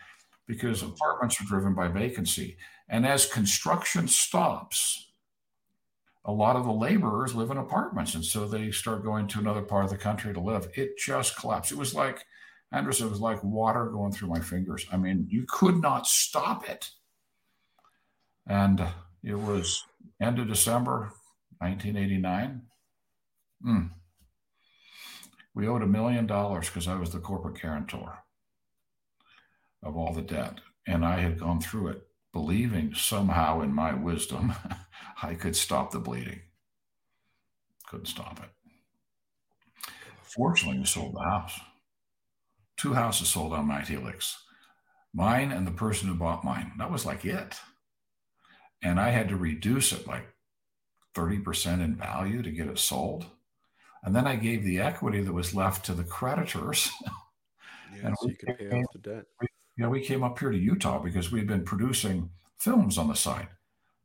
because 0.47 0.81
apartments 0.81 1.41
are 1.41 1.43
driven 1.43 1.75
by 1.75 1.89
vacancy. 1.89 2.55
And 2.87 3.05
as 3.05 3.25
construction 3.25 4.07
stops, 4.07 5.11
a 6.23 6.31
lot 6.31 6.55
of 6.55 6.63
the 6.63 6.71
laborers 6.71 7.35
live 7.35 7.51
in 7.51 7.57
apartments. 7.57 8.15
And 8.15 8.23
so 8.23 8.47
they 8.47 8.71
start 8.71 9.03
going 9.03 9.27
to 9.27 9.39
another 9.39 9.61
part 9.61 9.83
of 9.83 9.91
the 9.91 9.97
country 9.97 10.33
to 10.33 10.39
live. 10.39 10.69
It 10.73 10.97
just 10.97 11.35
collapsed. 11.35 11.73
It 11.73 11.77
was 11.77 11.93
like, 11.93 12.23
Andres, 12.71 13.01
it 13.01 13.09
was 13.09 13.19
like 13.19 13.43
water 13.43 13.87
going 13.87 14.13
through 14.13 14.29
my 14.29 14.39
fingers. 14.39 14.85
I 14.89 14.95
mean, 14.95 15.27
you 15.29 15.45
could 15.45 15.81
not 15.81 16.07
stop 16.07 16.69
it. 16.69 16.89
And 18.47 18.81
it 19.21 19.37
was 19.37 19.83
end 20.21 20.39
of 20.39 20.47
December 20.47 21.11
1989. 21.57 22.61
Mm. 23.67 23.89
We 25.59 25.67
owed 25.67 25.83
a 25.83 25.87
million 25.87 26.25
dollars 26.25 26.67
because 26.69 26.87
I 26.87 26.95
was 26.95 27.11
the 27.11 27.19
corporate 27.19 27.61
guarantor. 27.61 28.19
of 29.83 29.97
all 29.97 30.13
the 30.13 30.21
debt. 30.21 30.61
And 30.87 31.05
I 31.05 31.19
had 31.19 31.39
gone 31.39 31.61
through 31.61 31.89
it 31.89 32.07
believing 32.31 32.93
somehow 32.93 33.61
in 33.61 33.73
my 33.73 33.93
wisdom 33.93 34.53
I 35.23 35.35
could 35.35 35.55
stop 35.55 35.91
the 35.91 35.99
bleeding. 35.99 36.41
Couldn't 37.87 38.05
stop 38.05 38.39
it. 38.39 38.49
Fortunately, 40.23 40.79
we 40.79 40.85
sold 40.85 41.15
the 41.15 41.23
house. 41.23 41.59
Two 42.77 42.93
houses 42.93 43.27
sold 43.29 43.53
on 43.53 43.67
Mount 43.67 43.87
Helix 43.87 44.37
mine 45.13 45.51
and 45.51 45.67
the 45.67 45.71
person 45.71 46.07
who 46.07 46.15
bought 46.15 46.43
mine. 46.43 46.73
That 46.77 46.91
was 46.91 47.05
like 47.05 47.25
it. 47.25 47.59
And 48.83 48.99
I 48.99 49.09
had 49.09 49.29
to 49.29 49.37
reduce 49.37 49.91
it 49.91 50.07
like 50.07 50.27
30% 51.15 51.83
in 51.83 51.95
value 51.95 52.41
to 52.43 52.51
get 52.51 52.67
it 52.67 52.79
sold. 52.79 53.25
And 54.03 54.15
then 54.15 54.27
I 54.27 54.35
gave 54.35 54.63
the 54.63 54.79
equity 54.79 55.21
that 55.21 55.33
was 55.33 55.53
left 55.53 55.85
to 55.85 55.93
the 55.93 56.03
creditors. 56.03 56.89
Yeah, 57.91 58.07
and 58.07 58.15
so 58.21 58.27
you 58.29 58.35
could 58.35 58.57
pay 58.57 58.69
off 58.69 58.85
the 58.93 58.99
debt. 58.99 59.23
We, 59.41 59.47
you 59.75 59.83
know, 59.83 59.89
we 59.89 60.05
came 60.05 60.23
up 60.23 60.37
here 60.37 60.51
to 60.51 60.57
Utah 60.57 60.99
because 60.99 61.31
we'd 61.31 61.47
been 61.47 61.63
producing 61.63 62.29
films 62.59 62.99
on 62.99 63.07
the 63.07 63.15
side. 63.15 63.47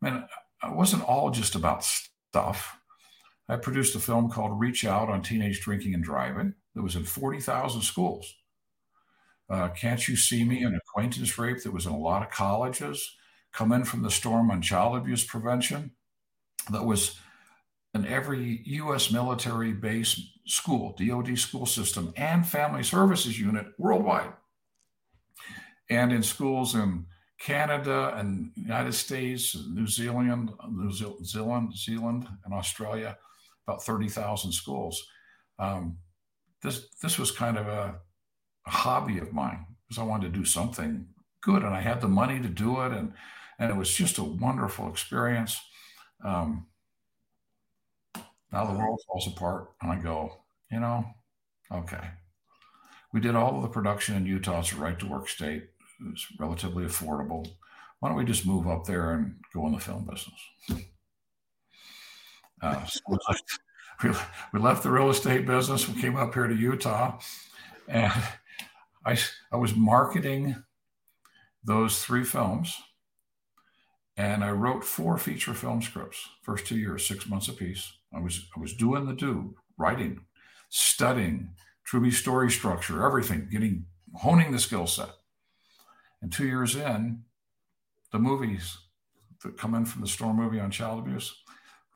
I 0.02 0.10
mean, 0.10 0.24
it 0.62 0.74
wasn't 0.74 1.04
all 1.04 1.30
just 1.30 1.54
about 1.54 1.84
stuff. 1.84 2.78
I 3.48 3.56
produced 3.56 3.94
a 3.94 4.00
film 4.00 4.30
called 4.30 4.58
Reach 4.58 4.84
Out 4.84 5.10
on 5.10 5.22
Teenage 5.22 5.60
Drinking 5.60 5.94
and 5.94 6.02
Driving 6.02 6.54
that 6.74 6.82
was 6.82 6.96
in 6.96 7.04
40,000 7.04 7.82
schools. 7.82 8.34
Uh, 9.50 9.68
Can't 9.68 10.08
You 10.08 10.16
See 10.16 10.44
Me, 10.44 10.62
an 10.62 10.74
acquaintance 10.74 11.38
rape 11.38 11.62
that 11.62 11.72
was 11.72 11.84
in 11.84 11.92
a 11.92 11.98
lot 11.98 12.22
of 12.22 12.30
colleges. 12.30 13.16
Come 13.52 13.72
In 13.72 13.84
From 13.84 14.02
the 14.02 14.10
Storm 14.10 14.50
on 14.50 14.62
Child 14.62 14.96
Abuse 14.96 15.24
Prevention 15.24 15.92
that 16.70 16.84
was 16.84 17.18
in 17.94 18.06
every 18.06 18.62
U.S. 18.64 19.10
military 19.10 19.72
base 19.72 20.20
school, 20.46 20.94
DoD 20.98 21.38
school 21.38 21.66
system, 21.66 22.12
and 22.16 22.46
family 22.46 22.82
services 22.82 23.38
unit 23.38 23.66
worldwide. 23.78 24.32
And 25.88 26.12
in 26.12 26.22
schools 26.22 26.74
in 26.74 27.06
Canada 27.40 28.14
and 28.16 28.50
United 28.56 28.94
States, 28.94 29.56
New 29.70 29.86
Zealand, 29.86 30.50
New 30.70 30.90
Zealand, 30.90 31.76
Zealand, 31.76 32.28
and 32.44 32.54
Australia, 32.54 33.16
about 33.66 33.82
30,000 33.82 34.52
schools. 34.52 35.06
Um, 35.58 35.98
this, 36.62 36.88
this 37.02 37.18
was 37.18 37.30
kind 37.30 37.58
of 37.58 37.66
a, 37.66 37.96
a 38.66 38.70
hobby 38.70 39.18
of 39.18 39.32
mine 39.32 39.66
because 39.86 40.00
I 40.00 40.06
wanted 40.06 40.32
to 40.32 40.38
do 40.38 40.44
something 40.44 41.06
good 41.42 41.62
and 41.62 41.74
I 41.74 41.80
had 41.80 42.00
the 42.00 42.08
money 42.08 42.40
to 42.40 42.48
do 42.48 42.80
it. 42.80 42.92
And, 42.92 43.12
and 43.58 43.70
it 43.70 43.76
was 43.76 43.92
just 43.92 44.18
a 44.18 44.24
wonderful 44.24 44.88
experience. 44.88 45.60
Um, 46.24 46.66
now 48.54 48.64
the 48.64 48.78
world 48.78 49.00
falls 49.08 49.26
apart, 49.26 49.72
and 49.82 49.90
I 49.90 49.96
go, 49.96 50.36
you 50.70 50.78
know, 50.78 51.04
okay. 51.72 52.10
We 53.12 53.20
did 53.20 53.34
all 53.34 53.56
of 53.56 53.62
the 53.62 53.68
production 53.68 54.14
in 54.14 54.26
Utah. 54.26 54.60
It's 54.60 54.72
a 54.72 54.76
right 54.76 54.96
to 55.00 55.08
work 55.08 55.28
state. 55.28 55.64
It's 56.12 56.28
relatively 56.38 56.84
affordable. 56.84 57.48
Why 57.98 58.08
don't 58.08 58.18
we 58.18 58.24
just 58.24 58.46
move 58.46 58.68
up 58.68 58.84
there 58.86 59.10
and 59.10 59.34
go 59.52 59.66
in 59.66 59.72
the 59.72 59.80
film 59.80 60.04
business? 60.08 60.84
Uh, 62.62 62.84
so 62.84 63.00
we, 63.08 63.18
left, 63.28 63.60
we, 64.52 64.60
left 64.60 64.84
the 64.84 64.90
real 64.90 65.10
estate 65.10 65.46
business. 65.46 65.88
We 65.88 66.00
came 66.00 66.14
up 66.14 66.32
here 66.34 66.46
to 66.46 66.54
Utah, 66.54 67.18
and 67.88 68.12
I, 69.04 69.18
I 69.50 69.56
was 69.56 69.74
marketing 69.74 70.62
those 71.64 72.04
three 72.04 72.24
films 72.24 72.76
and 74.16 74.44
I 74.44 74.50
wrote 74.50 74.84
four 74.84 75.18
feature 75.18 75.54
film 75.54 75.82
scripts, 75.82 76.28
first 76.42 76.66
two 76.66 76.76
years, 76.76 77.06
six 77.06 77.26
months 77.26 77.48
apiece. 77.48 77.94
I 78.14 78.20
was 78.20 78.46
I 78.56 78.60
was 78.60 78.74
doing 78.74 79.06
the 79.06 79.14
do, 79.14 79.54
writing, 79.76 80.20
studying, 80.68 81.50
Truby 81.84 82.10
story 82.10 82.50
structure, 82.50 83.04
everything, 83.04 83.48
getting 83.50 83.86
honing 84.14 84.52
the 84.52 84.58
skill 84.58 84.86
set. 84.86 85.10
And 86.22 86.32
two 86.32 86.46
years 86.46 86.74
in, 86.76 87.24
the 88.12 88.18
movies 88.18 88.78
that 89.42 89.58
come 89.58 89.74
in 89.74 89.84
from 89.84 90.00
the 90.00 90.08
Storm 90.08 90.36
movie 90.36 90.60
on 90.60 90.70
child 90.70 91.00
abuse 91.00 91.42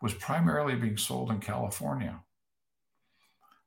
was 0.02 0.14
primarily 0.14 0.74
being 0.74 0.96
sold 0.96 1.30
in 1.30 1.40
California 1.40 2.20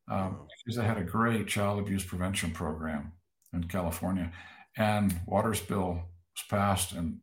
um, 0.10 0.48
because 0.64 0.78
they 0.78 0.86
had 0.86 0.98
a 0.98 1.04
great 1.04 1.48
child 1.48 1.80
abuse 1.80 2.06
prevention 2.06 2.52
program 2.52 3.14
in 3.54 3.64
California. 3.64 4.32
And 4.78 5.20
Waters 5.26 5.62
bill 5.62 5.94
was 6.36 6.44
passed 6.50 6.92
and 6.92 7.20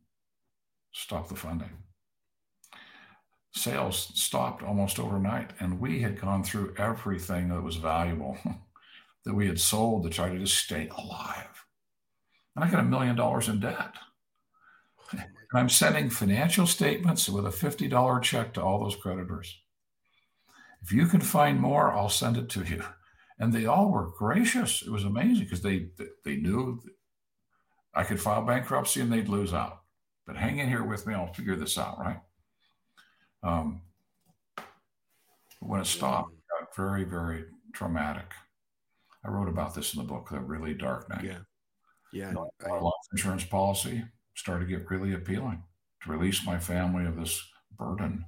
stopped 0.91 1.29
the 1.29 1.35
funding. 1.35 1.71
Sales 3.53 4.11
stopped 4.13 4.63
almost 4.63 4.99
overnight, 4.99 5.51
and 5.59 5.79
we 5.79 6.01
had 6.01 6.19
gone 6.19 6.43
through 6.43 6.75
everything 6.77 7.49
that 7.49 7.61
was 7.61 7.77
valuable 7.77 8.37
that 9.25 9.33
we 9.33 9.47
had 9.47 9.59
sold 9.59 10.03
to 10.03 10.09
try 10.09 10.29
to 10.29 10.39
just 10.39 10.57
stay 10.57 10.87
alive. 10.97 11.65
And 12.55 12.63
I 12.63 12.69
got 12.69 12.81
a 12.81 12.83
million 12.83 13.15
dollars 13.15 13.49
in 13.49 13.59
debt. 13.59 13.93
And 15.11 15.23
I'm 15.53 15.69
sending 15.69 16.09
financial 16.09 16.67
statements 16.67 17.27
with 17.27 17.45
a 17.45 17.49
$50 17.49 18.21
check 18.21 18.53
to 18.53 18.61
all 18.61 18.83
those 18.83 18.95
creditors. 18.95 19.59
If 20.83 20.91
you 20.91 21.07
can 21.07 21.21
find 21.21 21.59
more, 21.59 21.91
I'll 21.91 22.09
send 22.09 22.37
it 22.37 22.49
to 22.49 22.63
you. 22.63 22.83
And 23.39 23.51
they 23.51 23.65
all 23.65 23.91
were 23.91 24.11
gracious. 24.17 24.83
It 24.83 24.91
was 24.91 25.03
amazing 25.03 25.45
because 25.45 25.61
they 25.61 25.87
they 26.23 26.35
knew 26.35 26.81
I 27.93 28.03
could 28.03 28.21
file 28.21 28.45
bankruptcy 28.45 29.01
and 29.01 29.11
they'd 29.11 29.29
lose 29.29 29.53
out 29.53 29.79
but 30.29 30.37
hang 30.37 30.59
in 30.59 30.69
here 30.69 30.83
with 30.83 31.07
me. 31.07 31.15
I'll 31.15 31.33
figure 31.33 31.55
this 31.55 31.75
out, 31.75 31.97
right? 31.99 32.19
Um, 33.43 33.81
when 35.59 35.81
it 35.81 35.87
stopped, 35.87 36.33
it 36.33 36.39
got 36.59 36.75
very, 36.75 37.03
very 37.03 37.45
traumatic. 37.73 38.31
I 39.25 39.29
wrote 39.29 39.49
about 39.49 39.75
this 39.75 39.93
in 39.93 40.01
the 40.01 40.07
book, 40.07 40.29
The 40.29 40.39
Really 40.39 40.73
Dark 40.73 41.09
Night. 41.09 41.23
Yeah. 41.23 41.39
Yeah. 42.11 42.33
I, 42.65 42.71
life 42.71 42.93
insurance 43.11 43.43
policy 43.43 44.03
started 44.35 44.67
to 44.67 44.77
get 44.77 44.89
really 44.89 45.13
appealing 45.13 45.63
to 46.03 46.11
release 46.11 46.45
my 46.45 46.57
family 46.57 47.05
of 47.05 47.17
this 47.17 47.41
burden. 47.77 48.25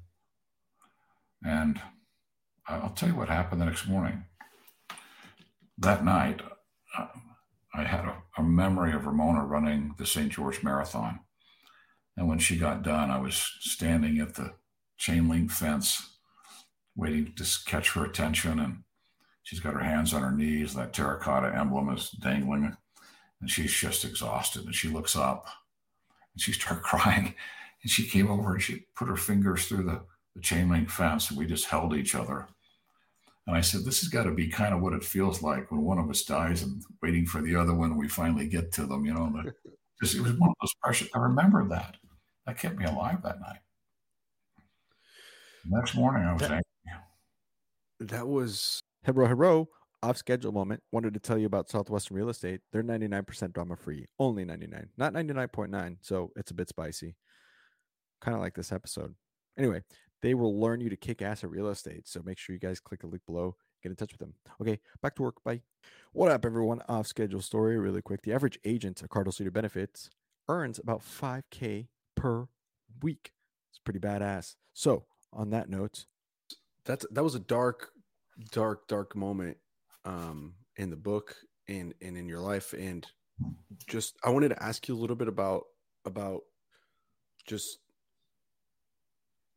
And 1.44 1.80
I'll 2.68 2.92
tell 2.92 3.10
you 3.10 3.16
what 3.16 3.30
happened 3.30 3.62
the 3.62 3.66
next 3.66 3.88
morning. 3.88 4.26
That 5.78 6.06
night, 6.06 6.42
uh, 6.98 7.08
I 7.74 7.84
had 7.84 8.06
a, 8.06 8.18
a 8.38 8.44
memory 8.44 8.94
of 8.94 9.06
Ramona 9.06 9.46
running 9.46 9.96
the 9.98 10.06
St. 10.06 10.32
George 10.32 10.62
Marathon. 10.62 11.22
And 12.18 12.28
when 12.28 12.40
she 12.40 12.58
got 12.58 12.84
done, 12.84 13.10
I 13.10 13.20
was 13.20 13.36
standing 13.62 14.20
at 14.20 14.36
the 14.36 14.54
chain 15.02 15.28
link 15.28 15.50
fence, 15.50 16.18
waiting 16.96 17.34
to 17.36 17.46
catch 17.66 17.92
her 17.94 18.06
attention. 18.06 18.60
And 18.60 18.84
she's 19.42 19.60
got 19.60 19.74
her 19.74 19.80
hands 19.80 20.14
on 20.14 20.22
her 20.22 20.32
knees. 20.32 20.76
That 20.76 20.94
terracotta 20.94 21.58
emblem 21.58 21.90
is 21.90 22.12
dangling. 22.12 22.78
And 23.42 23.50
she's 23.50 23.74
just 23.74 24.06
exhausted. 24.06 24.66
And 24.66 24.76
she 24.76 24.90
looks 24.90 25.16
up 25.16 25.48
and 26.34 26.42
she 26.42 26.54
starts 26.54 26.82
crying. 26.84 27.34
And 27.82 27.92
she 27.92 28.06
came 28.08 28.30
over 28.30 28.54
and 28.54 28.62
she 28.62 28.86
put 28.96 29.08
her 29.08 29.18
fingers 29.18 29.66
through 29.66 29.86
the, 29.86 30.02
the 30.36 30.42
chain 30.42 30.70
link 30.70 30.92
fence. 30.92 31.30
And 31.30 31.40
we 31.40 31.48
just 31.48 31.66
held 31.66 31.96
each 31.96 32.14
other. 32.14 32.48
And 33.48 33.58
I 33.58 33.62
said, 33.62 33.84
This 33.84 34.02
has 34.02 34.10
got 34.10 34.26
to 34.26 34.32
be 34.32 34.50
kind 34.50 34.72
of 34.72 34.82
what 34.82 34.94
it 34.94 35.04
feels 35.04 35.42
like 35.42 35.72
when 35.72 35.82
one 35.82 35.98
of 35.98 36.12
us 36.12 36.22
dies 36.22 36.62
and 36.62 36.84
waiting 37.02 37.26
for 37.26 37.42
the 37.42 37.56
other 37.56 37.74
one. 37.74 37.98
We 37.98 38.08
finally 38.08 38.48
get 38.48 38.72
to 38.74 38.86
them, 38.86 39.04
you 39.04 39.16
know. 39.16 39.34
The, 39.34 39.52
just, 40.00 40.16
it 40.16 40.22
was 40.22 40.34
one 40.34 40.52
of 40.52 40.56
those 40.62 40.76
precious. 40.84 41.10
I 41.16 41.18
remember 41.18 41.68
that. 41.70 41.96
That 42.46 42.60
kept 42.60 42.78
me 42.78 42.86
alive 42.86 43.24
that 43.24 43.40
night. 43.40 43.62
Next 45.66 45.96
morning, 45.96 46.24
I 46.24 46.34
was 46.34 46.42
that, 46.42 46.52
angry. 46.52 46.64
That 48.00 48.28
was 48.28 48.82
Hebro 49.06 49.30
Hebro 49.30 49.68
off 50.04 50.18
schedule 50.18 50.52
moment. 50.52 50.82
Wanted 50.92 51.14
to 51.14 51.20
tell 51.20 51.38
you 51.38 51.46
about 51.46 51.70
Southwestern 51.70 52.18
Real 52.18 52.30
Estate. 52.30 52.62
They're 52.72 52.84
99% 52.84 53.54
drama 53.54 53.76
free, 53.76 54.08
only 54.20 54.46
99, 54.46 54.90
not 54.98 55.14
99.9. 55.14 55.98
So 56.02 56.32
it's 56.36 56.52
a 56.52 56.56
bit 56.56 56.70
spicy, 56.70 57.16
kind 58.22 58.36
of 58.36 58.42
like 58.42 58.56
this 58.56 58.72
episode. 58.72 59.14
Anyway, 59.58 59.84
they 60.22 60.34
will 60.34 60.60
learn 60.60 60.82
you 60.82 60.90
to 60.90 60.96
kick 60.96 61.22
ass 61.22 61.44
at 61.44 61.50
real 61.50 61.70
estate. 61.70 62.08
So 62.08 62.22
make 62.24 62.38
sure 62.38 62.54
you 62.54 62.60
guys 62.60 62.80
click 62.80 63.02
the 63.02 63.08
link 63.08 63.24
below, 63.26 63.56
get 63.84 63.90
in 63.90 63.96
touch 63.96 64.12
with 64.12 64.20
them. 64.20 64.34
Okay, 64.62 64.80
back 65.02 65.16
to 65.16 65.22
work. 65.22 65.44
Bye. 65.44 65.62
What 66.14 66.32
up, 66.32 66.46
everyone? 66.46 66.82
Off 66.88 67.08
schedule 67.08 67.42
story, 67.42 67.78
really 67.78 68.02
quick. 68.02 68.22
The 68.24 68.34
average 68.34 68.60
agent 68.66 69.04
at 69.04 69.10
Cardinal 69.10 69.32
Senior 69.32 69.52
Benefits 69.52 70.10
earns 70.48 70.80
about 70.80 71.02
5K 71.02 71.88
per 72.16 72.48
week. 73.02 73.32
It's 73.72 73.80
pretty 73.80 74.00
badass. 74.00 74.56
So, 74.74 75.06
on 75.34 75.52
that 75.52 75.70
note, 75.70 76.06
that's 76.86 77.06
that 77.12 77.24
was 77.24 77.36
a 77.36 77.40
dark, 77.40 77.90
dark, 78.52 78.88
dark 78.88 79.16
moment 79.16 79.58
um, 80.06 80.56
in 80.76 80.90
the 80.90 80.96
book 80.96 81.36
and 81.68 81.94
and 82.02 82.18
in 82.18 82.28
your 82.28 82.40
life. 82.40 82.74
And 82.74 83.06
just 83.88 84.16
I 84.24 84.30
wanted 84.30 84.50
to 84.50 84.64
ask 84.64 84.88
you 84.88 84.96
a 84.96 85.00
little 85.00 85.16
bit 85.16 85.28
about 85.28 85.64
about 86.06 86.42
just 87.46 87.80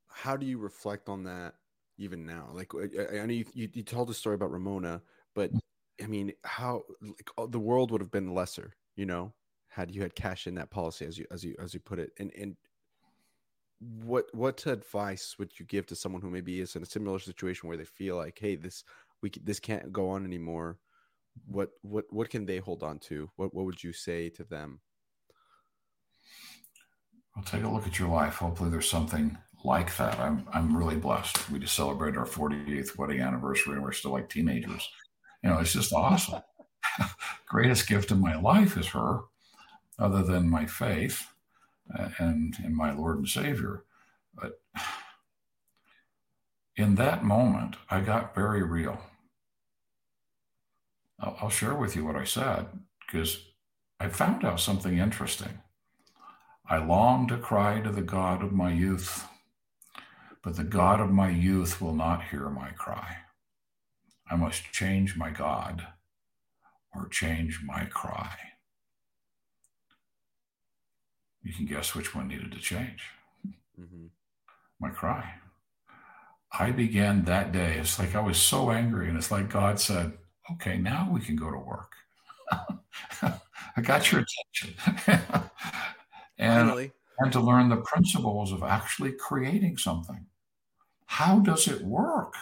how 0.09 0.37
do 0.37 0.47
you 0.47 0.59
reflect 0.59 1.09
on 1.09 1.25
that 1.25 1.55
even 1.99 2.25
now? 2.25 2.51
Like 2.53 2.73
I, 2.75 3.19
I 3.19 3.27
know 3.27 3.33
you, 3.33 3.45
you, 3.53 3.69
you 3.73 3.83
told 3.83 4.09
the 4.09 4.15
story 4.15 4.35
about 4.35 4.53
Ramona, 4.53 5.03
but 5.35 5.51
I 6.03 6.07
mean, 6.07 6.33
how 6.45 6.83
like 7.03 7.51
the 7.51 7.59
world 7.59 7.91
would 7.91 8.01
have 8.01 8.11
been 8.11 8.35
lesser, 8.35 8.75
you 8.97 9.07
know, 9.07 9.33
had 9.69 9.91
you 9.91 10.03
had 10.03 10.15
cash 10.15 10.47
in 10.47 10.55
that 10.55 10.71
policy 10.71 11.05
as 11.05 11.19
you 11.19 11.27
as 11.31 11.45
you 11.45 11.57
as 11.61 11.75
you 11.75 11.81
put 11.81 11.99
it 11.99 12.13
and 12.19 12.33
and 12.39 12.57
what 14.03 14.27
what 14.35 14.65
advice 14.67 15.37
would 15.39 15.59
you 15.59 15.67
give 15.67 15.87
to 15.87 15.97
someone 15.97 16.23
who 16.23 16.31
maybe 16.31 16.61
is 16.61 16.77
in 16.77 16.83
a 16.83 16.87
similar 16.87 17.19
situation 17.19 17.69
where 17.69 17.77
they 17.77 17.85
feel 17.85 18.17
like 18.17 18.39
hey 18.39 18.57
this 18.57 18.85
we 19.23 19.31
this 19.43 19.61
can't 19.61 19.93
go 19.93 20.11
on 20.11 20.25
anymore 20.25 20.79
what 21.47 21.71
what 21.83 22.05
what 22.11 22.31
can 22.31 22.47
they 22.47 22.59
hold 22.59 22.83
on 22.83 22.99
to 22.99 23.29
what 23.37 23.53
what 23.55 23.65
would 23.65 23.83
you 23.83 23.93
say 23.93 24.29
to 24.29 24.45
them 24.45 24.81
Well, 27.35 27.45
take 27.45 27.65
a 27.65 27.69
look 27.69 27.87
at 27.87 27.99
your 27.99 28.09
life. 28.09 28.37
Hopefully, 28.37 28.71
there's 28.71 28.89
something 28.89 29.37
like 29.65 29.97
that. 29.97 30.19
I'm 30.21 30.47
I'm 30.53 30.77
really 30.77 30.97
blessed. 30.97 31.51
We 31.51 31.59
just 31.59 31.75
celebrated 31.75 32.17
our 32.17 32.27
48th 32.27 32.97
wedding 32.97 33.21
anniversary, 33.21 33.75
and 33.75 33.83
we're 33.83 33.93
still 33.93 34.13
like 34.13 34.29
teenagers. 34.29 34.89
You 35.43 35.51
know, 35.51 35.59
it's 35.59 35.73
just 35.73 35.93
awesome. 35.93 36.43
Greatest 37.47 37.89
gift 37.89 38.13
in 38.13 38.21
my 38.21 38.37
life 38.37 38.77
is 38.77 38.87
her, 38.89 39.23
other 39.99 40.23
than 40.23 40.49
my 40.49 40.67
faith 40.67 41.27
and 42.19 42.57
in 42.65 42.75
my 42.75 42.93
Lord 42.93 43.19
and 43.19 43.29
Savior. 43.29 43.85
But 44.35 44.61
in 46.77 46.97
that 46.97 47.25
moment, 47.25 47.77
I 47.91 48.01
got 48.01 48.35
very 48.35 48.63
real. 48.63 49.01
I'll, 51.21 51.49
share 51.49 51.75
with 51.75 51.95
you 51.95 52.05
what 52.05 52.17
I 52.17 52.25
said 52.25 52.67
because 53.01 53.47
I 54.01 54.09
found 54.09 54.45
out 54.45 54.61
something 54.61 54.99
interesting. 54.99 55.61
I 56.69 56.79
long 56.79 57.29
to 57.29 57.39
cry 57.39 57.81
to 57.81 57.91
the 57.91 58.03
God 58.03 58.43
of 58.43 58.53
my 58.53 58.73
youth, 58.73 59.27
but 60.43 60.57
the 60.57 60.65
God 60.65 61.01
of 61.01 61.11
my 61.11 61.31
youth 61.31 61.81
will 61.81 61.95
not 61.95 62.25
hear 62.25 62.51
my 62.51 62.71
cry. 62.71 63.19
I 64.31 64.37
must 64.37 64.73
change 64.73 65.17
my 65.17 65.31
God 65.31 65.87
or 66.95 67.09
change 67.09 67.61
my 67.65 67.85
cry. 67.85 68.37
You 71.45 71.53
can 71.53 71.67
guess 71.67 71.95
which 71.95 72.15
one 72.15 72.29
needed 72.29 72.53
to 72.53 72.59
change. 72.59 73.05
Mm-hmm. 73.79 74.07
My 74.81 74.91
cry. 74.91 75.35
I 76.59 76.71
began 76.71 77.25
that 77.25 77.53
day. 77.53 77.77
It's 77.79 77.99
like 77.99 78.15
I 78.15 78.21
was 78.21 78.39
so 78.39 78.71
angry, 78.71 79.09
and 79.09 79.17
it's 79.17 79.31
like 79.31 79.51
God 79.51 79.79
said, 79.79 80.15
Okay, 80.53 80.77
now 80.77 81.09
we 81.11 81.21
can 81.21 81.37
go 81.37 81.51
to 81.51 81.59
work. 81.59 81.93
I 83.23 83.81
got 83.83 84.13
your 84.13 84.23
attention. 84.23 84.79
and, 86.39 86.69
Finally. 86.69 86.93
and 87.19 87.33
to 87.33 87.41
learn 87.41 87.69
the 87.69 87.79
principles 87.79 88.53
of 88.53 88.63
actually 88.63 89.13
creating 89.13 89.79
something. 89.79 90.27
How 91.07 91.39
does 91.39 91.67
it 91.67 91.83
work? 91.83 92.35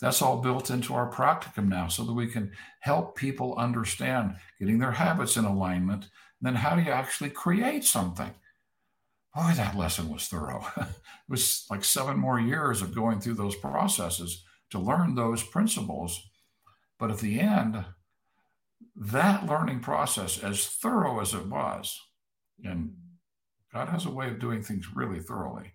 That's 0.00 0.22
all 0.22 0.42
built 0.42 0.70
into 0.70 0.92
our 0.94 1.10
practicum 1.10 1.68
now 1.68 1.86
so 1.88 2.04
that 2.04 2.12
we 2.12 2.26
can 2.26 2.50
help 2.80 3.16
people 3.16 3.54
understand 3.56 4.36
getting 4.58 4.78
their 4.78 4.92
habits 4.92 5.36
in 5.36 5.44
alignment. 5.44 6.08
Then 6.40 6.56
how 6.56 6.76
do 6.76 6.82
you 6.82 6.90
actually 6.90 7.30
create 7.30 7.84
something? 7.84 8.34
Boy, 9.34 9.52
that 9.56 9.76
lesson 9.76 10.08
was 10.10 10.28
thorough. 10.28 10.66
it 10.76 10.86
was 11.28 11.66
like 11.70 11.84
seven 11.84 12.18
more 12.18 12.38
years 12.38 12.82
of 12.82 12.94
going 12.94 13.20
through 13.20 13.34
those 13.34 13.56
processes 13.56 14.44
to 14.70 14.78
learn 14.78 15.14
those 15.14 15.42
principles. 15.42 16.28
But 16.98 17.10
at 17.10 17.18
the 17.18 17.40
end, 17.40 17.84
that 18.94 19.46
learning 19.46 19.80
process, 19.80 20.42
as 20.42 20.66
thorough 20.66 21.20
as 21.20 21.34
it 21.34 21.46
was, 21.46 22.00
and 22.62 22.94
God 23.72 23.88
has 23.88 24.06
a 24.06 24.10
way 24.10 24.28
of 24.28 24.38
doing 24.38 24.62
things 24.62 24.86
really 24.94 25.18
thoroughly. 25.18 25.72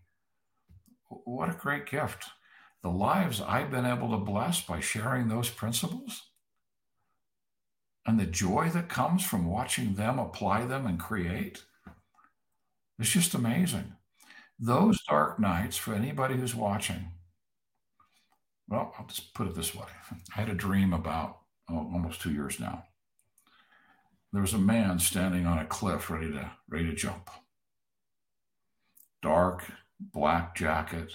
What 1.09 1.49
a 1.49 1.53
great 1.53 1.85
gift. 1.85 2.25
The 2.81 2.89
lives 2.89 3.41
I've 3.41 3.71
been 3.71 3.85
able 3.85 4.11
to 4.11 4.17
bless 4.23 4.61
by 4.61 4.79
sharing 4.79 5.27
those 5.27 5.49
principles 5.49 6.28
and 8.05 8.19
the 8.19 8.25
joy 8.25 8.69
that 8.73 8.89
comes 8.89 9.23
from 9.23 9.45
watching 9.45 9.95
them 9.95 10.19
apply 10.19 10.65
them 10.65 10.85
and 10.85 10.99
create. 10.99 11.63
It's 12.97 13.09
just 13.09 13.33
amazing. 13.33 13.93
Those 14.59 14.99
hmm. 15.07 15.13
dark 15.13 15.39
nights, 15.39 15.77
for 15.77 15.93
anybody 15.93 16.35
who's 16.35 16.55
watching, 16.55 17.11
well, 18.67 18.93
I'll 18.97 19.07
just 19.07 19.33
put 19.33 19.47
it 19.47 19.55
this 19.55 19.73
way. 19.73 19.87
I 20.35 20.41
had 20.41 20.49
a 20.49 20.55
dream 20.55 20.93
about 20.93 21.39
oh, 21.69 21.89
almost 21.93 22.21
two 22.21 22.31
years 22.31 22.59
now 22.59 22.85
there 24.31 24.41
was 24.41 24.53
a 24.53 24.59
man 24.59 24.99
standing 24.99 25.45
on 25.45 25.57
a 25.57 25.65
cliff 25.65 26.09
ready 26.09 26.31
to 26.31 26.51
ready 26.67 26.85
to 26.85 26.95
jump. 26.95 27.29
Dark 29.21 29.65
black 29.99 30.55
jacket, 30.55 31.13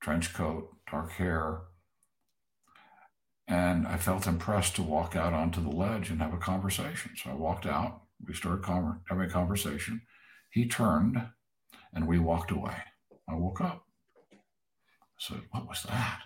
trench 0.00 0.32
coat, 0.34 0.74
dark 0.90 1.12
hair. 1.12 1.62
And 3.48 3.86
I 3.86 3.96
felt 3.96 4.26
impressed 4.26 4.76
to 4.76 4.82
walk 4.82 5.16
out 5.16 5.32
onto 5.32 5.62
the 5.62 5.74
ledge 5.74 6.10
and 6.10 6.20
have 6.20 6.34
a 6.34 6.38
conversation. 6.38 7.12
So 7.16 7.30
I 7.30 7.34
walked 7.34 7.66
out. 7.66 8.02
We 8.26 8.34
started 8.34 8.64
having 9.08 9.24
a 9.24 9.30
conversation. 9.30 10.02
He 10.50 10.68
turned 10.68 11.20
and 11.94 12.06
we 12.06 12.18
walked 12.18 12.50
away. 12.50 12.76
I 13.28 13.34
woke 13.34 13.60
up. 13.60 13.84
I 14.32 14.36
said, 15.18 15.40
What 15.50 15.66
was 15.66 15.84
that? 15.84 16.20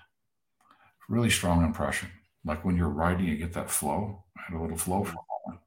Really 1.08 1.30
strong 1.30 1.64
impression. 1.64 2.08
Like 2.44 2.64
when 2.64 2.76
you're 2.76 2.88
writing, 2.88 3.26
you 3.26 3.36
get 3.36 3.52
that 3.52 3.70
flow. 3.70 4.24
I 4.36 4.42
had 4.48 4.58
a 4.58 4.62
little 4.62 4.76
flow 4.76 5.04
for 5.04 5.12
a 5.12 5.48
moment. 5.48 5.62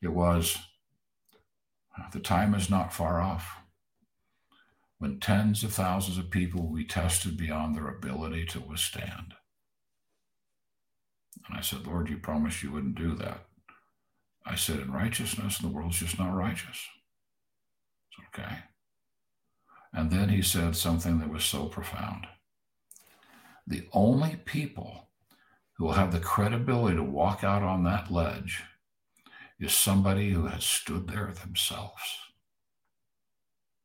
it 0.00 0.12
was 0.12 0.58
the 2.12 2.20
time 2.20 2.54
is 2.54 2.70
not 2.70 2.92
far 2.92 3.20
off 3.20 3.58
when 4.98 5.18
tens 5.18 5.64
of 5.64 5.72
thousands 5.72 6.16
of 6.16 6.30
people 6.30 6.62
will 6.62 6.76
be 6.76 6.84
tested 6.84 7.36
beyond 7.36 7.74
their 7.74 7.88
ability 7.88 8.46
to 8.46 8.60
withstand. 8.60 9.34
And 11.48 11.56
I 11.56 11.60
said, 11.60 11.86
Lord, 11.86 12.08
you 12.08 12.18
promised 12.18 12.62
you 12.62 12.72
wouldn't 12.72 12.96
do 12.96 13.14
that. 13.16 13.46
I 14.46 14.56
said, 14.56 14.80
in 14.80 14.92
righteousness, 14.92 15.58
the 15.58 15.68
world's 15.68 15.98
just 15.98 16.18
not 16.18 16.34
righteous. 16.34 16.86
It's 18.10 18.26
okay. 18.28 18.58
And 19.92 20.10
then 20.10 20.28
he 20.28 20.42
said 20.42 20.76
something 20.76 21.18
that 21.20 21.30
was 21.30 21.44
so 21.44 21.66
profound. 21.66 22.26
The 23.66 23.88
only 23.92 24.36
people 24.44 25.08
who 25.74 25.84
will 25.84 25.92
have 25.92 26.12
the 26.12 26.20
credibility 26.20 26.96
to 26.96 27.02
walk 27.02 27.42
out 27.42 27.62
on 27.62 27.84
that 27.84 28.10
ledge 28.10 28.62
is 29.58 29.72
somebody 29.72 30.30
who 30.30 30.46
has 30.46 30.64
stood 30.64 31.08
there 31.08 31.32
themselves. 31.32 32.18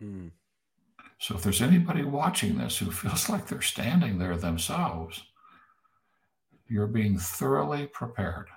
Mm. 0.01 0.31
So 1.19 1.35
if 1.35 1.43
there's 1.43 1.61
anybody 1.61 2.03
watching 2.03 2.57
this 2.57 2.77
who 2.77 2.91
feels 2.91 3.29
like 3.29 3.47
they're 3.47 3.61
standing 3.61 4.19
there 4.19 4.37
themselves, 4.37 5.23
you're 6.69 6.87
being 6.87 7.17
thoroughly 7.17 7.87
prepared. 7.87 8.47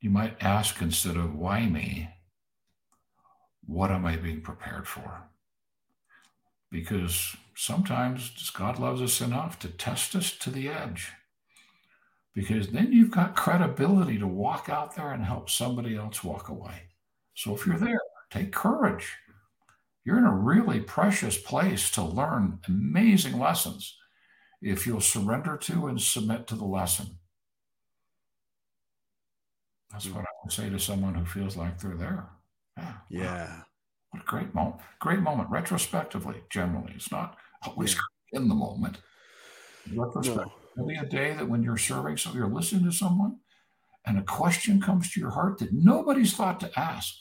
You 0.00 0.10
might 0.10 0.42
ask 0.42 0.80
instead 0.80 1.16
of 1.16 1.34
why 1.34 1.66
me, 1.66 2.08
what 3.66 3.90
am 3.90 4.06
I 4.06 4.16
being 4.16 4.40
prepared 4.40 4.88
for? 4.88 5.22
Because 6.70 7.36
sometimes 7.54 8.50
God 8.50 8.78
loves 8.78 9.00
us 9.00 9.20
enough 9.20 9.58
to 9.60 9.68
test 9.68 10.16
us 10.16 10.32
to 10.38 10.50
the 10.50 10.68
edge 10.68 11.12
because 12.34 12.68
then 12.68 12.92
you've 12.92 13.12
got 13.12 13.36
credibility 13.36 14.18
to 14.18 14.26
walk 14.26 14.68
out 14.68 14.96
there 14.96 15.12
and 15.12 15.24
help 15.24 15.48
somebody 15.48 15.96
else 15.96 16.24
walk 16.24 16.48
away. 16.48 16.88
So 17.34 17.54
if 17.54 17.66
you're 17.66 17.78
there, 17.78 18.00
take 18.30 18.52
courage. 18.52 19.14
You're 20.04 20.18
in 20.18 20.24
a 20.24 20.34
really 20.34 20.80
precious 20.80 21.38
place 21.38 21.90
to 21.92 22.02
learn 22.02 22.58
amazing 22.66 23.38
lessons 23.38 23.96
if 24.64 24.86
you'll 24.86 25.00
surrender 25.00 25.58
to 25.58 25.86
and 25.88 26.00
submit 26.00 26.46
to 26.46 26.54
the 26.54 26.64
lesson. 26.64 27.06
That's 29.92 30.08
what 30.08 30.22
I 30.22 30.28
would 30.42 30.52
say 30.52 30.70
to 30.70 30.78
someone 30.78 31.14
who 31.14 31.26
feels 31.26 31.56
like 31.56 31.78
they're 31.78 31.94
there. 31.96 32.26
Yeah. 32.78 32.94
yeah. 33.10 33.56
What 34.10 34.22
a 34.22 34.26
great 34.26 34.54
moment. 34.54 34.76
Great 35.00 35.20
moment. 35.20 35.50
Retrospectively, 35.50 36.42
generally. 36.50 36.94
It's 36.96 37.12
not 37.12 37.36
always 37.66 37.94
yeah. 37.94 38.40
in 38.40 38.48
the 38.48 38.54
moment. 38.54 38.96
Retrospectively. 39.94 40.52
No 40.76 40.86
be 40.86 40.96
a 40.96 41.04
day 41.04 41.34
that 41.34 41.48
when 41.48 41.62
you're 41.62 41.76
serving, 41.76 42.16
so 42.16 42.32
you're 42.32 42.48
listening 42.48 42.84
to 42.84 42.92
someone, 42.92 43.36
and 44.06 44.18
a 44.18 44.22
question 44.22 44.80
comes 44.80 45.12
to 45.12 45.20
your 45.20 45.30
heart 45.30 45.58
that 45.58 45.72
nobody's 45.72 46.34
thought 46.34 46.58
to 46.60 46.70
ask, 46.76 47.14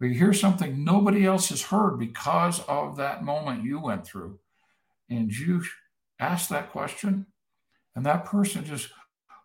or 0.00 0.08
you 0.08 0.18
hear 0.18 0.32
something 0.32 0.82
nobody 0.82 1.24
else 1.24 1.50
has 1.50 1.62
heard 1.62 1.98
because 1.98 2.60
of 2.60 2.96
that 2.96 3.22
moment 3.22 3.64
you 3.64 3.78
went 3.78 4.04
through, 4.04 4.40
and 5.08 5.30
you 5.30 5.62
ask 6.18 6.48
that 6.48 6.70
question, 6.70 7.26
and 7.94 8.04
that 8.06 8.24
person 8.24 8.64
just, 8.64 8.88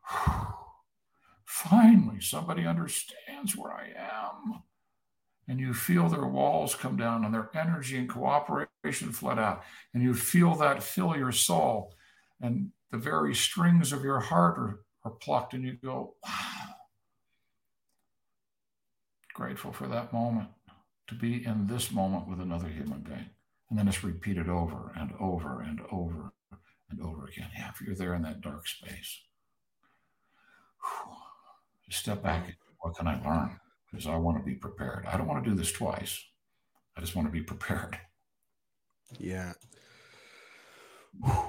finally, 1.45 2.19
somebody 2.19 2.65
understands 2.65 3.55
where 3.55 3.73
I 3.73 3.89
am. 3.97 4.63
And 5.47 5.59
you 5.59 5.73
feel 5.73 6.09
their 6.09 6.27
walls 6.27 6.75
come 6.75 6.95
down 6.95 7.25
and 7.25 7.33
their 7.33 7.49
energy 7.55 7.97
and 7.97 8.07
cooperation 8.07 9.11
flood 9.11 9.39
out. 9.39 9.63
And 9.93 10.03
you 10.03 10.13
feel 10.13 10.53
that 10.55 10.83
fill 10.83 11.17
your 11.17 11.31
soul. 11.31 11.95
And 12.39 12.69
the 12.91 12.99
very 12.99 13.33
strings 13.33 13.91
of 13.91 14.03
your 14.03 14.19
heart 14.19 14.59
are, 14.59 14.79
are 15.03 15.11
plucked, 15.11 15.53
and 15.53 15.63
you 15.63 15.73
go, 15.73 16.15
wow. 16.23 16.75
Grateful 19.33 19.71
for 19.71 19.87
that 19.87 20.13
moment 20.13 20.49
to 21.07 21.15
be 21.15 21.43
in 21.45 21.65
this 21.65 21.91
moment 21.91 22.27
with 22.27 22.39
another 22.39 22.67
human 22.67 22.99
being. 22.99 23.29
And 23.69 23.77
then 23.77 23.87
it's 23.87 24.03
repeated 24.03 24.49
over 24.49 24.91
and 24.95 25.11
over 25.19 25.61
and 25.61 25.81
over 25.91 26.33
and 26.89 27.01
over 27.01 27.25
again. 27.25 27.49
Yeah, 27.57 27.69
if 27.69 27.81
you're 27.81 27.95
there 27.95 28.15
in 28.15 28.21
that 28.23 28.41
dark 28.41 28.67
space, 28.67 29.21
whew, 30.81 31.13
step 31.89 32.23
back. 32.23 32.57
What 32.81 32.95
can 32.95 33.07
I 33.07 33.21
learn? 33.23 33.59
Because 33.91 34.07
I 34.07 34.15
want 34.15 34.37
to 34.37 34.43
be 34.43 34.55
prepared. 34.55 35.05
I 35.05 35.17
don't 35.17 35.27
want 35.27 35.43
to 35.43 35.49
do 35.49 35.55
this 35.55 35.71
twice. 35.71 36.23
I 36.95 37.01
just 37.01 37.15
want 37.15 37.27
to 37.27 37.31
be 37.31 37.41
prepared. 37.41 37.97
Yeah. 39.17 39.53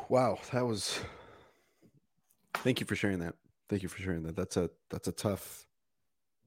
Wow, 0.09 0.39
that 0.53 0.67
was 0.67 1.01
Thank 2.63 2.81
you 2.81 2.87
for 2.87 2.95
sharing 2.95 3.21
that. 3.21 3.35
Thank 3.69 3.83
you 3.83 3.89
for 3.89 4.03
sharing 4.03 4.23
that. 4.25 4.37
That's 4.37 4.57
a 4.57 4.71
that's 4.91 5.09
a 5.09 5.13
tough 5.13 5.67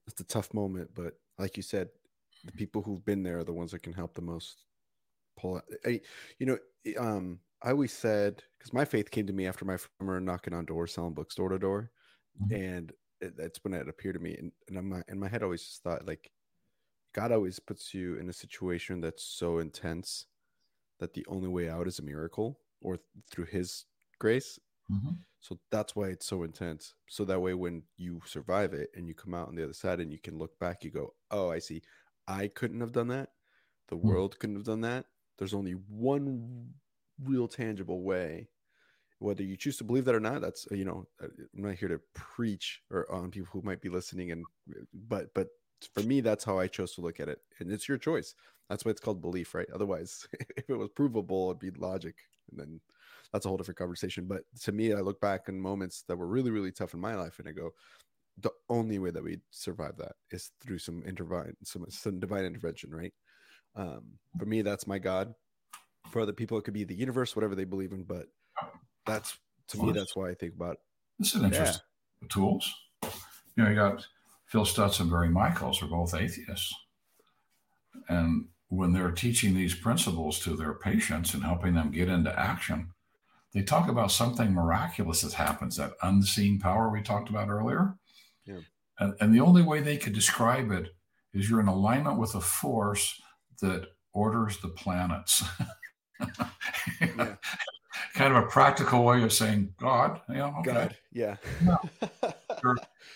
that's 0.05 0.21
a 0.21 0.25
tough 0.25 0.53
moment, 0.53 0.91
but 0.93 1.13
like 1.39 1.57
you 1.57 1.63
said, 1.63 1.89
the 2.45 2.51
people 2.51 2.81
who've 2.81 3.03
been 3.03 3.23
there 3.23 3.39
are 3.39 3.43
the 3.43 3.53
ones 3.53 3.71
that 3.71 3.81
can 3.81 3.93
help 3.93 4.13
the 4.13 4.21
most 4.21 4.65
pull 5.37 5.55
out. 5.55 5.63
I, 5.85 6.01
you 6.37 6.45
know, 6.45 6.57
um, 6.99 7.39
I 7.63 7.71
always 7.71 7.93
said 7.93 8.43
because 8.57 8.73
my 8.73 8.85
faith 8.85 9.09
came 9.09 9.25
to 9.27 9.33
me 9.33 9.47
after 9.47 9.63
my 9.63 9.77
summer 9.99 10.19
knocking 10.19 10.53
on 10.53 10.65
doors, 10.65 10.93
selling 10.93 11.13
books 11.13 11.35
door 11.35 11.49
to 11.49 11.57
door, 11.57 11.91
mm-hmm. 12.41 12.53
and 12.53 12.93
it, 13.21 13.37
that's 13.37 13.63
when 13.63 13.73
it 13.73 13.87
appeared 13.87 14.15
to 14.15 14.21
me. 14.21 14.35
And, 14.37 14.51
and 14.67 14.77
in 14.77 14.89
my 14.89 15.01
in 15.07 15.19
my 15.19 15.29
head, 15.29 15.41
I 15.41 15.45
always 15.45 15.63
just 15.63 15.81
thought 15.81 16.05
like, 16.05 16.31
God 17.13 17.31
always 17.31 17.59
puts 17.59 17.93
you 17.93 18.17
in 18.17 18.29
a 18.29 18.33
situation 18.33 18.99
that's 18.99 19.23
so 19.23 19.59
intense 19.59 20.25
that 20.99 21.13
the 21.13 21.25
only 21.27 21.47
way 21.47 21.69
out 21.69 21.87
is 21.87 21.99
a 21.99 22.03
miracle 22.03 22.59
or 22.81 22.97
th- 22.97 23.07
through 23.31 23.45
His 23.45 23.85
grace. 24.19 24.59
Mm-hmm. 24.91 25.13
So 25.39 25.57
that's 25.71 25.95
why 25.95 26.07
it's 26.07 26.25
so 26.25 26.43
intense. 26.43 26.93
So 27.07 27.23
that 27.25 27.41
way, 27.41 27.53
when 27.53 27.83
you 27.97 28.21
survive 28.25 28.73
it 28.73 28.89
and 28.95 29.07
you 29.07 29.13
come 29.13 29.33
out 29.33 29.47
on 29.47 29.55
the 29.55 29.63
other 29.63 29.73
side 29.73 30.01
and 30.01 30.11
you 30.11 30.19
can 30.19 30.37
look 30.37 30.57
back, 30.59 30.83
you 30.83 30.91
go, 30.91 31.13
"Oh, 31.31 31.49
I 31.49 31.59
see. 31.59 31.81
I 32.27 32.47
couldn't 32.49 32.81
have 32.81 32.91
done 32.91 33.07
that. 33.07 33.29
The 33.87 33.95
mm-hmm. 33.95 34.07
world 34.07 34.37
couldn't 34.39 34.57
have 34.57 34.65
done 34.65 34.81
that. 34.81 35.05
There's 35.37 35.53
only 35.53 35.73
one 35.73 36.73
real 37.23 37.47
tangible 37.47 38.03
way 38.03 38.47
whether 39.19 39.43
you 39.43 39.55
choose 39.55 39.77
to 39.77 39.83
believe 39.83 40.05
that 40.05 40.15
or 40.15 40.19
not 40.19 40.41
that's 40.41 40.67
you 40.71 40.83
know 40.83 41.07
uh, 41.21 41.27
i'm 41.55 41.63
not 41.63 41.75
here 41.75 41.87
to 41.87 41.99
preach 42.13 42.81
or 42.91 43.09
on 43.11 43.31
people 43.31 43.47
who 43.51 43.61
might 43.61 43.81
be 43.81 43.89
listening 43.89 44.31
and 44.31 44.43
but 45.07 45.33
but 45.33 45.47
for 45.93 46.01
me 46.01 46.21
that's 46.21 46.43
how 46.43 46.59
i 46.59 46.67
chose 46.67 46.93
to 46.93 47.01
look 47.01 47.19
at 47.19 47.29
it. 47.29 47.39
And 47.59 47.71
it's 47.71 47.87
your 47.87 47.97
choice. 47.97 48.35
That's 48.69 48.85
why 48.85 48.91
it's 48.91 49.01
called 49.01 49.21
belief 49.21 49.53
right? 49.53 49.67
Otherwise 49.73 50.27
if 50.57 50.69
it 50.69 50.77
was 50.77 50.89
provable 50.89 51.49
it'd 51.49 51.59
be 51.59 51.71
logic. 51.79 52.15
And 52.51 52.59
then 52.59 52.81
that's 53.31 53.45
a 53.45 53.49
whole 53.49 53.57
different 53.57 53.77
conversation. 53.77 54.25
But 54.27 54.43
to 54.61 54.71
me 54.71 54.93
i 54.93 54.99
look 54.99 55.19
back 55.21 55.49
in 55.49 55.59
moments 55.59 56.03
that 56.07 56.17
were 56.17 56.27
really 56.27 56.51
really 56.51 56.71
tough 56.71 56.93
in 56.93 56.99
my 56.99 57.15
life 57.15 57.39
and 57.39 57.47
i 57.47 57.51
go 57.51 57.71
the 58.39 58.51
only 58.67 58.97
way 58.97 59.11
that 59.11 59.23
we 59.23 59.37
survive 59.51 59.95
that 59.97 60.13
is 60.31 60.51
through 60.59 60.79
some 60.79 61.03
intervine 61.07 61.55
some, 61.63 61.85
some 61.89 62.19
divine 62.19 62.45
intervention 62.45 62.91
right? 62.91 63.13
Um, 63.75 64.03
for 64.37 64.45
me 64.45 64.61
that's 64.61 64.87
my 64.87 64.99
god 64.99 65.33
for 66.09 66.21
other 66.21 66.33
people 66.33 66.57
it 66.57 66.63
could 66.63 66.73
be 66.73 66.83
the 66.83 66.95
universe 66.95 67.35
whatever 67.35 67.55
they 67.55 67.63
believe 67.63 67.91
in 67.91 68.03
but 68.03 68.27
that's 69.05 69.37
to 69.67 69.81
me 69.81 69.91
that's 69.91 70.15
why 70.15 70.29
i 70.29 70.33
think 70.33 70.53
about 70.53 70.77
this 71.19 71.35
is 71.35 71.43
interesting 71.43 71.81
yeah. 72.21 72.27
tools. 72.29 72.73
You 73.55 73.63
know 73.63 73.69
you 73.69 73.75
got 73.75 74.05
phil 74.45 74.65
stutz 74.65 74.99
and 74.99 75.09
barry 75.09 75.29
michels 75.29 75.81
are 75.81 75.87
both 75.87 76.13
atheists. 76.13 76.73
And 78.09 78.47
when 78.69 78.91
they're 78.91 79.11
teaching 79.11 79.53
these 79.53 79.75
principles 79.75 80.39
to 80.39 80.55
their 80.55 80.73
patients 80.73 81.33
and 81.33 81.43
helping 81.43 81.75
them 81.75 81.91
get 81.91 82.09
into 82.09 82.37
action 82.37 82.89
they 83.53 83.61
talk 83.61 83.87
about 83.87 84.11
something 84.11 84.51
miraculous 84.51 85.21
that 85.21 85.33
happens 85.33 85.77
that 85.77 85.91
unseen 86.01 86.59
power 86.59 86.89
we 86.89 87.03
talked 87.03 87.29
about 87.29 87.49
earlier. 87.49 87.95
Yeah. 88.45 88.61
and, 88.99 89.13
and 89.21 89.33
the 89.33 89.41
only 89.41 89.61
way 89.61 89.79
they 89.79 89.95
could 89.95 90.13
describe 90.13 90.71
it 90.71 90.89
is 91.35 91.49
you're 91.49 91.59
in 91.59 91.67
alignment 91.67 92.17
with 92.17 92.33
a 92.33 92.41
force 92.41 93.21
that 93.61 93.89
orders 94.11 94.57
the 94.57 94.69
planets 94.69 95.43
yeah. 97.01 97.35
kind 98.13 98.35
of 98.35 98.43
a 98.43 98.47
practical 98.47 99.03
way 99.03 99.23
of 99.23 99.33
saying 99.33 99.73
God. 99.77 100.21
You 100.29 100.35
know, 100.35 100.55
okay. 100.59 100.73
God, 100.73 100.97
yeah. 101.11 101.37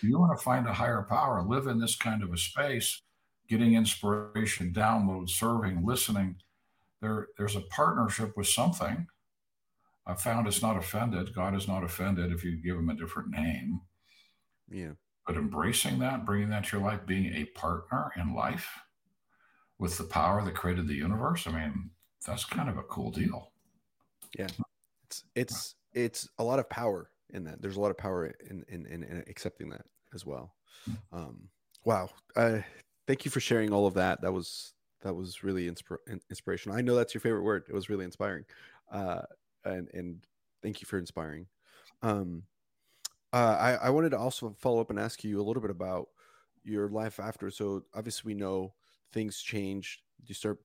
you 0.02 0.18
want 0.18 0.36
to 0.36 0.42
find 0.42 0.66
a 0.66 0.72
higher 0.72 1.06
power, 1.08 1.42
live 1.42 1.66
in 1.66 1.78
this 1.78 1.96
kind 1.96 2.22
of 2.22 2.32
a 2.32 2.36
space, 2.36 3.02
getting 3.48 3.74
inspiration, 3.74 4.72
download, 4.72 5.30
serving, 5.30 5.84
listening. 5.84 6.36
There, 7.00 7.28
there's 7.36 7.56
a 7.56 7.60
partnership 7.60 8.36
with 8.36 8.48
something. 8.48 9.06
I 10.06 10.14
found 10.14 10.46
it's 10.46 10.62
not 10.62 10.76
offended. 10.76 11.34
God 11.34 11.54
is 11.54 11.68
not 11.68 11.84
offended 11.84 12.32
if 12.32 12.42
you 12.42 12.56
give 12.56 12.76
him 12.76 12.88
a 12.88 12.94
different 12.94 13.30
name. 13.30 13.80
Yeah. 14.70 14.92
But 15.26 15.36
embracing 15.36 15.98
that, 15.98 16.24
bringing 16.24 16.48
that 16.50 16.64
to 16.66 16.78
your 16.78 16.86
life, 16.86 17.06
being 17.06 17.26
a 17.34 17.44
partner 17.44 18.10
in 18.16 18.34
life 18.34 18.68
with 19.78 19.96
the 19.98 20.04
power 20.04 20.42
that 20.42 20.54
created 20.54 20.88
the 20.88 20.94
universe. 20.94 21.46
I 21.46 21.52
mean, 21.52 21.90
that's 22.26 22.44
kind 22.44 22.68
of 22.68 22.78
a 22.78 22.82
cool 22.82 23.10
deal. 23.10 23.50
Yeah, 24.38 24.48
it's 25.04 25.24
it's 25.34 25.74
it's 25.92 26.28
a 26.38 26.44
lot 26.44 26.58
of 26.58 26.68
power 26.68 27.10
in 27.30 27.44
that. 27.44 27.60
There's 27.62 27.76
a 27.76 27.80
lot 27.80 27.90
of 27.90 27.98
power 27.98 28.26
in 28.48 28.64
in, 28.68 28.86
in, 28.86 29.02
in 29.02 29.24
accepting 29.28 29.70
that 29.70 29.84
as 30.14 30.24
well. 30.26 30.54
Hmm. 30.84 30.92
Um, 31.12 31.48
wow. 31.84 32.10
Uh, 32.36 32.58
thank 33.06 33.24
you 33.24 33.30
for 33.30 33.40
sharing 33.40 33.72
all 33.72 33.86
of 33.86 33.94
that. 33.94 34.20
That 34.22 34.32
was 34.32 34.74
that 35.02 35.14
was 35.14 35.44
really 35.44 35.70
inspir- 35.70 36.20
inspirational. 36.30 36.76
I 36.76 36.82
know 36.82 36.94
that's 36.94 37.14
your 37.14 37.20
favorite 37.20 37.42
word. 37.42 37.64
It 37.68 37.74
was 37.74 37.88
really 37.88 38.04
inspiring. 38.04 38.44
Uh, 38.90 39.22
and 39.64 39.88
and 39.92 40.26
thank 40.62 40.80
you 40.80 40.86
for 40.86 40.98
inspiring. 40.98 41.46
Um, 42.02 42.42
uh, 43.32 43.56
I 43.58 43.72
I 43.74 43.90
wanted 43.90 44.10
to 44.10 44.18
also 44.18 44.54
follow 44.58 44.80
up 44.80 44.90
and 44.90 44.98
ask 44.98 45.24
you 45.24 45.40
a 45.40 45.44
little 45.44 45.62
bit 45.62 45.70
about 45.70 46.08
your 46.64 46.88
life 46.88 47.20
after. 47.20 47.50
So 47.50 47.84
obviously 47.94 48.34
we 48.34 48.38
know 48.38 48.74
things 49.12 49.40
changed. 49.40 50.02
You 50.26 50.34
start 50.34 50.58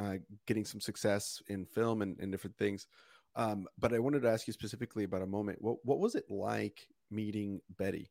uh, 0.00 0.14
getting 0.46 0.64
some 0.64 0.80
success 0.80 1.42
in 1.48 1.66
film 1.66 2.02
and, 2.02 2.18
and 2.20 2.32
different 2.32 2.56
things. 2.56 2.86
Um, 3.36 3.66
but 3.78 3.92
I 3.92 3.98
wanted 3.98 4.22
to 4.22 4.30
ask 4.30 4.46
you 4.46 4.52
specifically 4.52 5.04
about 5.04 5.22
a 5.22 5.26
moment. 5.26 5.60
What 5.60 5.76
what 5.84 6.00
was 6.00 6.14
it 6.14 6.24
like 6.30 6.86
meeting 7.10 7.60
Betty, 7.78 8.10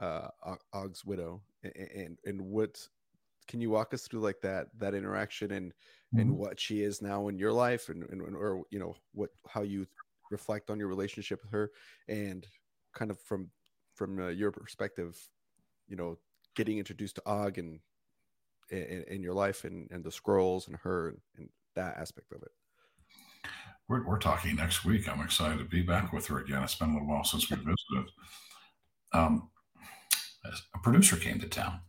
uh, 0.00 0.28
Og's 0.72 1.04
widow, 1.04 1.42
and, 1.64 1.72
and 1.74 2.18
and 2.24 2.40
what 2.40 2.78
can 3.48 3.60
you 3.60 3.70
walk 3.70 3.92
us 3.92 4.06
through 4.06 4.20
like 4.20 4.40
that 4.42 4.68
that 4.78 4.94
interaction 4.94 5.50
and 5.52 5.72
mm-hmm. 5.72 6.20
and 6.20 6.36
what 6.36 6.60
she 6.60 6.82
is 6.82 7.02
now 7.02 7.28
in 7.28 7.38
your 7.38 7.52
life 7.52 7.88
and, 7.88 8.04
and 8.10 8.22
or 8.22 8.62
you 8.70 8.78
know 8.78 8.94
what 9.12 9.30
how 9.48 9.62
you 9.62 9.86
reflect 10.30 10.70
on 10.70 10.78
your 10.78 10.88
relationship 10.88 11.42
with 11.42 11.52
her 11.52 11.70
and 12.08 12.46
kind 12.94 13.10
of 13.10 13.18
from 13.20 13.50
from 13.94 14.18
uh, 14.18 14.28
your 14.28 14.50
perspective, 14.50 15.18
you 15.88 15.96
know, 15.96 16.18
getting 16.54 16.78
introduced 16.78 17.16
to 17.16 17.22
Og 17.26 17.58
and 17.58 17.80
in, 18.72 19.04
in 19.08 19.22
your 19.22 19.34
life 19.34 19.64
and, 19.64 19.88
and 19.90 20.02
the 20.02 20.10
scrolls 20.10 20.66
and 20.66 20.76
her 20.82 21.08
and, 21.08 21.18
and 21.38 21.48
that 21.76 21.96
aspect 21.96 22.32
of 22.32 22.42
it. 22.42 22.50
We're, 23.88 24.06
we're 24.06 24.18
talking 24.18 24.56
next 24.56 24.84
week. 24.84 25.08
I'm 25.08 25.20
excited 25.20 25.58
to 25.58 25.64
be 25.64 25.82
back 25.82 26.12
with 26.12 26.26
her 26.28 26.38
again. 26.38 26.62
It's 26.62 26.74
been 26.74 26.90
a 26.90 26.92
little 26.94 27.08
while 27.08 27.24
since 27.24 27.50
we 27.50 27.56
visited. 27.56 28.12
Um, 29.12 29.50
a 30.74 30.78
producer 30.78 31.16
came 31.16 31.38
to 31.40 31.48
town 31.48 31.80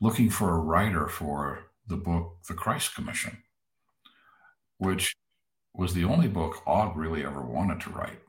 looking 0.00 0.30
for 0.30 0.50
a 0.50 0.58
writer 0.58 1.08
for 1.08 1.70
the 1.86 1.96
book 1.96 2.38
The 2.48 2.54
Christ 2.54 2.94
Commission, 2.94 3.38
which 4.78 5.14
was 5.72 5.94
the 5.94 6.04
only 6.04 6.28
book 6.28 6.62
Og 6.66 6.96
really 6.96 7.24
ever 7.24 7.42
wanted 7.42 7.80
to 7.82 7.90
write. 7.90 8.20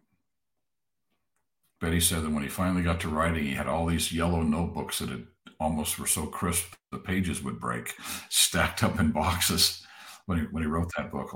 Betty 1.81 1.99
said 1.99 2.23
that 2.23 2.31
when 2.31 2.43
he 2.43 2.49
finally 2.49 2.81
got 2.81 2.99
to 3.01 3.09
writing, 3.09 3.45
he 3.45 3.53
had 3.53 3.67
all 3.67 3.85
these 3.85 4.13
yellow 4.13 4.41
notebooks 4.41 4.99
that 4.99 5.09
had 5.09 5.27
almost 5.59 5.99
were 5.99 6.07
so 6.07 6.25
crisp 6.25 6.73
the 6.91 6.97
pages 6.97 7.43
would 7.43 7.59
break, 7.59 7.93
stacked 8.29 8.83
up 8.83 8.99
in 8.99 9.11
boxes 9.11 9.85
when 10.25 10.39
he 10.39 10.45
when 10.51 10.63
he 10.63 10.69
wrote 10.69 10.91
that 10.97 11.11
book. 11.11 11.31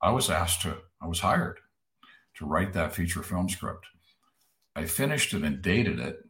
I 0.00 0.10
was 0.10 0.30
asked 0.30 0.62
to, 0.62 0.76
I 1.02 1.06
was 1.06 1.20
hired 1.20 1.58
to 2.36 2.46
write 2.46 2.72
that 2.72 2.94
feature 2.94 3.22
film 3.22 3.48
script. 3.48 3.86
I 4.76 4.84
finished 4.84 5.34
it 5.34 5.42
and 5.42 5.60
dated 5.60 5.98
it 5.98 6.24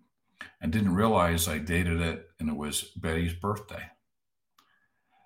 and 0.61 0.73
didn't 0.73 0.95
realize 0.95 1.47
I 1.47 1.59
dated 1.59 2.01
it 2.01 2.29
and 2.41 2.49
it 2.49 2.57
was 2.57 2.83
Betty's 2.97 3.35
birthday. 3.35 3.83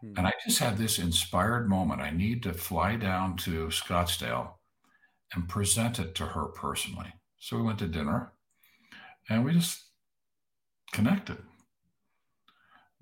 Hmm. 0.00 0.14
And 0.16 0.26
I 0.26 0.32
just 0.44 0.59
had 0.59 0.76
this 0.76 0.98
inspired 0.98 1.68
moment. 1.68 2.00
I 2.00 2.11
need 2.11 2.42
to 2.42 2.53
fly 2.53 2.96
down 2.96 3.36
to 3.38 3.68
Scottsdale 3.68 4.55
and 5.34 5.48
present 5.48 5.98
it 5.98 6.14
to 6.16 6.26
her 6.26 6.46
personally. 6.46 7.12
So 7.38 7.57
we 7.57 7.62
went 7.62 7.78
to 7.78 7.86
dinner 7.86 8.32
and 9.28 9.44
we 9.44 9.53
just 9.53 9.84
connected. 10.92 11.38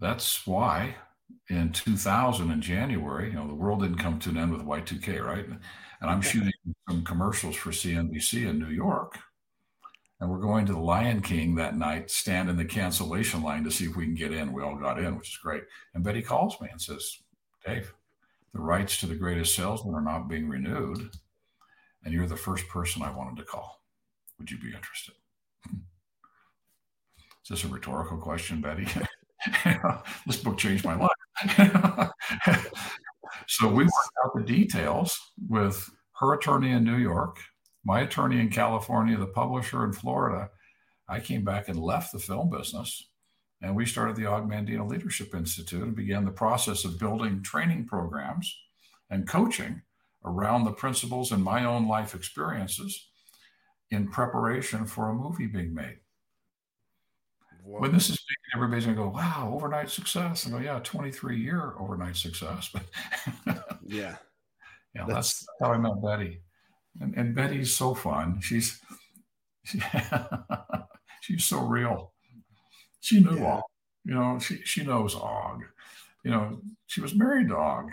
That's 0.01 0.47
why 0.47 0.97
in 1.49 1.73
2000 1.73 2.51
in 2.51 2.61
January, 2.61 3.29
you 3.29 3.35
know, 3.35 3.47
the 3.47 3.55
world 3.55 3.83
didn't 3.83 3.99
come 3.99 4.19
to 4.21 4.31
an 4.31 4.39
end 4.39 4.53
with 4.53 4.63
Y2K, 4.63 5.23
right? 5.23 5.47
And 5.47 6.11
I'm 6.11 6.23
shooting 6.23 6.53
some 6.89 7.05
commercials 7.05 7.57
for 7.57 7.71
CNBC 7.71 8.49
in 8.49 8.59
New 8.59 8.71
York. 8.71 9.19
And 10.19 10.31
we're 10.31 10.39
going 10.39 10.67
to 10.67 10.73
the 10.73 10.81
Lion 10.81 11.21
King 11.21 11.55
that 11.57 11.77
night, 11.77 12.11
stand 12.11 12.49
in 12.49 12.57
the 12.57 12.65
cancellation 12.65 13.43
line 13.43 13.65
to 13.65 13.71
see 13.71 13.85
if 13.87 13.97
we 13.97 14.05
can 14.05 14.15
get 14.15 14.33
in. 14.33 14.53
We 14.53 14.63
all 14.63 14.77
got 14.77 14.99
in, 14.99 15.17
which 15.17 15.31
is 15.31 15.39
great. 15.39 15.65
And 15.95 16.03
Betty 16.03 16.23
calls 16.23 16.61
me 16.61 16.69
and 16.71 16.81
says, 16.81 17.19
Dave, 17.67 17.93
the 18.55 18.61
rights 18.61 18.99
to 19.01 19.07
the 19.07 19.15
greatest 19.15 19.55
salesman 19.55 19.95
are 19.95 20.01
not 20.01 20.29
being 20.29 20.49
renewed. 20.49 21.11
And 22.05 22.15
you're 22.15 22.27
the 22.27 22.37
first 22.37 22.69
person 22.69 23.03
I 23.03 23.15
wanted 23.15 23.37
to 23.39 23.45
call. 23.45 23.83
Would 24.39 24.51
you 24.51 24.59
be 24.59 24.75
interested? 24.75 25.15
Is 27.45 27.49
this 27.49 27.65
a 27.65 27.69
rhetorical 27.69 28.19
question, 28.19 28.61
Betty? 28.61 28.87
this 30.27 30.37
book 30.37 30.59
changed 30.59 30.85
my 30.85 30.97
life. 30.97 31.11
so 33.47 33.69
we 33.69 33.85
worked 33.85 34.13
out 34.25 34.33
the 34.35 34.45
details 34.45 35.19
with 35.49 35.89
her 36.21 36.35
attorney 36.35 36.71
in 36.71 36.85
New 36.85 36.97
York, 36.97 37.39
my 37.85 38.01
attorney 38.01 38.41
in 38.41 38.51
California, 38.51 39.17
the 39.17 39.27
publisher 39.27 39.85
in 39.85 39.93
Florida. 39.93 40.51
I 41.09 41.21
came 41.21 41.45
back 41.45 41.69
and 41.69 41.79
left 41.79 42.13
the 42.13 42.19
film 42.19 42.51
business. 42.51 43.09
And 43.63 43.77
we 43.77 43.85
started 43.85 44.17
the 44.17 44.27
Og 44.27 44.49
Mandino 44.49 44.89
Leadership 44.89 45.35
Institute 45.35 45.83
and 45.83 45.95
began 45.95 46.25
the 46.25 46.31
process 46.31 46.85
of 46.85 46.99
building 46.99 47.43
training 47.43 47.87
programs 47.87 48.55
and 49.11 49.29
coaching 49.29 49.83
around 50.25 50.65
the 50.65 50.73
principles 50.73 51.33
and 51.33 51.43
my 51.43 51.65
own 51.65 51.87
life 51.87 52.15
experiences 52.15 53.09
in 53.91 54.09
preparation 54.09 54.87
for 54.87 55.09
a 55.09 55.15
movie 55.15 55.47
being 55.47 55.75
made. 55.75 55.99
Whoa. 57.65 57.81
when 57.81 57.93
this 57.93 58.11
is 58.11 58.17
big, 58.17 58.37
everybody's 58.55 58.85
gonna 58.85 58.97
go, 58.97 59.09
"Wow, 59.09 59.51
overnight 59.55 59.91
success!" 59.91 60.45
And 60.45 60.55
go, 60.55 60.61
"Yeah, 60.61 60.81
23 60.81 61.41
year 61.41 61.75
overnight 61.79 62.17
success." 62.17 62.71
But 63.45 63.71
yeah, 63.83 64.17
yeah, 64.95 65.05
that's, 65.07 65.41
that's 65.41 65.47
how 65.61 65.73
I 65.73 65.79
met 65.79 66.03
Betty, 66.03 66.43
and, 67.01 67.15
and 67.17 67.35
Betty's 67.35 67.75
so 67.75 67.95
fun. 67.95 68.41
She's 68.41 68.81
she, 69.65 69.81
she's 71.21 71.45
so 71.45 71.61
real. 71.61 72.13
She 73.01 73.21
knew 73.21 73.39
yeah. 73.39 73.55
Og. 73.55 73.63
You 74.05 74.15
know, 74.15 74.39
she 74.39 74.63
she 74.65 74.85
knows 74.85 75.15
Og. 75.15 75.63
You 76.25 76.31
know, 76.31 76.61
she 76.87 77.01
was 77.01 77.15
married 77.15 77.49
to 77.49 77.57
Og. 77.57 77.93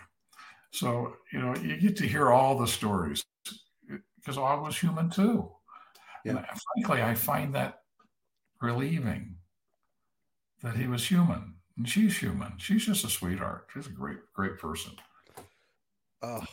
So, 0.71 1.15
you 1.31 1.39
know, 1.39 1.55
you 1.55 1.77
get 1.77 1.97
to 1.97 2.07
hear 2.07 2.31
all 2.31 2.57
the 2.57 2.67
stories 2.67 3.23
because 4.17 4.37
Og 4.37 4.61
was 4.61 4.77
human 4.77 5.09
too. 5.09 5.51
Yeah. 6.25 6.37
And 6.37 6.45
frankly, 6.75 7.01
I 7.03 7.15
find 7.15 7.55
that 7.55 7.81
relieving 8.61 9.36
that 10.67 10.75
he 10.77 10.87
was 10.87 11.09
human 11.09 11.55
and 11.77 11.87
she's 11.87 12.17
human. 12.17 12.53
She's 12.57 12.85
just 12.85 13.05
a 13.05 13.09
sweetheart. 13.09 13.67
She's 13.73 13.87
a 13.87 13.91
great, 13.91 14.17
great 14.33 14.57
person. 14.57 14.93
Oh, 16.21 16.43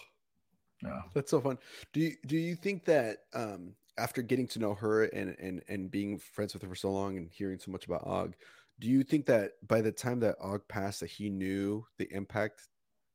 yeah, 0.82 1.02
that's 1.14 1.30
so 1.30 1.40
fun. 1.40 1.58
Do 1.92 2.00
you 2.00 2.12
do 2.26 2.36
you 2.36 2.54
think 2.54 2.84
that 2.84 3.18
um, 3.32 3.74
after 3.98 4.22
getting 4.22 4.46
to 4.48 4.58
know 4.58 4.74
her 4.74 5.04
and 5.04 5.34
and 5.40 5.62
and 5.68 5.90
being 5.90 6.18
friends 6.18 6.52
with 6.52 6.62
her 6.62 6.68
for 6.68 6.74
so 6.74 6.92
long 6.92 7.16
and 7.16 7.30
hearing 7.32 7.58
so 7.58 7.70
much 7.70 7.86
about 7.86 8.06
Og, 8.06 8.34
do 8.78 8.88
you 8.88 9.02
think 9.02 9.26
that 9.26 9.52
by 9.66 9.80
the 9.80 9.92
time 9.92 10.20
that 10.20 10.36
Og 10.40 10.66
passed, 10.68 11.00
that 11.00 11.10
he 11.10 11.30
knew 11.30 11.84
the 11.98 12.06
impact 12.12 12.68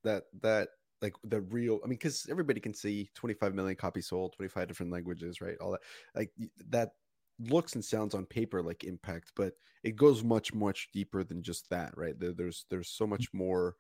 that 0.04 0.24
that 0.42 0.70
like 1.02 1.14
the 1.24 1.40
real 1.42 1.80
i 1.84 1.88
mean 1.88 1.98
because 1.98 2.28
everybody 2.30 2.60
can 2.60 2.74
see 2.74 3.10
25 3.16 3.56
million 3.56 3.76
copies 3.76 4.08
sold 4.08 4.34
25 4.34 4.68
different 4.68 4.92
languages 4.92 5.40
right 5.40 5.56
all 5.62 5.72
that 5.72 5.80
like 6.14 6.30
that 6.68 6.92
looks 7.40 7.76
and 7.76 7.84
sounds 7.84 8.14
on 8.14 8.26
paper 8.26 8.62
like 8.62 8.84
impact 8.84 9.32
but 9.36 9.54
it 9.84 9.96
goes 9.96 10.24
much 10.24 10.54
much 10.54 10.90
deeper 10.94 11.24
than 11.24 11.42
just 11.42 11.70
that 11.70 11.98
right? 11.98 12.20
There, 12.20 12.34
there's 12.34 12.66
there's 12.70 12.90
so 12.90 13.08
much 13.08 13.28
more 13.34 13.76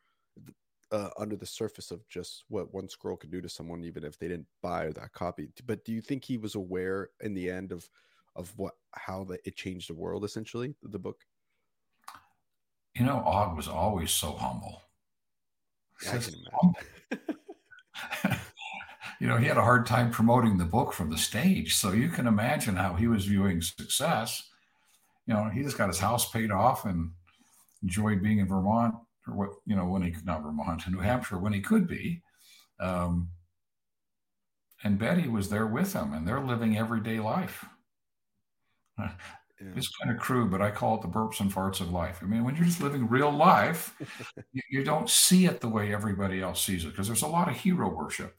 uh, 0.91 1.09
under 1.17 1.35
the 1.35 1.45
surface 1.45 1.91
of 1.91 2.07
just 2.07 2.45
what 2.47 2.73
one 2.73 2.89
scroll 2.89 3.17
could 3.17 3.31
do 3.31 3.41
to 3.41 3.49
someone 3.49 3.83
even 3.83 4.03
if 4.03 4.17
they 4.17 4.27
didn't 4.27 4.47
buy 4.63 4.89
that 4.89 5.13
copy. 5.13 5.49
But 5.65 5.85
do 5.85 5.91
you 5.91 6.01
think 6.01 6.23
he 6.23 6.37
was 6.37 6.55
aware 6.55 7.09
in 7.21 7.33
the 7.33 7.49
end 7.49 7.71
of 7.71 7.89
of 8.35 8.51
what 8.57 8.73
how 8.91 9.23
that 9.25 9.41
it 9.45 9.55
changed 9.55 9.89
the 9.89 9.93
world 9.93 10.23
essentially 10.23 10.75
the 10.81 10.99
book? 10.99 11.17
You 12.95 13.05
know 13.05 13.21
og 13.25 13.55
was 13.55 13.67
always 13.67 14.11
so 14.11 14.31
humble. 14.33 14.81
I 16.07 16.17
can 16.17 16.33
imagine. 17.11 17.35
know, 19.29 19.37
he 19.37 19.47
had 19.47 19.57
a 19.57 19.63
hard 19.63 19.85
time 19.85 20.11
promoting 20.11 20.57
the 20.57 20.65
book 20.65 20.93
from 20.93 21.09
the 21.09 21.17
stage. 21.17 21.75
So 21.75 21.91
you 21.91 22.09
can 22.09 22.27
imagine 22.27 22.75
how 22.75 22.93
he 22.93 23.07
was 23.07 23.25
viewing 23.25 23.61
success. 23.61 24.49
You 25.25 25.33
know, 25.33 25.49
he 25.49 25.63
just 25.63 25.77
got 25.77 25.87
his 25.87 25.99
house 25.99 26.29
paid 26.29 26.51
off 26.51 26.85
and 26.85 27.11
enjoyed 27.81 28.21
being 28.21 28.39
in 28.39 28.47
Vermont 28.47 28.95
or 29.27 29.35
what, 29.35 29.49
you 29.65 29.75
know, 29.75 29.85
when 29.85 30.01
he 30.01 30.11
could 30.11 30.25
not 30.25 30.43
Vermont, 30.43 30.83
New 30.89 30.99
Hampshire 30.99 31.37
when 31.37 31.53
he 31.53 31.61
could 31.61 31.87
be. 31.87 32.21
Um, 32.79 33.29
and 34.83 34.97
Betty 34.97 35.27
was 35.27 35.49
there 35.49 35.67
with 35.67 35.93
him 35.93 36.13
and 36.13 36.27
they're 36.27 36.41
living 36.41 36.77
everyday 36.77 37.19
life. 37.19 37.65
Yeah. 39.61 39.71
It's 39.75 39.89
kind 39.97 40.15
of 40.15 40.21
crude, 40.21 40.51
but 40.51 40.61
I 40.61 40.71
call 40.71 40.95
it 40.95 41.01
the 41.01 41.09
burps 41.09 41.41
and 41.41 41.53
farts 41.53 41.81
of 41.81 41.91
life. 41.91 42.19
I 42.21 42.27
mean, 42.27 42.45
when 42.45 42.55
you're 42.55 42.63
just 42.63 42.81
living 42.81 43.09
real 43.09 43.29
life, 43.29 43.93
you, 44.53 44.61
you, 44.71 44.83
don't 44.85 45.09
see 45.09 45.47
it 45.47 45.59
the 45.59 45.67
way 45.67 45.93
everybody 45.93 46.41
else 46.41 46.63
sees 46.63 46.85
it 46.85 46.91
because 46.91 47.07
there's 47.07 47.23
a 47.23 47.27
lot 47.27 47.49
of 47.49 47.57
hero 47.57 47.93
worship. 47.93 48.37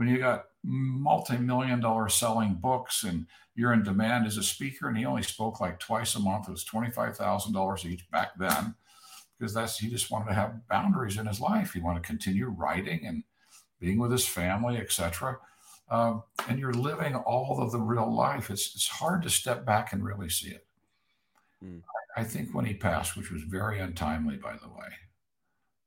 When 0.00 0.08
you 0.08 0.18
got 0.18 0.46
multi-million 0.64 1.80
dollar 1.80 2.08
selling 2.08 2.54
books 2.54 3.04
and 3.04 3.26
you're 3.54 3.74
in 3.74 3.82
demand 3.82 4.26
as 4.26 4.38
a 4.38 4.42
speaker, 4.42 4.88
and 4.88 4.96
he 4.96 5.04
only 5.04 5.22
spoke 5.22 5.60
like 5.60 5.78
twice 5.78 6.14
a 6.14 6.20
month, 6.20 6.48
it 6.48 6.52
was 6.52 6.64
twenty-five 6.64 7.16
thousand 7.16 7.52
dollars 7.52 7.84
each 7.84 8.10
back 8.10 8.30
then, 8.38 8.74
because 9.38 9.52
that's 9.52 9.78
he 9.78 9.90
just 9.90 10.10
wanted 10.10 10.28
to 10.28 10.34
have 10.34 10.66
boundaries 10.68 11.18
in 11.18 11.26
his 11.26 11.38
life. 11.40 11.74
He 11.74 11.80
wanted 11.80 12.02
to 12.02 12.06
continue 12.06 12.48
writing 12.48 13.06
and 13.06 13.24
being 13.78 13.98
with 13.98 14.10
his 14.10 14.26
family, 14.26 14.78
etc 14.78 15.36
um, 15.90 16.22
and 16.48 16.58
you're 16.58 16.72
living 16.72 17.14
all 17.16 17.60
of 17.60 17.72
the 17.72 17.80
real 17.80 18.12
life, 18.12 18.48
it's, 18.50 18.74
it's 18.74 18.86
hard 18.86 19.22
to 19.22 19.30
step 19.30 19.66
back 19.66 19.92
and 19.92 20.04
really 20.04 20.28
see 20.28 20.50
it. 20.50 20.66
Mm. 21.64 21.82
I, 22.16 22.20
I 22.20 22.24
think 22.24 22.54
when 22.54 22.64
he 22.64 22.74
passed, 22.74 23.16
which 23.16 23.30
was 23.30 23.42
very 23.42 23.80
untimely, 23.80 24.36
by 24.36 24.52
the 24.52 24.68
way, 24.68 24.88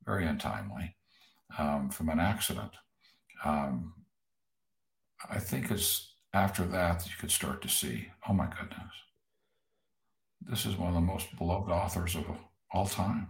very 0.06 0.26
untimely 0.26 0.96
um, 1.58 1.90
from 1.90 2.10
an 2.10 2.20
accident, 2.20 2.72
um, 3.46 3.94
I 5.30 5.40
think 5.40 5.72
it's 5.72 6.16
after 6.34 6.64
that 6.66 7.06
you 7.06 7.14
could 7.20 7.32
start 7.32 7.62
to 7.62 7.70
see, 7.70 8.08
oh 8.28 8.34
my 8.34 8.48
goodness, 8.48 8.94
this 10.42 10.66
is 10.66 10.78
one 10.78 10.90
of 10.90 10.96
the 10.96 11.02
most 11.02 11.36
beloved 11.38 11.72
authors 11.72 12.16
of 12.16 12.26
all 12.72 12.88
time. 12.88 13.28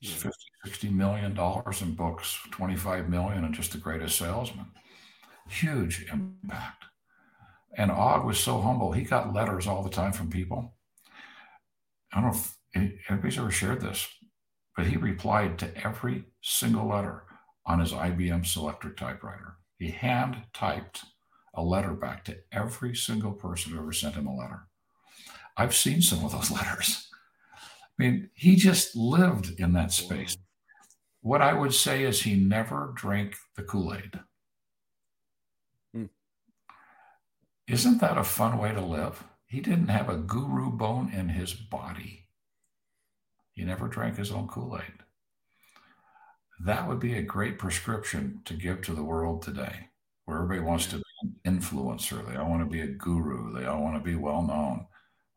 Yeah. 0.00 0.14
50, 0.14 0.30
60 0.64 0.90
million 0.90 1.34
dollars 1.34 1.82
in 1.82 1.94
books, 1.94 2.38
25 2.50 3.08
million 3.08 3.44
and 3.44 3.54
just 3.54 3.72
the 3.72 3.78
greatest 3.78 4.18
salesman 4.18 4.66
huge 5.48 6.06
impact. 6.12 6.84
And 7.76 7.90
Og 7.90 8.24
was 8.24 8.38
so 8.38 8.60
humble. 8.60 8.92
He 8.92 9.02
got 9.02 9.34
letters 9.34 9.66
all 9.66 9.82
the 9.82 9.90
time 9.90 10.12
from 10.12 10.30
people. 10.30 10.74
I 12.12 12.20
don't 12.20 12.30
know 12.30 12.38
if 12.74 13.00
anybody's 13.10 13.38
ever 13.38 13.50
shared 13.50 13.80
this, 13.80 14.08
but 14.76 14.86
he 14.86 14.96
replied 14.96 15.58
to 15.58 15.86
every 15.86 16.24
single 16.42 16.88
letter 16.88 17.24
on 17.66 17.80
his 17.80 17.92
IBM 17.92 18.44
Selectric 18.44 18.96
typewriter. 18.96 19.56
He 19.78 19.90
hand 19.90 20.42
typed 20.52 21.04
a 21.54 21.62
letter 21.62 21.92
back 21.92 22.24
to 22.24 22.38
every 22.52 22.94
single 22.94 23.32
person 23.32 23.72
who 23.72 23.78
ever 23.78 23.92
sent 23.92 24.14
him 24.14 24.26
a 24.26 24.34
letter. 24.34 24.68
I've 25.56 25.74
seen 25.74 26.02
some 26.02 26.24
of 26.24 26.32
those 26.32 26.50
letters. 26.50 27.08
I 27.54 28.02
mean, 28.02 28.30
he 28.34 28.56
just 28.56 28.94
lived 28.94 29.58
in 29.58 29.72
that 29.72 29.92
space. 29.92 30.36
What 31.22 31.42
I 31.42 31.54
would 31.54 31.74
say 31.74 32.04
is 32.04 32.22
he 32.22 32.36
never 32.36 32.92
drank 32.94 33.34
the 33.56 33.62
Kool 33.62 33.94
Aid. 33.94 34.20
Hmm. 35.92 36.04
Isn't 37.66 38.00
that 38.00 38.18
a 38.18 38.24
fun 38.24 38.58
way 38.58 38.72
to 38.72 38.80
live? 38.80 39.24
He 39.46 39.60
didn't 39.60 39.88
have 39.88 40.08
a 40.08 40.16
guru 40.16 40.70
bone 40.70 41.10
in 41.12 41.30
his 41.30 41.54
body. 41.54 42.28
He 43.52 43.64
never 43.64 43.88
drank 43.88 44.16
his 44.16 44.30
own 44.30 44.46
Kool 44.46 44.78
Aid. 44.78 45.05
That 46.64 46.88
would 46.88 47.00
be 47.00 47.14
a 47.14 47.22
great 47.22 47.58
prescription 47.58 48.40
to 48.44 48.54
give 48.54 48.82
to 48.82 48.94
the 48.94 49.04
world 49.04 49.42
today, 49.42 49.90
where 50.24 50.38
everybody 50.38 50.60
wants 50.60 50.86
to 50.86 50.96
be 50.96 51.02
an 51.22 51.58
influencer. 51.58 52.26
They 52.26 52.36
all 52.36 52.48
want 52.48 52.62
to 52.62 52.70
be 52.70 52.80
a 52.80 52.86
guru. 52.86 53.52
They 53.52 53.66
all 53.66 53.82
want 53.82 53.96
to 53.96 54.02
be 54.02 54.16
well 54.16 54.42
known. 54.42 54.86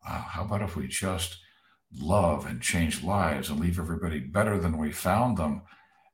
Uh, 0.06 0.22
how 0.22 0.44
about 0.44 0.62
if 0.62 0.76
we 0.76 0.86
just 0.86 1.38
love 1.98 2.46
and 2.46 2.62
change 2.62 3.02
lives 3.02 3.50
and 3.50 3.60
leave 3.60 3.78
everybody 3.78 4.20
better 4.20 4.58
than 4.58 4.78
we 4.78 4.92
found 4.92 5.36
them? 5.36 5.62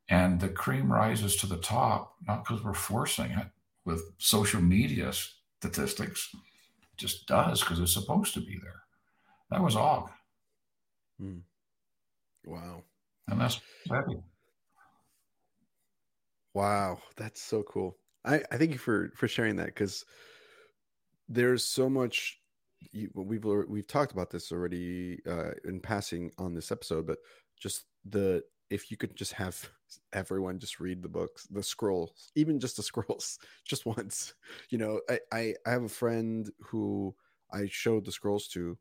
And 0.09 0.41
the 0.41 0.49
cream 0.49 0.93
rises 0.93 1.37
to 1.37 1.47
the 1.47 1.59
top, 1.59 2.15
not 2.27 2.45
because 2.45 2.65
we're 2.65 2.75
forcing 2.75 3.31
it 3.31 3.47
with 3.85 4.03
social 4.19 4.61
media 4.61 5.13
statistics. 5.59 6.29
It 6.35 6.97
just 6.97 7.27
does 7.27 7.61
because 7.61 7.79
it's 7.81 7.93
supposed 7.93 8.35
to 8.35 8.41
be 8.41 8.59
there. 8.63 8.83
That 9.51 9.63
was 9.63 9.77
Og. 9.77 10.11
Hmm. 11.21 11.39
Wow. 12.45 12.83
And 13.29 13.41
that's 13.41 13.61
heavy. 13.89 14.19
Wow, 16.57 17.03
that's 17.19 17.43
so 17.43 17.63
cool. 17.65 17.99
I, 18.25 18.37
I 18.51 18.57
thank 18.57 18.71
you 18.73 18.79
for 18.79 19.13
for 19.15 19.29
sharing 19.29 19.57
that 19.57 19.67
because 19.67 20.07
there's 21.29 21.65
so 21.67 21.89
much 21.91 22.41
you, 22.93 23.11
we've 23.15 23.45
we've 23.45 23.87
talked 23.87 24.13
about 24.13 24.31
this 24.31 24.53
already 24.53 25.21
uh, 25.29 25.51
in 25.65 25.81
passing 25.81 26.31
on 26.39 26.55
this 26.55 26.73
episode, 26.73 27.07
but 27.07 27.19
just 27.61 27.85
the 28.07 28.43
if 28.71 28.91
you 28.91 28.97
could 28.97 29.15
just 29.15 29.33
have 29.35 29.69
everyone 30.15 30.59
just 30.59 30.81
read 30.81 31.03
the 31.03 31.09
books, 31.11 31.47
the 31.49 31.63
scrolls, 31.63 32.31
even 32.37 32.59
just 32.59 32.77
the 32.77 32.83
scrolls, 32.91 33.39
just 33.67 33.85
once. 33.85 34.33
You 34.71 34.79
know, 34.79 35.01
I, 35.11 35.21
I, 35.31 35.55
I 35.67 35.71
have 35.71 35.83
a 35.83 35.89
friend 35.91 36.51
who 36.61 37.15
I 37.53 37.67
showed 37.71 38.07
the 38.07 38.13
scrolls 38.13 38.49
to, 38.49 38.79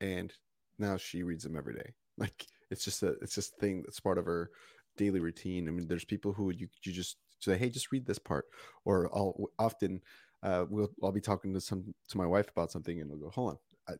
and 0.00 0.32
now 0.78 0.96
she 0.96 1.22
reads 1.22 1.44
them 1.44 1.56
every 1.56 1.74
day. 1.74 1.94
Like 2.16 2.46
it's 2.70 2.84
just 2.84 3.02
a 3.04 3.10
it's 3.22 3.34
just 3.36 3.54
a 3.54 3.60
thing 3.60 3.82
that's 3.82 4.00
part 4.00 4.18
of 4.18 4.26
her 4.26 4.50
daily 4.98 5.20
routine. 5.20 5.68
I 5.68 5.70
mean, 5.70 5.86
there's 5.88 6.04
people 6.04 6.32
who 6.32 6.50
you 6.50 6.68
you 6.84 6.92
just 6.92 7.16
say, 7.40 7.56
hey, 7.56 7.70
just 7.70 7.92
read 7.92 8.06
this 8.06 8.18
part, 8.18 8.46
or 8.84 9.08
I'll 9.14 9.48
often 9.58 10.02
uh, 10.42 10.66
we'll 10.68 10.90
I'll 11.02 11.12
be 11.12 11.20
talking 11.20 11.54
to 11.54 11.60
some 11.60 11.94
to 12.08 12.18
my 12.18 12.26
wife 12.26 12.50
about 12.50 12.70
something, 12.70 13.00
and 13.00 13.10
we'll 13.10 13.20
go, 13.20 13.30
hold 13.30 13.50
on, 13.50 13.58
I, 13.88 13.92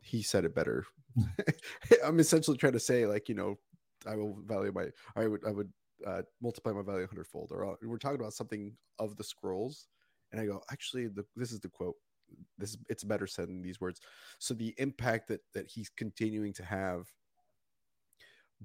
he 0.00 0.22
said 0.22 0.44
it 0.44 0.54
better. 0.54 0.84
I'm 2.04 2.18
essentially 2.20 2.56
trying 2.56 2.72
to 2.72 2.80
say, 2.80 3.06
like, 3.06 3.28
you 3.28 3.34
know, 3.34 3.56
I 4.06 4.16
will 4.16 4.38
value 4.46 4.72
my 4.72 4.86
I 5.16 5.26
would 5.26 5.44
I 5.46 5.50
would 5.50 5.70
uh, 6.06 6.22
multiply 6.40 6.72
my 6.72 6.82
value 6.82 7.04
a 7.04 7.06
hundredfold. 7.06 7.50
Or 7.52 7.72
uh, 7.72 7.74
we're 7.82 7.98
talking 7.98 8.20
about 8.20 8.34
something 8.34 8.72
of 8.98 9.16
the 9.16 9.24
scrolls, 9.24 9.88
and 10.32 10.40
I 10.40 10.46
go 10.46 10.62
actually 10.70 11.08
the, 11.08 11.24
this 11.36 11.52
is 11.52 11.60
the 11.60 11.68
quote. 11.68 11.96
This 12.58 12.76
it's 12.88 13.04
better 13.04 13.26
said 13.26 13.48
in 13.48 13.62
these 13.62 13.80
words. 13.80 14.00
So 14.38 14.54
the 14.54 14.74
impact 14.78 15.28
that 15.28 15.40
that 15.54 15.68
he's 15.68 15.90
continuing 15.90 16.52
to 16.54 16.64
have 16.64 17.06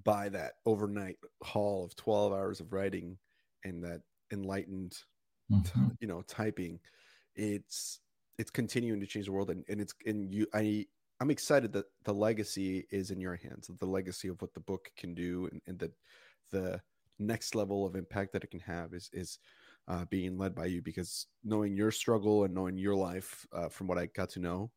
by 0.04 0.30
that 0.30 0.54
overnight 0.66 1.18
haul 1.44 1.86
of 1.86 1.96
12 1.96 2.34
hours 2.34 2.60
of 2.60 2.72
writing 2.74 3.18
and 3.64 3.84
that 3.84 4.02
enlightened 4.32 4.98
mm-hmm. 5.52 5.88
you 6.00 6.08
know 6.08 6.22
typing 6.28 6.80
it's 7.36 8.00
it's 8.38 8.52
continuing 8.52 9.00
to 9.00 9.08
change 9.08 9.26
the 9.26 9.32
world 9.32 9.50
and, 9.50 9.64
and 9.70 9.82
it's 9.82 9.94
and 10.06 10.34
you 10.34 10.46
i 10.54 10.86
I'm 11.20 11.32
excited 11.32 11.74
that 11.74 11.86
the 12.04 12.14
legacy 12.14 12.86
is 12.92 13.10
in 13.10 13.20
your 13.20 13.36
hands. 13.36 13.70
The 13.80 13.86
legacy 13.86 14.28
of 14.28 14.42
what 14.42 14.54
the 14.54 14.60
book 14.60 14.92
can 14.98 15.16
do, 15.16 15.50
and, 15.52 15.62
and 15.68 15.80
the 15.80 15.92
the 16.52 16.82
next 17.20 17.56
level 17.56 17.86
of 17.86 17.96
impact 17.96 18.34
that 18.34 18.44
it 18.44 18.52
can 18.52 18.60
have 18.62 18.94
is 18.94 19.10
is 19.14 19.40
uh, 19.88 20.06
being 20.06 20.38
led 20.38 20.54
by 20.54 20.66
you. 20.66 20.82
Because 20.82 21.26
knowing 21.44 21.76
your 21.76 21.92
struggle 21.92 22.44
and 22.44 22.54
knowing 22.54 22.78
your 22.78 22.96
life, 22.96 23.48
uh, 23.52 23.70
from 23.70 23.88
what 23.88 23.98
I 23.98 24.08
got 24.08 24.30
to 24.32 24.40
know 24.40 24.72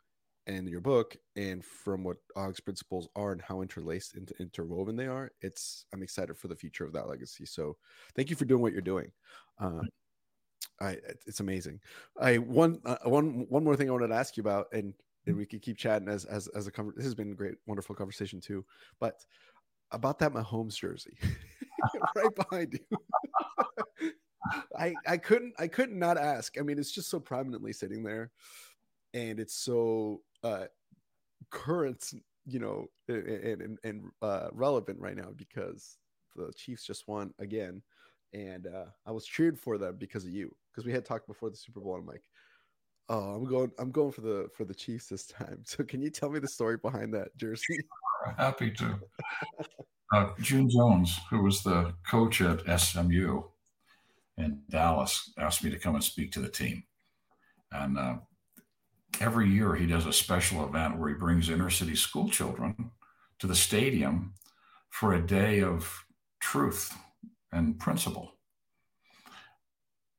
in 0.50 0.66
your 0.66 0.80
book, 0.80 1.16
and 1.36 1.64
from 1.64 2.04
what 2.04 2.18
Og's 2.36 2.60
principles 2.60 3.08
are 3.16 3.32
and 3.32 3.40
how 3.40 3.62
interlaced 3.62 4.14
and 4.14 4.30
interwoven 4.40 4.96
they 4.96 5.06
are, 5.06 5.30
it's 5.40 5.86
I'm 5.92 6.02
excited 6.02 6.36
for 6.36 6.48
the 6.48 6.56
future 6.56 6.84
of 6.84 6.92
that 6.92 7.08
legacy. 7.08 7.46
So, 7.46 7.76
thank 8.14 8.30
you 8.30 8.36
for 8.36 8.44
doing 8.44 8.62
what 8.62 8.72
you're 8.72 8.82
doing. 8.82 9.12
Uh, 9.58 9.80
I 10.80 10.98
it's 11.26 11.40
amazing. 11.40 11.80
I 12.20 12.38
one 12.38 12.80
uh, 12.84 12.96
one 13.04 13.46
one 13.48 13.64
more 13.64 13.76
thing 13.76 13.88
I 13.88 13.92
wanted 13.92 14.08
to 14.08 14.14
ask 14.14 14.36
you 14.36 14.42
about, 14.42 14.66
and 14.72 14.94
and 15.26 15.36
we 15.36 15.46
could 15.46 15.62
keep 15.62 15.76
chatting 15.76 16.08
as 16.08 16.24
as 16.24 16.48
as 16.48 16.66
a 16.66 16.72
this 16.96 17.04
has 17.04 17.14
been 17.14 17.32
a 17.32 17.34
great, 17.34 17.54
wonderful 17.66 17.94
conversation 17.94 18.40
too. 18.40 18.64
But 18.98 19.14
about 19.92 20.18
that 20.20 20.32
Mahomes 20.32 20.76
jersey, 20.76 21.16
right 22.16 22.34
behind 22.34 22.78
you. 22.90 22.98
I 24.76 24.94
I 25.06 25.16
couldn't 25.18 25.54
I 25.58 25.68
couldn't 25.68 25.98
not 25.98 26.16
ask. 26.16 26.58
I 26.58 26.62
mean, 26.62 26.78
it's 26.78 26.92
just 26.92 27.10
so 27.10 27.20
prominently 27.20 27.72
sitting 27.72 28.02
there, 28.02 28.30
and 29.12 29.38
it's 29.38 29.54
so 29.54 30.22
uh 30.42 30.66
current, 31.50 32.12
you 32.46 32.58
know, 32.58 32.86
and 33.08 33.62
and, 33.62 33.78
and 33.84 34.04
uh, 34.22 34.48
relevant 34.52 34.98
right 35.00 35.16
now 35.16 35.30
because 35.36 35.98
the 36.36 36.52
Chiefs 36.56 36.84
just 36.86 37.08
won 37.08 37.32
again, 37.38 37.82
and 38.32 38.66
uh, 38.66 38.86
I 39.06 39.12
was 39.12 39.26
cheered 39.26 39.58
for 39.58 39.78
them 39.78 39.96
because 39.98 40.24
of 40.24 40.30
you 40.30 40.54
because 40.70 40.86
we 40.86 40.92
had 40.92 41.04
talked 41.04 41.26
before 41.26 41.50
the 41.50 41.56
Super 41.56 41.80
Bowl. 41.80 41.96
I'm 41.96 42.06
like, 42.06 42.22
oh, 43.08 43.34
I'm 43.34 43.44
going, 43.44 43.70
I'm 43.78 43.90
going 43.90 44.12
for 44.12 44.22
the 44.22 44.48
for 44.56 44.64
the 44.64 44.74
Chiefs 44.74 45.06
this 45.06 45.26
time. 45.26 45.62
So 45.66 45.84
can 45.84 46.00
you 46.00 46.10
tell 46.10 46.30
me 46.30 46.38
the 46.38 46.48
story 46.48 46.76
behind 46.76 47.12
that 47.14 47.36
jersey? 47.36 47.78
Happy 48.36 48.70
to. 48.72 48.98
Uh, 50.12 50.30
June 50.40 50.68
Jones, 50.68 51.18
who 51.30 51.42
was 51.42 51.62
the 51.62 51.94
coach 52.08 52.40
at 52.40 52.80
SMU 52.80 53.42
in 54.38 54.60
Dallas, 54.68 55.32
asked 55.38 55.62
me 55.62 55.70
to 55.70 55.78
come 55.78 55.94
and 55.94 56.02
speak 56.02 56.32
to 56.32 56.40
the 56.40 56.48
team, 56.48 56.82
and 57.72 57.96
uh, 57.96 58.16
every 59.20 59.48
year 59.48 59.74
he 59.74 59.86
does 59.86 60.06
a 60.06 60.12
special 60.12 60.64
event 60.64 60.98
where 60.98 61.08
he 61.08 61.14
brings 61.14 61.48
inner 61.48 61.70
city 61.70 61.96
school 61.96 62.28
children 62.28 62.90
to 63.38 63.46
the 63.46 63.54
stadium 63.54 64.34
for 64.88 65.14
a 65.14 65.26
day 65.26 65.62
of 65.62 66.04
truth 66.40 66.94
and 67.52 67.78
principle. 67.78 68.32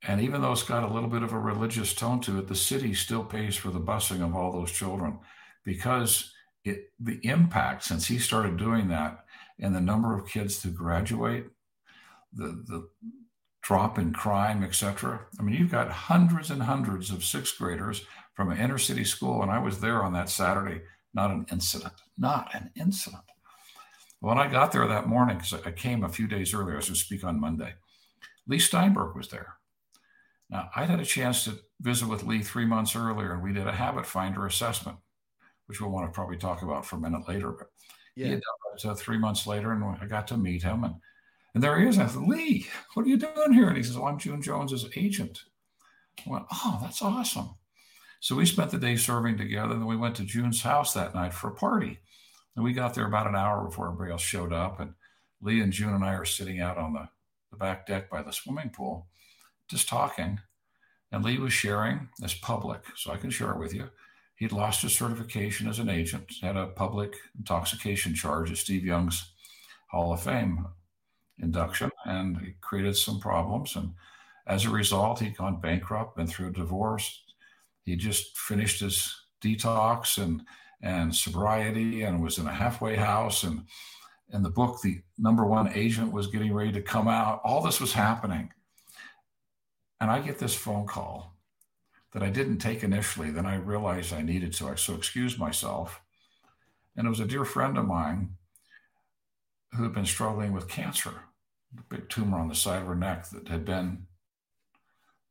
And 0.03 0.19
even 0.21 0.41
though 0.41 0.51
it's 0.51 0.63
got 0.63 0.83
a 0.83 0.91
little 0.91 1.09
bit 1.09 1.21
of 1.21 1.33
a 1.33 1.39
religious 1.39 1.93
tone 1.93 2.21
to 2.21 2.39
it, 2.39 2.47
the 2.47 2.55
city 2.55 2.93
still 2.93 3.23
pays 3.23 3.55
for 3.55 3.69
the 3.69 3.79
busing 3.79 4.25
of 4.25 4.35
all 4.35 4.51
those 4.51 4.71
children 4.71 5.19
because 5.63 6.33
it, 6.63 6.91
the 6.99 7.19
impact 7.23 7.83
since 7.83 8.07
he 8.07 8.17
started 8.17 8.57
doing 8.57 8.87
that 8.87 9.25
and 9.59 9.75
the 9.75 9.81
number 9.81 10.17
of 10.17 10.27
kids 10.27 10.59
to 10.61 10.69
graduate, 10.69 11.45
the, 12.33 12.63
the 12.67 12.89
drop 13.61 13.99
in 13.99 14.11
crime, 14.11 14.63
etc. 14.63 15.21
I 15.39 15.43
mean, 15.43 15.55
you've 15.55 15.71
got 15.71 15.91
hundreds 15.91 16.49
and 16.49 16.63
hundreds 16.63 17.11
of 17.11 17.23
sixth 17.23 17.57
graders 17.59 18.03
from 18.41 18.51
an 18.51 18.57
inner 18.57 18.79
city 18.79 19.03
school, 19.03 19.43
and 19.43 19.51
I 19.51 19.59
was 19.59 19.79
there 19.79 20.01
on 20.01 20.13
that 20.13 20.27
Saturday. 20.27 20.81
Not 21.13 21.29
an 21.29 21.45
incident, 21.51 21.93
not 22.17 22.49
an 22.55 22.71
incident. 22.75 23.21
When 24.19 24.39
I 24.39 24.47
got 24.47 24.71
there 24.71 24.87
that 24.87 25.07
morning, 25.07 25.37
because 25.37 25.53
I 25.63 25.69
came 25.71 26.03
a 26.03 26.09
few 26.09 26.27
days 26.27 26.51
earlier, 26.51 26.73
I 26.73 26.77
was 26.77 26.87
to 26.87 26.95
speak 26.95 27.23
on 27.23 27.39
Monday, 27.39 27.75
Leigh 28.47 28.57
Steinberg 28.57 29.15
was 29.15 29.27
there. 29.27 29.57
Now, 30.49 30.71
I'd 30.75 30.89
had 30.89 30.99
a 30.99 31.05
chance 31.05 31.43
to 31.43 31.59
visit 31.81 32.07
with 32.07 32.23
Leigh 32.23 32.41
three 32.41 32.65
months 32.65 32.95
earlier, 32.95 33.33
and 33.33 33.43
we 33.43 33.53
did 33.53 33.67
a 33.67 33.71
habit 33.71 34.07
finder 34.07 34.47
assessment, 34.47 34.97
which 35.67 35.79
we'll 35.79 35.91
want 35.91 36.07
to 36.07 36.15
probably 36.15 36.37
talk 36.37 36.63
about 36.63 36.83
for 36.83 36.95
a 36.95 36.99
minute 36.99 37.27
later. 37.27 37.51
But 37.51 37.67
yeah. 38.15 38.25
he 38.25 38.31
had 38.31 38.41
done 38.41 38.75
it 38.75 38.85
uh, 38.85 38.95
three 38.95 39.19
months 39.19 39.45
later, 39.45 39.71
and 39.71 39.83
I 40.01 40.07
got 40.07 40.27
to 40.29 40.37
meet 40.37 40.63
him. 40.63 40.83
And, 40.83 40.95
and 41.53 41.61
there 41.61 41.79
he 41.79 41.87
is. 41.87 41.99
I 41.99 42.07
said, 42.07 42.23
Leigh, 42.23 42.65
what 42.95 43.05
are 43.05 43.09
you 43.09 43.17
doing 43.17 43.53
here? 43.53 43.67
And 43.67 43.77
he 43.77 43.83
says, 43.83 43.99
Well, 43.99 44.07
I'm 44.07 44.17
June 44.17 44.41
Jones's 44.41 44.87
agent. 44.95 45.43
I 46.25 46.29
went, 46.31 46.45
Oh, 46.51 46.79
that's 46.81 47.03
awesome. 47.03 47.51
So 48.21 48.35
we 48.35 48.45
spent 48.45 48.71
the 48.71 48.77
day 48.77 48.95
serving 48.95 49.37
together. 49.37 49.73
And 49.73 49.81
then 49.81 49.87
we 49.87 49.97
went 49.97 50.15
to 50.15 50.23
June's 50.23 50.61
house 50.61 50.93
that 50.93 51.13
night 51.13 51.33
for 51.33 51.49
a 51.49 51.55
party. 51.55 51.99
And 52.55 52.63
we 52.63 52.71
got 52.71 52.93
there 52.93 53.07
about 53.07 53.27
an 53.27 53.35
hour 53.35 53.65
before 53.65 53.87
everybody 53.87 54.11
else 54.11 54.21
showed 54.21 54.53
up. 54.53 54.79
And 54.79 54.93
Leigh 55.41 55.61
and 55.61 55.73
June 55.73 55.93
and 55.93 56.05
I 56.05 56.13
are 56.13 56.25
sitting 56.25 56.61
out 56.61 56.77
on 56.77 56.93
the, 56.93 57.09
the 57.51 57.57
back 57.57 57.87
deck 57.87 58.09
by 58.09 58.21
the 58.21 58.31
swimming 58.31 58.69
pool 58.69 59.07
just 59.67 59.89
talking. 59.89 60.39
And 61.11 61.25
Leigh 61.25 61.39
was 61.39 61.51
sharing 61.51 62.09
as 62.23 62.33
public, 62.35 62.83
so 62.95 63.11
I 63.11 63.17
can 63.17 63.31
share 63.31 63.51
it 63.51 63.59
with 63.59 63.73
you. 63.73 63.89
He'd 64.35 64.51
lost 64.51 64.81
his 64.81 64.95
certification 64.95 65.67
as 65.67 65.79
an 65.79 65.89
agent, 65.89 66.31
had 66.41 66.57
a 66.57 66.67
public 66.67 67.15
intoxication 67.37 68.13
charge 68.13 68.51
at 68.51 68.57
Steve 68.57 68.85
Young's 68.85 69.31
Hall 69.87 70.13
of 70.13 70.23
Fame 70.23 70.67
induction, 71.39 71.89
and 72.05 72.37
he 72.37 72.53
created 72.61 72.95
some 72.95 73.19
problems. 73.19 73.75
And 73.75 73.93
as 74.47 74.65
a 74.65 74.69
result, 74.69 75.19
he'd 75.19 75.37
gone 75.37 75.59
bankrupt, 75.59 76.17
been 76.17 76.27
through 76.27 76.49
a 76.49 76.53
divorce. 76.53 77.23
He 77.83 77.95
just 77.95 78.37
finished 78.37 78.81
his 78.81 79.15
detox 79.43 80.21
and 80.21 80.43
and 80.83 81.15
sobriety 81.15 82.01
and 82.03 82.23
was 82.23 82.39
in 82.39 82.47
a 82.47 82.53
halfway 82.53 82.95
house 82.95 83.43
and 83.43 83.65
in 84.33 84.41
the 84.41 84.49
book 84.49 84.81
the 84.81 84.99
number 85.19 85.45
one 85.45 85.71
agent 85.73 86.11
was 86.11 86.25
getting 86.25 86.51
ready 86.51 86.71
to 86.71 86.81
come 86.81 87.07
out 87.07 87.39
all 87.43 87.61
this 87.61 87.79
was 87.79 87.93
happening 87.93 88.51
and 90.01 90.09
I 90.09 90.19
get 90.19 90.39
this 90.39 90.55
phone 90.55 90.87
call 90.87 91.37
that 92.11 92.23
I 92.23 92.29
didn't 92.29 92.57
take 92.57 92.83
initially. 92.83 93.29
Then 93.29 93.45
I 93.45 93.55
realized 93.55 94.11
I 94.11 94.23
needed 94.23 94.51
to. 94.53 94.69
I 94.69 94.75
so 94.75 94.95
excused 94.95 95.39
myself. 95.39 96.01
And 96.97 97.05
it 97.05 97.09
was 97.09 97.19
a 97.19 97.25
dear 97.25 97.45
friend 97.45 97.77
of 97.77 97.85
mine 97.87 98.31
who 99.75 99.83
had 99.83 99.93
been 99.93 100.05
struggling 100.05 100.51
with 100.51 100.67
cancer, 100.67 101.13
a 101.77 101.83
big 101.83 102.09
tumor 102.09 102.39
on 102.39 102.49
the 102.49 102.55
side 102.55 102.81
of 102.81 102.87
her 102.87 102.95
neck 102.95 103.29
that 103.29 103.47
had 103.47 103.63
been 103.63 104.07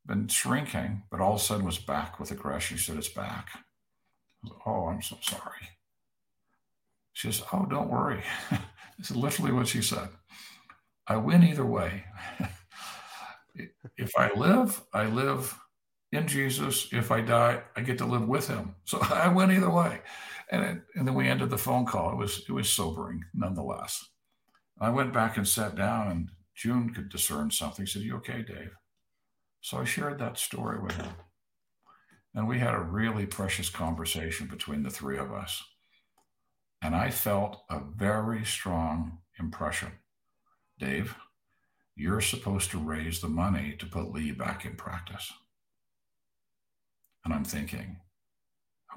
been 0.05 0.27
shrinking, 0.27 1.03
but 1.11 1.21
all 1.21 1.35
of 1.35 1.41
a 1.41 1.43
sudden 1.43 1.65
was 1.65 1.77
back 1.77 2.19
with 2.19 2.31
aggression. 2.31 2.77
She 2.77 2.85
said, 2.85 2.97
It's 2.97 3.09
back. 3.09 3.49
Oh, 4.65 4.87
I'm 4.87 5.01
so 5.01 5.17
sorry. 5.21 5.69
She 7.13 7.31
says, 7.31 7.45
Oh, 7.53 7.65
don't 7.65 7.89
worry. 7.89 8.23
is 8.99 9.15
literally 9.15 9.51
what 9.51 9.67
she 9.67 9.81
said. 9.81 10.09
I 11.07 11.17
win 11.17 11.43
either 11.43 11.65
way. 11.65 12.05
if 13.97 14.11
I 14.17 14.31
live, 14.33 14.81
I 14.93 15.05
live 15.05 15.57
in 16.11 16.27
Jesus. 16.27 16.87
If 16.91 17.11
I 17.11 17.21
die, 17.21 17.61
I 17.75 17.81
get 17.81 17.97
to 17.99 18.05
live 18.05 18.27
with 18.27 18.47
him. 18.47 18.75
So 18.85 18.99
I 19.01 19.27
went 19.27 19.51
either 19.51 19.69
way. 19.69 19.99
And, 20.51 20.63
it, 20.63 20.81
and 20.95 21.07
then 21.07 21.15
we 21.15 21.27
ended 21.27 21.49
the 21.49 21.57
phone 21.57 21.85
call. 21.85 22.11
It 22.11 22.17
was, 22.17 22.43
it 22.47 22.51
was 22.51 22.69
sobering 22.69 23.23
nonetheless. 23.33 24.05
I 24.79 24.89
went 24.89 25.13
back 25.13 25.37
and 25.37 25.47
sat 25.47 25.75
down 25.75 26.07
and 26.11 26.29
June 26.55 26.93
could 26.93 27.09
discern 27.09 27.51
something. 27.51 27.85
She 27.85 27.99
said, 27.99 28.05
you 28.05 28.15
okay, 28.17 28.41
Dave? 28.41 28.71
So 29.61 29.77
I 29.77 29.85
shared 29.85 30.19
that 30.19 30.37
story 30.37 30.79
with 30.79 30.95
him. 30.95 31.13
And 32.33 32.47
we 32.47 32.59
had 32.59 32.73
a 32.73 32.79
really 32.79 33.25
precious 33.25 33.69
conversation 33.69 34.47
between 34.47 34.83
the 34.83 34.89
three 34.89 35.17
of 35.17 35.31
us. 35.31 35.63
And 36.81 36.95
I 36.95 37.11
felt 37.11 37.63
a 37.69 37.79
very 37.79 38.43
strong 38.43 39.19
impression. 39.39 39.91
Dave, 40.79 41.15
you're 41.95 42.21
supposed 42.21 42.71
to 42.71 42.79
raise 42.79 43.21
the 43.21 43.27
money 43.27 43.75
to 43.77 43.85
put 43.85 44.11
Leigh 44.11 44.31
back 44.31 44.65
in 44.65 44.75
practice. 44.75 45.31
And 47.23 47.33
I'm 47.33 47.43
thinking, 47.43 47.97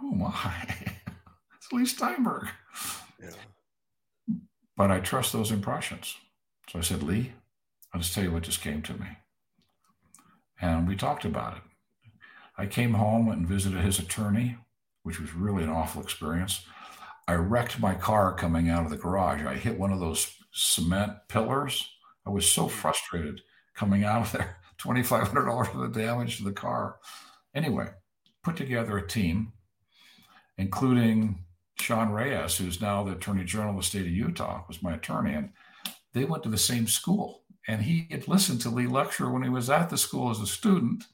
oh 0.00 0.12
my, 0.12 0.32
it's 1.56 1.72
Leigh 1.72 1.84
Steinberg. 1.84 2.48
Yeah. 3.22 4.36
But 4.76 4.90
I 4.90 5.00
trust 5.00 5.32
those 5.32 5.52
impressions. 5.52 6.16
So 6.70 6.78
I 6.78 6.82
said, 6.82 7.02
Leigh, 7.02 7.32
I'll 7.92 8.00
just 8.00 8.14
tell 8.14 8.24
you 8.24 8.32
what 8.32 8.44
just 8.44 8.62
came 8.62 8.80
to 8.82 8.94
me. 8.94 9.08
And 10.64 10.88
we 10.88 10.96
talked 10.96 11.26
about 11.26 11.58
it. 11.58 11.62
I 12.56 12.64
came 12.66 12.94
home 12.94 13.28
and 13.28 13.46
visited 13.46 13.82
his 13.82 13.98
attorney, 13.98 14.56
which 15.02 15.20
was 15.20 15.34
really 15.34 15.62
an 15.62 15.68
awful 15.68 16.02
experience. 16.02 16.64
I 17.28 17.34
wrecked 17.34 17.80
my 17.80 17.94
car 17.94 18.34
coming 18.34 18.70
out 18.70 18.84
of 18.84 18.90
the 18.90 18.96
garage. 18.96 19.44
I 19.44 19.56
hit 19.56 19.78
one 19.78 19.92
of 19.92 20.00
those 20.00 20.34
cement 20.52 21.12
pillars 21.28 21.90
I 22.26 22.30
was 22.30 22.50
so 22.50 22.68
frustrated 22.68 23.42
coming 23.74 24.04
out 24.04 24.22
of 24.22 24.32
there. 24.32 24.56
$2,500 24.78 25.66
for 25.70 25.78
the 25.78 25.88
damage 25.88 26.38
to 26.38 26.44
the 26.44 26.52
car. 26.52 26.96
Anyway, 27.54 27.88
put 28.42 28.56
together 28.56 28.96
a 28.96 29.06
team, 29.06 29.52
including 30.58 31.44
Sean 31.78 32.10
Reyes, 32.10 32.56
who's 32.56 32.80
now 32.80 33.02
the 33.02 33.12
Attorney 33.12 33.44
General 33.44 33.70
of 33.70 33.76
the 33.76 33.82
state 33.82 34.06
of 34.06 34.08
Utah, 34.08 34.64
was 34.66 34.82
my 34.82 34.94
attorney. 34.94 35.34
And 35.34 35.50
they 36.12 36.24
went 36.24 36.42
to 36.44 36.48
the 36.48 36.58
same 36.58 36.86
school. 36.86 37.43
And 37.66 37.82
he 37.82 38.06
had 38.10 38.28
listened 38.28 38.60
to 38.62 38.70
Leigh 38.70 38.86
lecture 38.86 39.30
when 39.30 39.42
he 39.42 39.48
was 39.48 39.70
at 39.70 39.88
the 39.90 39.96
school 39.96 40.30
as 40.30 40.40
a 40.40 40.46
student, 40.46 41.04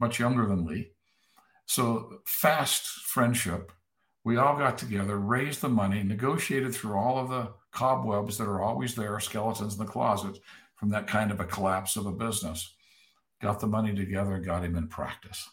much 0.00 0.18
younger 0.18 0.46
than 0.46 0.66
Leigh. 0.66 0.90
So 1.66 2.20
fast 2.24 2.86
friendship. 2.86 3.72
We 4.24 4.36
all 4.38 4.56
got 4.56 4.78
together, 4.78 5.18
raised 5.18 5.60
the 5.60 5.68
money, 5.68 6.02
negotiated 6.02 6.74
through 6.74 6.96
all 6.96 7.18
of 7.18 7.28
the 7.28 7.52
cobwebs 7.72 8.38
that 8.38 8.48
are 8.48 8.62
always 8.62 8.94
there, 8.94 9.20
skeletons 9.20 9.74
in 9.74 9.84
the 9.84 9.90
closet 9.90 10.38
from 10.76 10.88
that 10.90 11.06
kind 11.06 11.30
of 11.30 11.40
a 11.40 11.44
collapse 11.44 11.96
of 11.96 12.06
a 12.06 12.12
business. 12.12 12.74
Got 13.40 13.60
the 13.60 13.66
money 13.66 13.94
together 13.94 14.38
got 14.38 14.64
him 14.64 14.76
in 14.76 14.88
practice. 14.88 15.48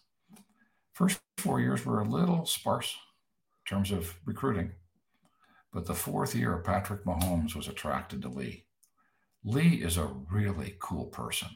First 0.93 1.19
four 1.37 1.59
years 1.59 1.85
were 1.85 1.99
a 1.99 2.07
little 2.07 2.45
sparse 2.45 2.95
in 3.65 3.75
terms 3.75 3.91
of 3.91 4.15
recruiting. 4.25 4.71
But 5.73 5.85
the 5.85 5.93
fourth 5.93 6.35
year, 6.35 6.57
Patrick 6.57 7.05
Mahomes 7.05 7.55
was 7.55 7.67
attracted 7.67 8.21
to 8.21 8.29
Leigh. 8.29 8.65
Leigh 9.43 9.81
is 9.81 9.97
a 9.97 10.13
really 10.31 10.75
cool 10.79 11.05
person. 11.05 11.49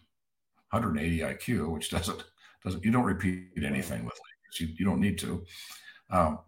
180 0.71 1.19
IQ, 1.19 1.71
which 1.73 1.89
doesn't 1.89 2.23
doesn't 2.63 2.83
you 2.83 2.91
don't 2.91 3.03
repeat 3.03 3.49
anything 3.63 4.03
with 4.03 4.13
Leigh. 4.13 4.65
You, 4.65 4.73
you 4.79 4.85
don't 4.85 5.01
need 5.01 5.17
to, 5.19 5.43
um, 6.09 6.39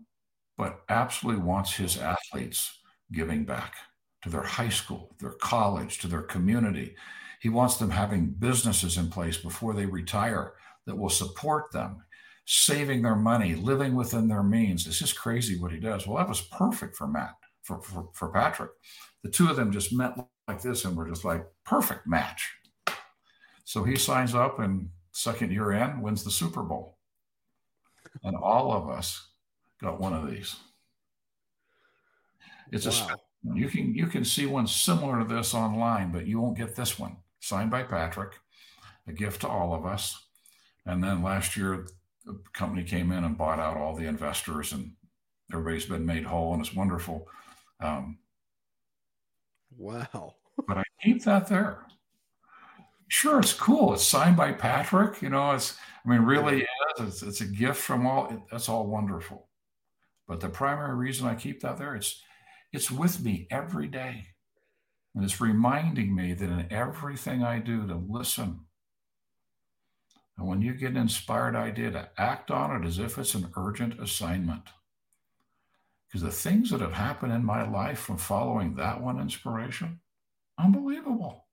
but 0.57 0.81
absolutely 0.89 1.43
wants 1.43 1.75
his 1.75 1.97
athletes 1.97 2.79
giving 3.11 3.45
back 3.45 3.75
to 4.23 4.29
their 4.29 4.43
high 4.43 4.69
school, 4.69 5.15
their 5.19 5.33
college, 5.33 5.99
to 5.99 6.07
their 6.07 6.21
community. 6.21 6.95
He 7.39 7.49
wants 7.49 7.77
them 7.77 7.91
having 7.91 8.31
businesses 8.31 8.97
in 8.97 9.09
place 9.09 9.37
before 9.37 9.73
they 9.73 9.85
retire 9.85 10.53
that 10.85 10.97
will 10.97 11.09
support 11.09 11.71
them, 11.71 12.03
saving 12.45 13.01
their 13.01 13.15
money, 13.15 13.55
living 13.55 13.93
within 13.93 14.27
their 14.27 14.43
means. 14.43 14.87
It's 14.87 14.99
just 14.99 15.19
crazy 15.19 15.59
what 15.59 15.71
he 15.71 15.79
does. 15.79 16.07
Well, 16.07 16.17
that 16.17 16.29
was 16.29 16.41
perfect 16.41 16.95
for 16.95 17.07
Matt, 17.07 17.35
for, 17.63 17.81
for, 17.81 18.09
for 18.13 18.29
Patrick. 18.29 18.71
The 19.23 19.29
two 19.29 19.49
of 19.49 19.57
them 19.57 19.71
just 19.71 19.93
met 19.93 20.17
like 20.47 20.61
this 20.61 20.85
and 20.85 20.95
we're 20.95 21.09
just 21.09 21.25
like 21.25 21.45
perfect 21.65 22.07
match. 22.07 22.53
So 23.65 23.83
he 23.83 23.97
signs 23.97 24.33
up 24.33 24.59
and 24.59 24.89
second 25.11 25.51
year 25.51 25.73
in 25.73 26.01
wins 26.01 26.23
the 26.23 26.31
Super 26.31 26.63
Bowl. 26.63 26.97
And 28.23 28.35
all 28.35 28.71
of 28.71 28.89
us 28.89 29.27
got 29.81 29.99
one 29.99 30.13
of 30.13 30.29
these. 30.29 30.55
It's 32.71 32.85
wow. 32.85 33.07
a 33.13 33.17
you 33.53 33.69
can 33.69 33.93
you 33.93 34.07
can 34.07 34.25
see 34.25 34.45
one 34.45 34.67
similar 34.67 35.19
to 35.19 35.35
this 35.35 35.53
online, 35.53 36.11
but 36.11 36.27
you 36.27 36.41
won't 36.41 36.57
get 36.57 36.75
this 36.75 36.97
one. 36.97 37.17
Signed 37.39 37.71
by 37.71 37.83
Patrick, 37.83 38.33
a 39.07 39.13
gift 39.13 39.41
to 39.41 39.47
all 39.47 39.73
of 39.73 39.85
us. 39.85 40.17
And 40.85 41.03
then 41.03 41.21
last 41.21 41.55
year, 41.55 41.87
the 42.25 42.39
company 42.53 42.83
came 42.83 43.11
in 43.11 43.23
and 43.23 43.37
bought 43.37 43.59
out 43.59 43.77
all 43.77 43.95
the 43.95 44.05
investors, 44.05 44.73
and 44.73 44.93
everybody's 45.51 45.85
been 45.85 46.05
made 46.05 46.25
whole, 46.25 46.53
and 46.53 46.65
it's 46.65 46.75
wonderful. 46.75 47.27
Um, 47.79 48.17
wow! 49.77 50.35
but 50.67 50.77
I 50.77 50.83
keep 51.01 51.23
that 51.23 51.47
there. 51.47 51.85
Sure, 53.07 53.39
it's 53.39 53.53
cool. 53.53 53.93
It's 53.93 54.03
signed 54.03 54.35
by 54.35 54.51
Patrick. 54.51 55.21
You 55.21 55.29
know, 55.29 55.51
it's 55.51 55.77
I 56.05 56.09
mean, 56.09 56.21
really 56.21 56.61
is. 56.61 56.67
It's, 56.99 57.23
it's 57.23 57.41
a 57.41 57.45
gift 57.45 57.81
from 57.81 58.05
all. 58.05 58.45
That's 58.51 58.69
all 58.69 58.87
wonderful. 58.87 59.47
But 60.27 60.41
the 60.41 60.49
primary 60.49 60.95
reason 60.95 61.27
I 61.27 61.35
keep 61.35 61.61
that 61.61 61.77
there, 61.77 61.95
it's 61.95 62.21
it's 62.73 62.91
with 62.91 63.23
me 63.23 63.47
every 63.49 63.87
day. 63.87 64.25
And 65.15 65.23
it's 65.23 65.41
reminding 65.41 66.13
me 66.13 66.33
that 66.33 66.49
in 66.49 66.67
everything 66.69 67.43
I 67.43 67.59
do 67.59 67.87
to 67.87 67.95
listen. 67.95 68.59
And 70.37 70.47
when 70.47 70.61
you 70.61 70.73
get 70.73 70.91
an 70.91 70.97
inspired 70.97 71.55
idea, 71.55 71.89
to 71.91 72.09
act 72.17 72.51
on 72.51 72.83
it 72.83 72.87
as 72.87 72.99
if 72.99 73.17
it's 73.17 73.33
an 73.33 73.51
urgent 73.55 73.99
assignment. 73.99 74.63
Because 76.07 76.21
the 76.21 76.31
things 76.31 76.69
that 76.69 76.81
have 76.81 76.93
happened 76.93 77.33
in 77.33 77.43
my 77.43 77.69
life 77.69 77.99
from 77.99 78.17
following 78.17 78.75
that 78.75 79.01
one 79.01 79.19
inspiration, 79.19 79.99
unbelievable. 80.57 81.45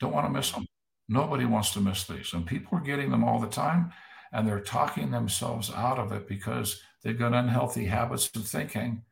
Don't 0.00 0.12
want 0.12 0.26
to 0.26 0.32
miss 0.32 0.52
them. 0.52 0.66
Nobody 1.08 1.44
wants 1.44 1.72
to 1.72 1.80
miss 1.80 2.04
these. 2.04 2.32
And 2.32 2.46
people 2.46 2.78
are 2.78 2.82
getting 2.82 3.10
them 3.10 3.24
all 3.24 3.40
the 3.40 3.48
time. 3.48 3.92
And 4.32 4.46
they're 4.46 4.60
talking 4.60 5.10
themselves 5.10 5.70
out 5.74 5.98
of 5.98 6.12
it 6.12 6.28
because 6.28 6.80
they've 7.02 7.18
got 7.18 7.32
unhealthy 7.32 7.86
habits 7.86 8.30
of 8.36 8.46
thinking 8.46 9.02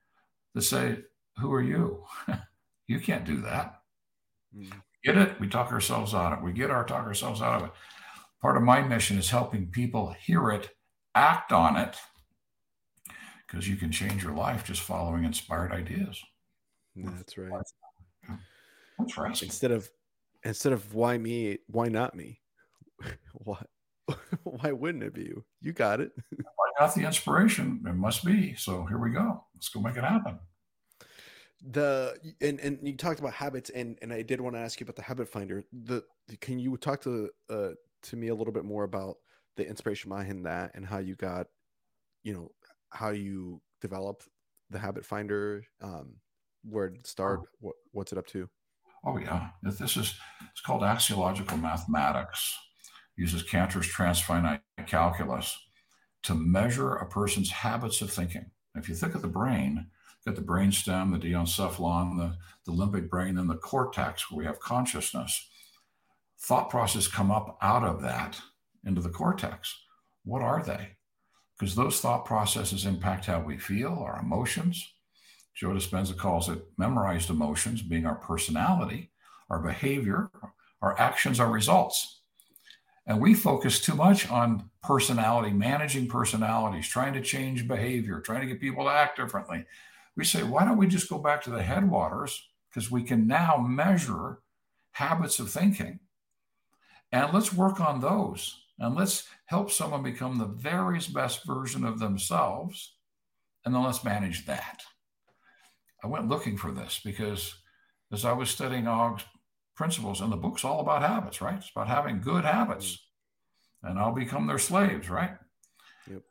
that 0.54 0.62
say, 0.62 0.98
Who 1.38 1.52
are 1.52 1.62
you? 1.62 2.04
you 2.86 3.00
can't 3.00 3.24
do 3.24 3.40
that. 3.42 3.80
Mm. 4.56 4.72
Get 5.04 5.16
it? 5.16 5.40
We 5.40 5.48
talk 5.48 5.72
ourselves 5.72 6.14
out 6.14 6.32
of 6.32 6.40
it. 6.40 6.44
We 6.44 6.52
get 6.52 6.70
our 6.70 6.84
talk 6.84 7.06
ourselves 7.06 7.40
out 7.40 7.62
of 7.62 7.68
it. 7.68 7.74
Part 8.42 8.56
of 8.56 8.62
my 8.62 8.82
mission 8.82 9.18
is 9.18 9.30
helping 9.30 9.68
people 9.68 10.14
hear 10.20 10.50
it, 10.50 10.70
act 11.14 11.52
on 11.52 11.76
it, 11.76 11.96
because 13.46 13.68
you 13.68 13.76
can 13.76 13.92
change 13.92 14.22
your 14.22 14.34
life 14.34 14.64
just 14.64 14.82
following 14.82 15.24
inspired 15.24 15.72
ideas. 15.72 16.22
That's 16.96 17.36
right. 17.38 17.62
That's 18.98 19.18
right. 19.18 19.42
Instead 19.42 19.70
of 19.70 19.90
instead 20.44 20.72
of 20.72 20.94
why 20.94 21.18
me, 21.18 21.58
why 21.66 21.88
not 21.88 22.14
me? 22.14 22.40
why 23.32 23.62
why 24.44 24.72
wouldn't 24.72 25.04
it 25.04 25.14
be 25.14 25.22
you? 25.22 25.44
You 25.60 25.72
got 25.72 26.00
it. 26.00 26.12
I 26.40 26.86
got 26.86 26.94
the 26.94 27.04
inspiration. 27.04 27.82
It 27.86 27.94
must 27.94 28.24
be. 28.24 28.54
So 28.54 28.84
here 28.86 28.98
we 28.98 29.10
go. 29.10 29.44
Let's 29.54 29.68
go 29.68 29.80
make 29.80 29.96
it 29.96 30.04
happen. 30.04 30.38
The 31.62 32.16
and 32.40 32.60
and 32.60 32.78
you 32.82 32.96
talked 32.96 33.20
about 33.20 33.32
habits 33.32 33.70
and 33.70 33.98
and 34.02 34.12
I 34.12 34.22
did 34.22 34.40
want 34.40 34.56
to 34.56 34.60
ask 34.60 34.78
you 34.80 34.84
about 34.84 34.96
the 34.96 35.02
habit 35.02 35.28
finder. 35.28 35.64
The 35.72 36.04
can 36.40 36.58
you 36.58 36.76
talk 36.76 37.02
to 37.02 37.30
uh 37.50 37.70
to 38.02 38.16
me 38.16 38.28
a 38.28 38.34
little 38.34 38.52
bit 38.52 38.64
more 38.64 38.84
about 38.84 39.16
the 39.56 39.66
inspiration 39.66 40.10
behind 40.10 40.44
that 40.46 40.72
and 40.74 40.84
how 40.84 40.98
you 40.98 41.14
got 41.14 41.46
you 42.22 42.34
know 42.34 42.50
how 42.96 43.10
you 43.10 43.60
develop 43.80 44.22
the 44.70 44.78
habit 44.78 45.04
finder 45.04 45.62
um 45.82 46.16
where 46.64 46.86
it 46.86 47.06
start 47.06 47.40
oh. 47.42 47.48
what, 47.60 47.74
what's 47.92 48.12
it 48.12 48.18
up 48.18 48.26
to? 48.26 48.48
Oh 49.04 49.18
yeah. 49.18 49.48
This 49.62 49.96
is 49.96 50.14
it's 50.50 50.60
called 50.64 50.82
axiological 50.82 51.60
mathematics. 51.60 52.56
Uses 53.16 53.42
cantor's 53.42 53.86
transfinite 53.86 54.60
calculus 54.86 55.56
to 56.24 56.34
measure 56.34 56.94
a 56.94 57.08
person's 57.08 57.50
habits 57.50 58.02
of 58.02 58.10
thinking. 58.10 58.46
If 58.74 58.88
you 58.88 58.94
think 58.94 59.14
of 59.14 59.22
the 59.22 59.28
brain 59.28 59.86
got 60.26 60.34
the 60.34 60.42
brain 60.42 60.72
stem 60.72 61.12
the 61.12 61.18
diencephalon 61.18 62.18
the, 62.18 62.36
the 62.64 62.76
limbic 62.76 63.08
brain 63.08 63.38
and 63.38 63.48
the 63.48 63.56
cortex 63.56 64.28
where 64.28 64.38
we 64.38 64.44
have 64.44 64.58
consciousness. 64.58 65.48
Thought 66.40 66.68
process 66.68 67.06
come 67.08 67.30
up 67.30 67.56
out 67.62 67.84
of 67.84 68.02
that 68.02 68.40
into 68.84 69.00
the 69.00 69.08
cortex. 69.08 69.74
What 70.24 70.42
are 70.42 70.62
they 70.62 70.95
because 71.58 71.74
those 71.74 72.00
thought 72.00 72.24
processes 72.24 72.84
impact 72.84 73.26
how 73.26 73.40
we 73.40 73.58
feel, 73.58 73.92
our 73.92 74.20
emotions. 74.20 74.94
Joe 75.54 75.68
Dispenza 75.68 76.16
calls 76.16 76.48
it 76.50 76.62
memorized 76.76 77.30
emotions, 77.30 77.80
being 77.80 78.04
our 78.04 78.16
personality, 78.16 79.10
our 79.48 79.58
behavior, 79.58 80.30
our 80.82 80.98
actions, 80.98 81.40
our 81.40 81.50
results. 81.50 82.20
And 83.06 83.20
we 83.20 83.34
focus 83.34 83.80
too 83.80 83.94
much 83.94 84.28
on 84.30 84.68
personality, 84.82 85.52
managing 85.52 86.08
personalities, 86.08 86.88
trying 86.88 87.14
to 87.14 87.22
change 87.22 87.68
behavior, 87.68 88.20
trying 88.20 88.40
to 88.40 88.46
get 88.46 88.60
people 88.60 88.84
to 88.84 88.90
act 88.90 89.16
differently. 89.16 89.64
We 90.16 90.24
say, 90.24 90.42
why 90.42 90.64
don't 90.64 90.76
we 90.76 90.88
just 90.88 91.08
go 91.08 91.18
back 91.18 91.42
to 91.42 91.50
the 91.50 91.62
headwaters? 91.62 92.48
Because 92.68 92.90
we 92.90 93.02
can 93.02 93.26
now 93.26 93.56
measure 93.56 94.40
habits 94.92 95.38
of 95.38 95.50
thinking. 95.50 96.00
And 97.12 97.32
let's 97.32 97.52
work 97.52 97.80
on 97.80 98.00
those. 98.00 98.64
And 98.78 98.94
let's 98.94 99.28
help 99.46 99.70
someone 99.70 100.02
become 100.02 100.38
the 100.38 100.46
very 100.46 101.00
best 101.12 101.46
version 101.46 101.84
of 101.84 101.98
themselves. 101.98 102.94
And 103.64 103.74
then 103.74 103.82
let's 103.82 104.04
manage 104.04 104.46
that. 104.46 104.82
I 106.04 106.08
went 106.08 106.28
looking 106.28 106.56
for 106.56 106.70
this 106.70 107.00
because 107.04 107.56
as 108.12 108.24
I 108.24 108.32
was 108.32 108.50
studying 108.50 108.86
Og's 108.86 109.24
principles, 109.76 110.20
and 110.20 110.32
the 110.32 110.36
book's 110.36 110.64
all 110.64 110.80
about 110.80 111.02
habits, 111.02 111.40
right? 111.40 111.56
It's 111.56 111.70
about 111.74 111.88
having 111.88 112.20
good 112.20 112.44
habits. 112.44 112.92
Mm-hmm. 112.92 113.88
And 113.88 113.98
I'll 113.98 114.12
become 114.12 114.46
their 114.46 114.58
slaves, 114.58 115.10
right? 115.10 115.36
Yep. 116.10 116.22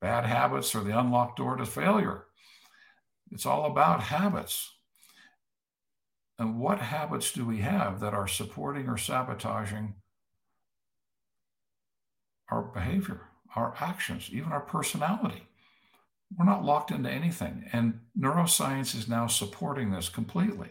Bad 0.00 0.24
habits 0.24 0.74
are 0.74 0.82
the 0.82 0.98
unlocked 0.98 1.36
door 1.36 1.56
to 1.56 1.66
failure. 1.66 2.24
It's 3.30 3.46
all 3.46 3.66
about 3.66 4.02
habits. 4.02 4.68
And 6.38 6.58
what 6.58 6.78
habits 6.78 7.32
do 7.32 7.44
we 7.44 7.58
have 7.58 8.00
that 8.00 8.14
are 8.14 8.26
supporting 8.26 8.88
or 8.88 8.96
sabotaging 8.96 9.94
our 12.50 12.62
behavior, 12.62 13.22
our 13.56 13.74
actions, 13.80 14.30
even 14.32 14.52
our 14.52 14.60
personality. 14.60 15.42
We're 16.36 16.44
not 16.44 16.64
locked 16.64 16.90
into 16.90 17.10
anything. 17.10 17.64
And 17.72 18.00
neuroscience 18.18 18.94
is 18.96 19.08
now 19.08 19.26
supporting 19.26 19.90
this 19.90 20.08
completely. 20.08 20.70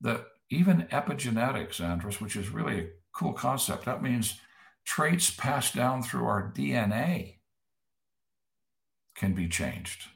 That 0.00 0.26
even 0.50 0.88
epigenetics, 0.90 1.80
Andres, 1.80 2.20
which 2.20 2.36
is 2.36 2.48
really 2.48 2.80
a 2.80 2.88
cool 3.12 3.32
concept, 3.32 3.84
that 3.84 4.02
means 4.02 4.40
traits 4.84 5.30
passed 5.30 5.74
down 5.74 6.02
through 6.02 6.24
our 6.24 6.52
DNA 6.52 7.36
can 9.14 9.34
be 9.34 9.48
changed. 9.48 10.08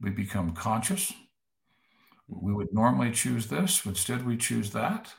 We 0.00 0.10
become 0.10 0.52
conscious. 0.52 1.12
We 2.28 2.52
would 2.52 2.72
normally 2.72 3.12
choose 3.12 3.46
this, 3.46 3.84
instead, 3.86 4.26
we 4.26 4.36
choose 4.36 4.70
that 4.70 5.14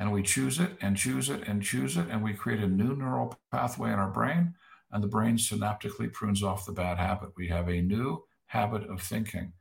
and 0.00 0.10
we 0.10 0.22
choose 0.22 0.58
it 0.58 0.70
and 0.80 0.96
choose 0.96 1.28
it 1.28 1.46
and 1.46 1.62
choose 1.62 1.98
it, 1.98 2.06
and 2.10 2.24
we 2.24 2.32
create 2.32 2.60
a 2.60 2.66
new 2.66 2.96
neural 2.96 3.38
pathway 3.52 3.92
in 3.92 3.98
our 3.98 4.10
brain, 4.10 4.54
and 4.90 5.04
the 5.04 5.08
brain 5.08 5.36
synaptically 5.36 6.10
prunes 6.10 6.42
off 6.42 6.64
the 6.64 6.72
bad 6.72 6.96
habit. 6.96 7.30
We 7.36 7.48
have 7.48 7.68
a 7.68 7.82
new 7.82 8.24
habit 8.46 8.88
of 8.88 9.02
thinking. 9.02 9.52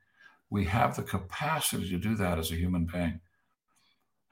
We 0.49 0.63
have 0.65 0.95
the 0.95 1.03
capacity 1.03 1.89
to 1.89 1.97
do 1.97 2.15
that 2.15 2.39
as 2.39 2.51
a 2.51 2.55
human 2.55 2.85
being. 2.85 3.19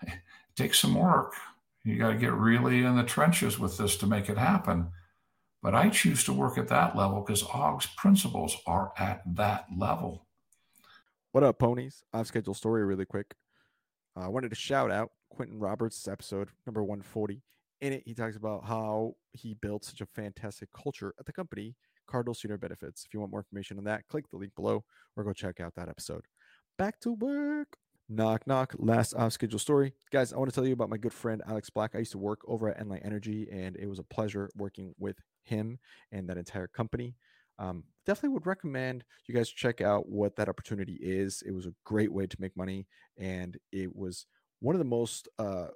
It 0.01 0.13
takes 0.55 0.79
some 0.79 0.95
work. 0.95 1.33
You 1.83 1.97
got 1.97 2.11
to 2.11 2.17
get 2.17 2.33
really 2.33 2.83
in 2.83 2.95
the 2.95 3.03
trenches 3.03 3.59
with 3.59 3.77
this 3.77 3.97
to 3.97 4.07
make 4.07 4.29
it 4.29 4.37
happen. 4.37 4.87
But 5.61 5.75
I 5.75 5.89
choose 5.89 6.23
to 6.23 6.33
work 6.33 6.57
at 6.57 6.69
that 6.69 6.95
level 6.95 7.21
because 7.21 7.43
og's 7.43 7.85
principles 7.85 8.55
are 8.65 8.93
at 8.97 9.23
that 9.35 9.65
level. 9.77 10.25
What 11.33 11.43
up, 11.43 11.59
ponies? 11.59 12.03
I've 12.13 12.27
scheduled 12.27 12.57
story 12.57 12.85
really 12.85 13.05
quick. 13.05 13.35
Uh, 14.15 14.21
I 14.21 14.27
wanted 14.29 14.49
to 14.49 14.55
shout 14.55 14.89
out 14.89 15.11
Quintin 15.37 15.59
Roberts' 15.59 16.07
episode 16.07 16.49
number 16.65 16.83
140. 16.83 17.43
In 17.81 17.93
it, 17.93 18.01
he 18.07 18.15
talks 18.15 18.35
about 18.35 18.65
how 18.65 19.13
he 19.33 19.53
built 19.53 19.85
such 19.85 20.01
a 20.01 20.07
fantastic 20.07 20.67
culture 20.73 21.13
at 21.19 21.27
the 21.27 21.31
company 21.31 21.75
Cardinal 22.07 22.33
Senior 22.33 22.57
Benefits. 22.57 23.05
If 23.05 23.13
you 23.13 23.19
want 23.19 23.31
more 23.31 23.41
information 23.41 23.77
on 23.77 23.83
that, 23.83 24.07
click 24.07 24.27
the 24.31 24.37
link 24.37 24.55
below 24.55 24.83
or 25.15 25.23
go 25.23 25.33
check 25.33 25.59
out 25.59 25.75
that 25.75 25.89
episode. 25.89 26.25
Back 26.79 26.99
to 27.01 27.13
work. 27.13 27.77
Knock, 28.09 28.47
knock. 28.47 28.73
Last 28.79 29.13
off 29.13 29.31
schedule 29.31 29.59
story. 29.59 29.93
Guys, 30.11 30.33
I 30.33 30.37
want 30.37 30.49
to 30.49 30.55
tell 30.55 30.65
you 30.65 30.73
about 30.73 30.89
my 30.89 30.97
good 30.97 31.13
friend 31.13 31.43
Alex 31.47 31.69
Black. 31.69 31.91
I 31.93 31.99
used 31.99 32.13
to 32.13 32.17
work 32.17 32.39
over 32.47 32.69
at 32.69 32.83
Enlight 32.83 33.05
Energy, 33.05 33.47
and 33.51 33.75
it 33.75 33.85
was 33.85 33.99
a 33.99 34.03
pleasure 34.03 34.49
working 34.55 34.95
with 34.97 35.17
him 35.43 35.77
and 36.11 36.27
that 36.29 36.37
entire 36.37 36.67
company. 36.67 37.13
Um, 37.59 37.83
definitely 38.07 38.29
would 38.29 38.47
recommend 38.47 39.03
you 39.27 39.35
guys 39.35 39.49
check 39.49 39.81
out 39.81 40.09
what 40.09 40.35
that 40.37 40.49
opportunity 40.49 40.97
is. 40.99 41.43
It 41.45 41.51
was 41.51 41.67
a 41.67 41.75
great 41.85 42.11
way 42.11 42.25
to 42.25 42.37
make 42.39 42.57
money, 42.57 42.87
and 43.19 43.55
it 43.71 43.95
was 43.95 44.25
one 44.59 44.75
of 44.75 44.79
the 44.79 44.85
most 44.85 45.27
uh, 45.39 45.67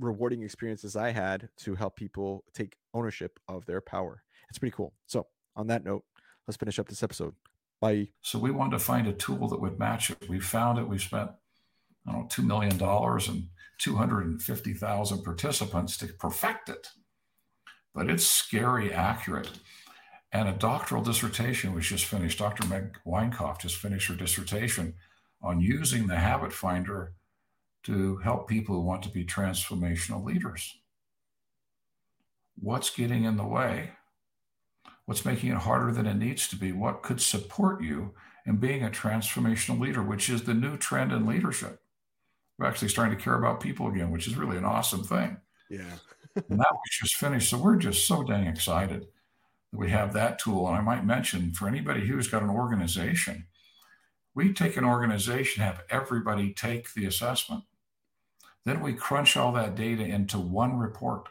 rewarding 0.00 0.42
experiences 0.42 0.96
I 0.96 1.10
had 1.10 1.48
to 1.58 1.74
help 1.74 1.96
people 1.96 2.44
take 2.54 2.76
ownership 2.94 3.38
of 3.48 3.66
their 3.66 3.80
power. 3.80 4.22
It's 4.48 4.58
pretty 4.58 4.74
cool. 4.76 4.92
So, 5.06 5.26
on 5.56 5.66
that 5.68 5.84
note, 5.84 6.04
let's 6.46 6.56
finish 6.56 6.78
up 6.78 6.88
this 6.88 7.02
episode. 7.02 7.34
Bye. 7.80 8.08
So, 8.22 8.38
we 8.38 8.50
wanted 8.50 8.78
to 8.78 8.84
find 8.84 9.06
a 9.06 9.12
tool 9.12 9.48
that 9.48 9.60
would 9.60 9.78
match 9.78 10.10
it. 10.10 10.28
We 10.28 10.40
found 10.40 10.78
it. 10.78 10.88
We 10.88 10.98
spent 10.98 11.30
I 12.06 12.12
don't 12.12 12.22
know, 12.22 12.44
$2 12.44 12.46
million 12.46 12.80
and 12.80 13.48
250,000 13.78 15.22
participants 15.22 15.96
to 15.98 16.06
perfect 16.06 16.68
it. 16.68 16.88
But 17.94 18.10
it's 18.10 18.26
scary 18.26 18.92
accurate. 18.92 19.50
And 20.32 20.48
a 20.48 20.52
doctoral 20.52 21.02
dissertation 21.02 21.74
was 21.74 21.86
just 21.86 22.04
finished. 22.04 22.38
Dr. 22.38 22.66
Meg 22.68 22.98
Weinkopf 23.06 23.60
just 23.60 23.76
finished 23.76 24.08
her 24.08 24.14
dissertation 24.14 24.94
on 25.42 25.60
using 25.60 26.06
the 26.06 26.16
habit 26.16 26.52
finder 26.52 27.14
to 27.86 28.16
help 28.18 28.48
people 28.48 28.76
who 28.76 28.82
want 28.82 29.02
to 29.04 29.08
be 29.08 29.24
transformational 29.24 30.24
leaders. 30.24 30.78
What's 32.58 32.90
getting 32.90 33.24
in 33.24 33.36
the 33.36 33.46
way? 33.46 33.92
What's 35.06 35.24
making 35.24 35.50
it 35.50 35.58
harder 35.58 35.92
than 35.92 36.06
it 36.06 36.14
needs 36.14 36.48
to 36.48 36.56
be? 36.56 36.72
What 36.72 37.02
could 37.02 37.20
support 37.20 37.82
you 37.82 38.14
in 38.46 38.56
being 38.56 38.82
a 38.82 38.90
transformational 38.90 39.80
leader, 39.80 40.02
which 40.02 40.28
is 40.28 40.42
the 40.42 40.54
new 40.54 40.76
trend 40.76 41.12
in 41.12 41.26
leadership? 41.26 41.80
we're 42.58 42.66
actually 42.66 42.88
starting 42.88 43.16
to 43.16 43.22
care 43.22 43.34
about 43.34 43.60
people 43.60 43.88
again, 43.88 44.10
which 44.10 44.26
is 44.26 44.36
really 44.36 44.56
an 44.56 44.64
awesome 44.64 45.04
thing. 45.04 45.36
Yeah. 45.68 45.98
and 46.34 46.58
that 46.58 46.72
was 46.72 46.90
just 46.90 47.16
finished. 47.16 47.50
So 47.50 47.58
we're 47.58 47.76
just 47.76 48.06
so 48.06 48.22
dang 48.22 48.46
excited 48.46 49.02
that 49.02 49.78
we 49.78 49.90
have 49.90 50.12
that 50.14 50.38
tool. 50.38 50.66
And 50.68 50.76
I 50.76 50.80
might 50.80 51.04
mention 51.04 51.52
for 51.52 51.68
anybody 51.68 52.06
who's 52.06 52.28
got 52.28 52.42
an 52.42 52.50
organization, 52.50 53.46
we 54.34 54.52
take 54.52 54.76
an 54.76 54.84
organization, 54.84 55.62
have 55.62 55.82
everybody 55.90 56.52
take 56.52 56.92
the 56.94 57.06
assessment. 57.06 57.64
Then 58.66 58.82
we 58.82 58.92
crunch 58.92 59.36
all 59.36 59.52
that 59.52 59.76
data 59.76 60.04
into 60.04 60.38
one 60.38 60.76
report. 60.76 61.28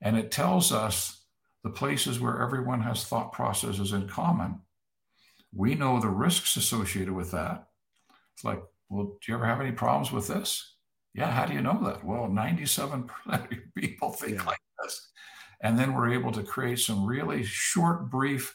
And 0.00 0.16
it 0.16 0.30
tells 0.30 0.70
us 0.70 1.24
the 1.64 1.70
places 1.70 2.20
where 2.20 2.40
everyone 2.40 2.82
has 2.82 3.04
thought 3.04 3.32
processes 3.32 3.92
in 3.92 4.06
common. 4.06 4.60
We 5.52 5.74
know 5.74 5.98
the 5.98 6.08
risks 6.08 6.56
associated 6.56 7.12
with 7.12 7.32
that. 7.32 7.66
It's 8.34 8.44
like 8.44 8.62
well, 8.90 9.04
do 9.04 9.32
you 9.32 9.34
ever 9.34 9.46
have 9.46 9.60
any 9.60 9.72
problems 9.72 10.10
with 10.10 10.26
this? 10.26 10.74
Yeah, 11.14 11.30
how 11.30 11.46
do 11.46 11.54
you 11.54 11.62
know 11.62 11.80
that? 11.84 12.04
Well, 12.04 12.26
97% 12.26 13.08
of 13.26 13.48
people 13.74 14.10
think 14.10 14.38
yeah. 14.38 14.44
like 14.44 14.60
this. 14.82 15.08
And 15.62 15.78
then 15.78 15.94
we're 15.94 16.12
able 16.12 16.32
to 16.32 16.42
create 16.42 16.80
some 16.80 17.06
really 17.06 17.44
short, 17.44 18.10
brief, 18.10 18.54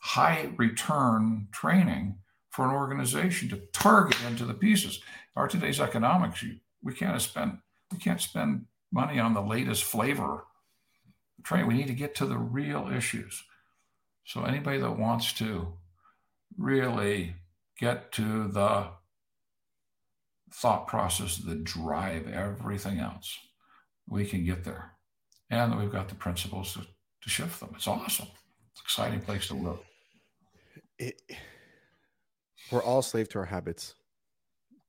high 0.00 0.50
return 0.56 1.48
training 1.50 2.16
for 2.50 2.66
an 2.66 2.72
organization 2.72 3.48
to 3.50 3.62
target 3.72 4.18
into 4.28 4.44
the 4.44 4.54
pieces. 4.54 5.00
Our 5.36 5.48
today's 5.48 5.80
economics, 5.80 6.44
we 6.82 6.94
can't 6.94 7.20
spend 7.20 7.58
we 7.92 7.98
can't 7.98 8.20
spend 8.20 8.66
money 8.92 9.18
on 9.18 9.34
the 9.34 9.42
latest 9.42 9.84
flavor 9.84 10.44
train. 11.42 11.66
We 11.66 11.74
need 11.74 11.88
to 11.88 11.94
get 11.94 12.14
to 12.16 12.26
the 12.26 12.38
real 12.38 12.90
issues. 12.94 13.42
So 14.24 14.44
anybody 14.44 14.78
that 14.78 14.98
wants 14.98 15.32
to 15.34 15.74
really 16.56 17.34
get 17.78 18.12
to 18.12 18.48
the 18.48 18.88
thought 20.52 20.86
process 20.86 21.38
that 21.38 21.64
drive 21.64 22.28
everything 22.28 22.98
else, 22.98 23.38
we 24.08 24.26
can 24.26 24.44
get 24.44 24.64
there. 24.64 24.92
And 25.50 25.78
we've 25.78 25.90
got 25.90 26.08
the 26.08 26.14
principles 26.14 26.74
to, 26.74 26.80
to 26.80 27.28
shift 27.28 27.60
them. 27.60 27.70
It's 27.74 27.88
awesome. 27.88 28.28
It's 28.72 28.80
exciting 28.80 29.20
place 29.20 29.48
to 29.48 29.54
live. 29.54 29.78
It, 30.98 31.20
we're 32.70 32.82
all 32.82 33.02
slave 33.02 33.28
to 33.30 33.38
our 33.38 33.46
habits, 33.46 33.94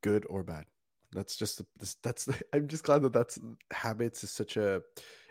good 0.04 0.26
or 0.30 0.44
bad. 0.44 0.66
That's 1.14 1.36
just 1.36 1.62
that's. 2.03 2.28
I'm 2.53 2.68
just 2.68 2.84
glad 2.84 3.01
that 3.03 3.14
that's 3.14 3.39
habits 3.72 4.24
is 4.24 4.32
such 4.32 4.57
a, 4.57 4.82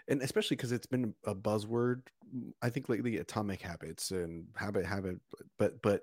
and 0.08 0.22
especially 0.22 0.56
because 0.56 0.72
it's 0.72 0.86
been 0.86 1.14
a 1.26 1.34
buzzword. 1.34 2.02
Mm, 2.34 2.52
I 2.62 2.68
think 2.70 2.88
lately, 2.88 3.16
atomic 3.18 3.62
habits 3.62 4.10
and 4.10 4.46
habit 4.56 4.84
habit, 4.84 5.16
but 5.58 5.80
but 5.82 6.02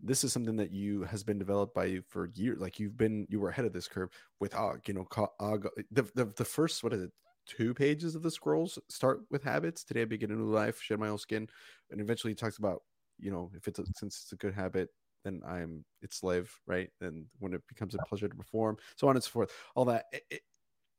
this 0.00 0.24
is 0.24 0.32
something 0.32 0.56
that 0.56 0.72
you 0.72 1.04
has 1.04 1.24
been 1.24 1.38
developed 1.38 1.74
by 1.74 1.86
you 1.86 2.02
for 2.02 2.28
years. 2.34 2.60
Like 2.60 2.78
you've 2.78 2.96
been, 2.98 3.26
you 3.30 3.40
were 3.40 3.48
ahead 3.48 3.64
of 3.64 3.72
this 3.72 3.88
curve 3.88 4.10
with 4.40 4.54
Og. 4.54 4.86
You 4.86 4.94
know, 4.94 5.06
Og. 5.40 5.68
The, 5.90 6.02
the 6.14 6.26
the 6.36 6.44
first 6.44 6.82
what 6.84 6.92
is 6.92 7.02
it? 7.02 7.12
Two 7.46 7.74
pages 7.74 8.14
of 8.14 8.22
the 8.22 8.30
scrolls 8.30 8.78
start 8.88 9.20
with 9.30 9.42
habits. 9.42 9.84
Today 9.84 10.02
I 10.02 10.06
begin 10.06 10.30
a 10.30 10.34
new 10.34 10.44
life, 10.50 10.80
shed 10.80 10.98
my 10.98 11.08
own 11.08 11.18
skin, 11.18 11.46
and 11.90 12.00
eventually 12.00 12.32
he 12.32 12.36
talks 12.36 12.58
about 12.58 12.82
you 13.18 13.30
know 13.30 13.50
if 13.54 13.68
it's 13.68 13.78
a, 13.78 13.84
since 13.96 14.20
it's 14.22 14.32
a 14.32 14.36
good 14.36 14.54
habit, 14.54 14.88
then 15.24 15.40
I'm 15.46 15.84
its 16.02 16.18
slave, 16.18 16.52
right? 16.66 16.90
And 17.00 17.26
when 17.38 17.54
it 17.54 17.62
becomes 17.68 17.94
a 17.94 17.98
pleasure 18.06 18.28
to 18.28 18.34
perform, 18.34 18.76
so 18.96 19.08
on 19.08 19.16
and 19.16 19.24
so 19.24 19.30
forth. 19.30 19.52
All 19.74 19.84
that, 19.86 20.04
it, 20.12 20.22
it, 20.30 20.40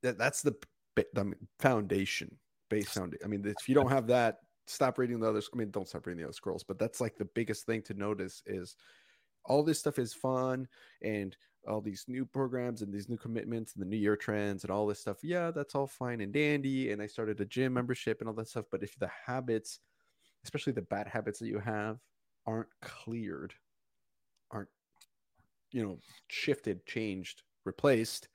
that 0.04 0.18
that's 0.18 0.42
the, 0.42 0.56
the 0.96 1.34
foundation, 1.60 2.36
base 2.70 2.90
foundation. 2.90 3.24
I 3.24 3.28
mean, 3.28 3.46
if 3.46 3.70
you 3.70 3.76
don't 3.76 3.90
have 3.90 4.08
that, 4.08 4.40
stop 4.68 4.98
reading 4.98 5.20
the 5.20 5.30
others. 5.30 5.50
I 5.54 5.58
mean, 5.58 5.72
don't 5.72 5.88
stop 5.88 6.06
reading 6.06 6.22
the 6.22 6.28
other 6.28 6.34
scrolls, 6.34 6.64
but 6.64 6.80
that's 6.80 7.00
like 7.00 7.18
the 7.18 7.30
biggest 7.36 7.66
thing 7.66 7.82
to 7.84 7.94
notice 7.94 8.42
is 8.46 8.76
all 9.46 9.64
this 9.64 9.80
stuff 9.80 10.00
is 10.00 10.14
fun 10.14 10.68
and 11.04 11.38
all 11.68 11.82
these 11.82 12.06
new 12.08 12.26
programs 12.26 12.82
and 12.82 12.94
these 12.94 13.10
new 13.10 13.18
commitments 13.18 13.74
and 13.74 13.82
the 13.82 13.88
new 13.88 13.98
year 13.98 14.16
trends 14.16 14.64
and 14.64 14.72
all 14.72 14.86
this 14.88 15.00
stuff. 15.00 15.18
Yeah, 15.24 15.52
that's 15.52 15.76
all 15.76 15.88
fine 15.88 16.22
and 16.22 16.34
dandy. 16.34 16.92
And 16.92 17.02
I 17.02 17.08
started 17.08 17.40
a 17.42 17.46
gym 17.46 17.74
membership 17.74 18.20
and 18.20 18.28
all 18.28 18.36
that 18.36 18.48
stuff. 18.48 18.66
But 18.72 18.84
if 18.84 18.98
the 18.98 19.10
habits, 19.26 19.80
especially 20.44 20.74
the 20.74 20.82
bad 20.84 21.08
habits 21.08 21.40
that 21.40 21.48
you 21.48 21.60
have, 21.60 22.00
aren't 22.46 22.70
cleared, 22.82 23.54
aren't, 24.52 24.70
you 25.72 25.84
know, 25.84 26.00
shifted, 26.28 26.86
changed, 26.86 27.44
replaced, 27.66 28.28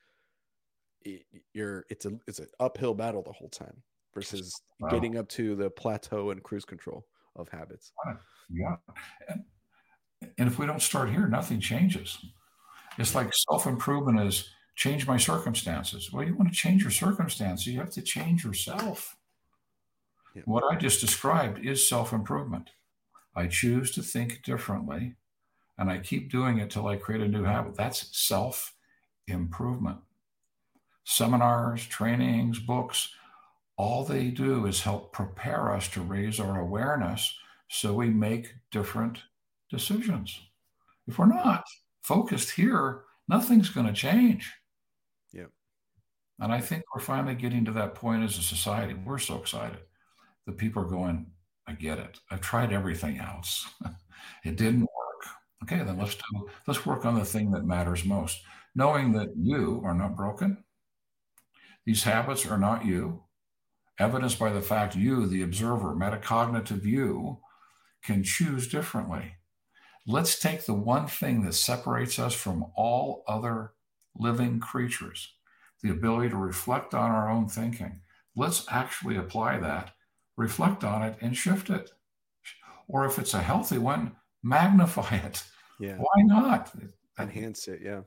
it, 1.03 1.23
you're 1.55 1.87
it's 1.89 2.05
a 2.05 2.13
it's 2.27 2.39
an 2.39 2.49
uphill 2.59 2.95
battle 2.95 3.23
the 3.23 3.33
whole 3.33 3.49
time 3.49 3.83
versus 4.15 4.61
wow. 4.81 4.91
getting 4.91 5.17
up 5.17 5.29
to 5.29 5.55
the 5.57 5.71
plateau 5.71 6.31
and 6.31 6.43
cruise 6.43 6.65
control 6.65 7.07
of 7.37 7.49
habits. 7.49 7.93
Yeah. 8.53 8.77
And, 9.29 9.45
and 10.37 10.49
if 10.49 10.59
we 10.59 10.67
don't 10.67 10.83
start 10.83 11.11
here, 11.11 11.27
nothing 11.27 11.61
changes. 11.61 12.19
It's 12.99 13.15
like 13.15 13.33
self 13.33 13.67
improvement 13.67 14.21
is 14.21 14.49
change 14.75 15.07
my 15.07 15.17
circumstances. 15.17 16.13
Well, 16.13 16.27
you 16.27 16.35
want 16.35 16.51
to 16.51 16.57
change 16.57 16.83
your 16.83 16.91
circumstances, 16.91 17.67
you 17.67 17.79
have 17.79 17.91
to 17.91 18.03
change 18.03 18.45
yourself. 18.45 19.17
Yeah. 20.35 20.43
What 20.45 20.65
I 20.71 20.77
just 20.77 21.01
described 21.01 21.65
is 21.65 21.89
self 21.89 22.13
improvement. 22.13 22.71
I 23.35 23.47
choose 23.47 23.93
to 23.93 24.03
think 24.03 24.43
differently 24.43 25.15
and 25.81 25.91
I 25.91 25.99
keep 25.99 26.31
doing 26.31 26.59
it 26.59 26.71
till 26.71 26.87
I 26.87 26.97
create 26.97 27.23
a 27.23 27.29
new 27.29 27.43
habit. 27.43 27.75
That's 27.75 28.17
self 28.17 28.75
improvement. 29.27 29.97
Seminars, 31.05 31.87
trainings, 31.87 32.59
books, 32.59 33.15
all 33.79 34.05
they 34.05 34.29
do 34.29 34.67
is 34.67 34.83
help 34.83 35.11
prepare 35.13 35.73
us 35.75 35.89
to 35.89 36.03
raise 36.03 36.39
our 36.39 36.61
awareness 36.61 37.35
so 37.69 37.95
we 37.95 38.11
make 38.11 38.53
different 38.71 39.21
decisions. 39.71 40.39
If 41.09 41.19
we're 41.19 41.27
not 41.27 41.65
focused 42.03 42.51
here, 42.51 43.05
nothing's 43.27 43.71
going 43.71 43.87
to 43.87 43.93
change. 43.95 44.53
Yeah. 45.33 45.47
And 46.41 46.53
I 46.53 46.61
think 46.61 46.83
we're 46.95 47.01
finally 47.01 47.35
getting 47.35 47.65
to 47.65 47.73
that 47.73 47.95
point 47.95 48.23
as 48.23 48.37
a 48.37 48.43
society. 48.43 48.95
We're 48.95 49.19
so 49.19 49.39
excited 49.39 49.79
The 50.47 50.53
people 50.53 50.83
are 50.83 50.87
going, 50.87 51.27
I 51.67 51.73
get 51.73 51.99
it. 51.99 52.21
I've 52.31 52.43
tried 52.43 52.73
everything 52.73 53.19
else. 53.19 53.67
it 54.45 54.57
didn't 54.57 54.83
work. 54.83 55.00
Okay, 55.63 55.83
then 55.83 55.99
let's 55.99 56.15
do 56.15 56.49
let's 56.67 56.87
work 56.87 57.05
on 57.05 57.15
the 57.15 57.25
thing 57.25 57.51
that 57.51 57.65
matters 57.65 58.05
most. 58.05 58.41
Knowing 58.75 59.13
that 59.13 59.29
you 59.37 59.83
are 59.85 59.95
not 59.95 60.17
broken. 60.17 60.65
These 61.85 62.05
habits 62.05 62.47
are 62.47 62.59
not 62.59 62.85
you 62.85 63.25
evidenced 63.99 64.39
by 64.39 64.51
the 64.51 64.63
fact 64.63 64.97
you, 64.97 65.27
the 65.27 65.43
observer, 65.43 65.95
metacognitive 65.95 66.85
you, 66.85 67.39
can 68.03 68.23
choose 68.23 68.67
differently. 68.67 69.35
Let's 70.07 70.39
take 70.39 70.65
the 70.65 70.75
one 70.75 71.07
thing 71.07 71.45
that 71.45 71.53
separates 71.53 72.19
us 72.19 72.33
from 72.33 72.65
all 72.75 73.23
other 73.29 73.73
living 74.17 74.59
creatures 74.59 75.35
the 75.83 75.91
ability 75.91 76.31
to 76.31 76.37
reflect 76.37 76.95
on 76.95 77.11
our 77.11 77.31
own 77.31 77.49
thinking. 77.49 78.01
Let's 78.37 78.67
actually 78.71 79.17
apply 79.17 79.59
that, 79.59 79.93
reflect 80.37 80.85
on 80.85 81.03
it, 81.03 81.17
and 81.21 81.37
shift 81.37 81.71
it. 81.71 81.91
Or 82.89 83.07
if 83.07 83.19
it's 83.19 83.35
a 83.35 83.41
healthy 83.41 83.79
one, 83.79 84.17
magnify 84.43 85.17
it. 85.17 85.43
Yeah. 85.79 85.97
Why 85.97 86.23
not? 86.23 86.73
Enhance 87.19 87.69
it. 87.69 87.81
Yeah. 87.83 88.01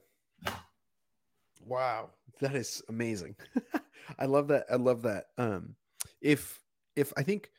Wow. 1.66 2.10
That 2.42 2.56
is 2.56 2.82
amazing. 2.90 3.36
I 4.20 4.26
love 4.26 4.48
that. 4.50 4.66
I 4.72 4.76
love 4.76 5.02
that. 5.04 5.26
Um, 5.38 5.76
if 6.22 6.60
if 6.96 7.14
I 7.18 7.24
think 7.24 7.50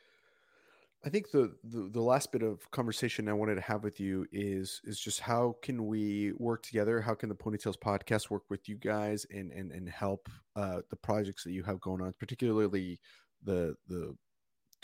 I 1.05 1.11
think 1.11 1.31
the, 1.31 1.55
the, 1.65 1.91
the 1.93 2.01
last 2.01 2.33
bit 2.33 2.43
of 2.43 2.71
conversation 2.71 3.29
I 3.29 3.35
wanted 3.35 3.57
to 3.57 3.61
have 3.61 3.85
with 3.85 4.01
you 4.01 4.27
is 4.33 4.81
is 4.85 4.99
just 4.99 5.21
how 5.21 5.57
can 5.63 5.87
we 5.87 6.33
work 6.39 6.63
together? 6.63 7.01
How 7.01 7.15
can 7.15 7.29
the 7.29 7.35
Pony 7.35 7.59
Tales 7.59 7.77
podcast 7.77 8.31
work 8.31 8.45
with 8.49 8.69
you 8.69 8.77
guys 8.77 9.27
and 9.31 9.53
and 9.53 9.71
and 9.71 9.89
help 9.89 10.29
uh, 10.57 10.81
the 10.89 10.97
projects 10.97 11.45
that 11.45 11.53
you 11.53 11.63
have 11.63 11.81
going 11.81 12.01
on, 12.01 12.15
particularly 12.19 13.01
the 13.43 13.75
the 13.89 14.17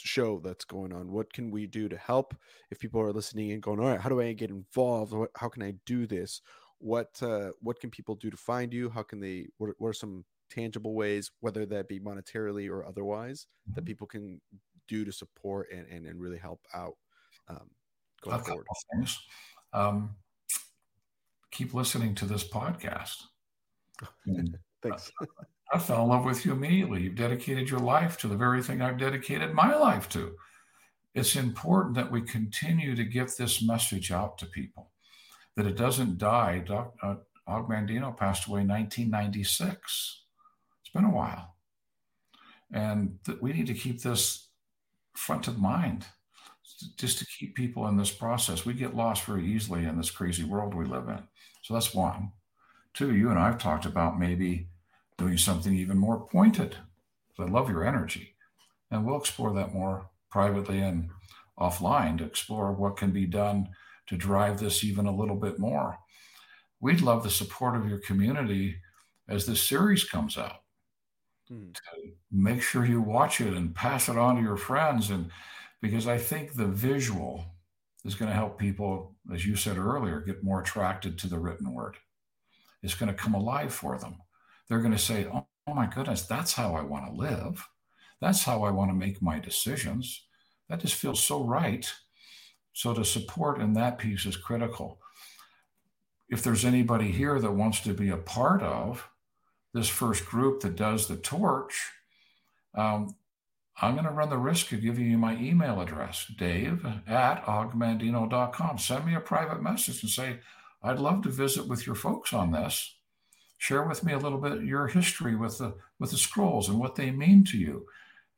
show 0.06 0.40
that's 0.40 0.64
going 0.64 0.92
on? 0.92 1.12
What 1.12 1.32
can 1.32 1.50
we 1.50 1.66
do 1.66 1.88
to 1.88 1.96
help 1.96 2.34
if 2.70 2.78
people 2.78 3.00
are 3.00 3.12
listening 3.12 3.52
and 3.52 3.62
going, 3.62 3.80
all 3.80 3.86
right, 3.86 4.00
how 4.00 4.08
do 4.08 4.20
I 4.20 4.32
get 4.32 4.50
involved? 4.50 5.14
How 5.36 5.48
can 5.48 5.62
I 5.62 5.74
do 5.86 6.06
this? 6.06 6.40
What 6.78 7.22
uh, 7.22 7.50
what 7.60 7.78
can 7.78 7.90
people 7.90 8.14
do 8.14 8.30
to 8.30 8.36
find 8.36 8.72
you? 8.72 8.88
How 8.88 9.02
can 9.02 9.20
they? 9.20 9.48
What, 9.58 9.70
what 9.78 9.88
are 9.88 9.92
some 9.92 10.24
tangible 10.48 10.94
ways, 10.94 11.30
whether 11.40 11.66
that 11.66 11.88
be 11.88 12.00
monetarily 12.00 12.70
or 12.70 12.86
otherwise, 12.86 13.46
that 13.66 13.80
mm-hmm. 13.80 13.86
people 13.86 14.06
can 14.06 14.40
do 14.88 15.04
to 15.04 15.12
support 15.12 15.68
and, 15.72 15.86
and, 15.88 16.06
and 16.06 16.20
really 16.20 16.38
help 16.38 16.60
out 16.74 16.94
um, 17.48 17.70
going 18.22 18.40
forward? 18.40 18.66
Things. 18.94 19.18
Um, 19.72 20.16
keep 21.50 21.74
listening 21.74 22.14
to 22.16 22.24
this 22.24 22.48
podcast. 22.48 23.16
Thanks. 24.82 25.12
I 25.72 25.78
fell 25.78 26.02
in 26.02 26.08
love 26.08 26.24
with 26.24 26.44
you 26.44 26.52
immediately. 26.52 27.02
You've 27.02 27.14
dedicated 27.14 27.70
your 27.70 27.80
life 27.80 28.18
to 28.18 28.28
the 28.28 28.36
very 28.36 28.62
thing 28.62 28.82
I've 28.82 28.98
dedicated 28.98 29.54
my 29.54 29.74
life 29.76 30.08
to. 30.10 30.34
It's 31.14 31.36
important 31.36 31.94
that 31.94 32.10
we 32.10 32.22
continue 32.22 32.96
to 32.96 33.04
get 33.04 33.36
this 33.36 33.62
message 33.62 34.10
out 34.10 34.38
to 34.38 34.46
people 34.46 34.90
that 35.56 35.66
it 35.66 35.76
doesn't 35.76 36.18
die. 36.18 36.58
Doc, 36.58 36.94
uh, 37.02 37.16
Og 37.46 37.68
Mandino 37.68 38.16
passed 38.16 38.46
away 38.46 38.62
in 38.62 38.68
1996. 38.68 40.24
It's 40.80 40.92
been 40.92 41.04
a 41.04 41.10
while. 41.10 41.56
And 42.72 43.18
that 43.26 43.42
we 43.42 43.52
need 43.52 43.66
to 43.66 43.74
keep 43.74 44.00
this 44.00 44.48
front 45.14 45.48
of 45.48 45.58
mind 45.58 46.06
just 46.96 47.18
to 47.18 47.26
keep 47.26 47.54
people 47.54 47.86
in 47.88 47.96
this 47.96 48.12
process. 48.12 48.64
We 48.64 48.74
get 48.74 48.94
lost 48.94 49.24
very 49.24 49.44
easily 49.44 49.84
in 49.84 49.96
this 49.96 50.10
crazy 50.10 50.44
world 50.44 50.74
we 50.74 50.84
live 50.84 51.08
in. 51.08 51.22
So 51.62 51.74
that's 51.74 51.94
one. 51.94 52.32
Two, 52.94 53.14
you 53.14 53.30
and 53.30 53.38
I 53.38 53.46
have 53.46 53.58
talked 53.58 53.86
about 53.86 54.18
maybe 54.18 54.68
doing 55.20 55.36
something 55.36 55.74
even 55.74 55.98
more 55.98 56.26
pointed. 56.26 56.76
So 57.36 57.44
I 57.44 57.46
love 57.46 57.68
your 57.68 57.84
energy. 57.86 58.34
And 58.90 59.04
we'll 59.04 59.18
explore 59.18 59.52
that 59.52 59.74
more 59.74 60.08
privately 60.30 60.80
and 60.80 61.10
offline 61.58 62.18
to 62.18 62.24
explore 62.24 62.72
what 62.72 62.96
can 62.96 63.10
be 63.10 63.26
done 63.26 63.68
to 64.06 64.16
drive 64.16 64.58
this 64.58 64.82
even 64.82 65.06
a 65.06 65.14
little 65.14 65.36
bit 65.36 65.58
more. 65.58 65.98
We'd 66.80 67.02
love 67.02 67.22
the 67.22 67.30
support 67.30 67.76
of 67.76 67.86
your 67.86 67.98
community 67.98 68.76
as 69.28 69.46
this 69.46 69.62
series 69.62 70.04
comes 70.04 70.38
out. 70.38 70.62
Hmm. 71.48 71.72
To 71.72 72.12
make 72.32 72.62
sure 72.62 72.86
you 72.86 73.02
watch 73.02 73.42
it 73.42 73.52
and 73.52 73.74
pass 73.74 74.08
it 74.08 74.16
on 74.16 74.36
to 74.36 74.42
your 74.42 74.56
friends. 74.56 75.10
And 75.10 75.30
because 75.82 76.08
I 76.08 76.16
think 76.16 76.54
the 76.54 76.66
visual 76.66 77.44
is 78.06 78.14
going 78.14 78.30
to 78.30 78.34
help 78.34 78.58
people, 78.58 79.14
as 79.32 79.44
you 79.44 79.54
said 79.54 79.76
earlier, 79.76 80.20
get 80.20 80.42
more 80.42 80.62
attracted 80.62 81.18
to 81.18 81.28
the 81.28 81.38
written 81.38 81.74
word. 81.74 81.96
It's 82.82 82.94
going 82.94 83.12
to 83.12 83.22
come 83.22 83.34
alive 83.34 83.74
for 83.74 83.98
them. 83.98 84.16
They're 84.70 84.78
going 84.78 84.92
to 84.92 84.98
say, 84.98 85.26
oh, 85.26 85.48
oh 85.66 85.74
my 85.74 85.86
goodness, 85.86 86.22
that's 86.22 86.52
how 86.52 86.76
I 86.76 86.82
want 86.82 87.06
to 87.06 87.12
live. 87.12 87.68
That's 88.20 88.44
how 88.44 88.62
I 88.62 88.70
want 88.70 88.92
to 88.92 88.96
make 88.96 89.20
my 89.20 89.40
decisions. 89.40 90.26
That 90.68 90.78
just 90.78 90.94
feels 90.94 91.22
so 91.22 91.42
right. 91.42 91.92
So 92.72 92.94
to 92.94 93.04
support 93.04 93.60
in 93.60 93.74
that 93.74 93.98
piece 93.98 94.26
is 94.26 94.36
critical. 94.36 95.00
If 96.28 96.44
there's 96.44 96.64
anybody 96.64 97.10
here 97.10 97.40
that 97.40 97.50
wants 97.50 97.80
to 97.80 97.92
be 97.92 98.10
a 98.10 98.16
part 98.16 98.62
of 98.62 99.08
this 99.74 99.88
first 99.88 100.24
group 100.24 100.60
that 100.60 100.76
does 100.76 101.08
the 101.08 101.16
torch, 101.16 101.90
um, 102.76 103.16
I'm 103.82 103.94
going 103.94 104.04
to 104.04 104.12
run 104.12 104.30
the 104.30 104.38
risk 104.38 104.70
of 104.70 104.82
giving 104.82 105.10
you 105.10 105.18
my 105.18 105.36
email 105.36 105.80
address, 105.80 106.30
dave 106.38 106.86
at 107.08 107.44
ogmandino.com. 107.44 108.78
Send 108.78 109.04
me 109.04 109.16
a 109.16 109.20
private 109.20 109.62
message 109.64 110.00
and 110.04 110.10
say, 110.10 110.38
I'd 110.80 111.00
love 111.00 111.22
to 111.22 111.28
visit 111.28 111.66
with 111.66 111.88
your 111.88 111.96
folks 111.96 112.32
on 112.32 112.52
this. 112.52 112.94
Share 113.60 113.84
with 113.84 114.02
me 114.02 114.14
a 114.14 114.18
little 114.18 114.38
bit 114.38 114.64
your 114.64 114.88
history 114.88 115.36
with 115.36 115.58
the 115.58 115.76
with 115.98 116.10
the 116.10 116.16
scrolls 116.16 116.68
and 116.68 116.80
what 116.80 116.96
they 116.96 117.10
mean 117.10 117.44
to 117.44 117.58
you. 117.58 117.86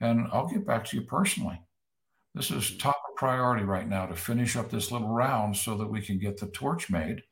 And 0.01 0.29
I'll 0.33 0.49
get 0.49 0.67
back 0.67 0.85
to 0.87 0.97
you 0.97 1.03
personally. 1.03 1.61
This 2.35 2.51
is 2.51 2.77
top 2.77 3.03
priority 3.23 3.63
right 3.63 3.89
now 3.89 4.05
to 4.05 4.17
finish 4.17 4.57
up 4.57 4.69
this 4.69 4.91
little 4.91 5.07
round 5.07 5.57
so 5.57 5.77
that 5.77 5.87
we 5.87 6.01
can 6.01 6.19
get 6.19 6.39
the 6.39 6.49
torch 6.49 6.91
made, 6.91 7.23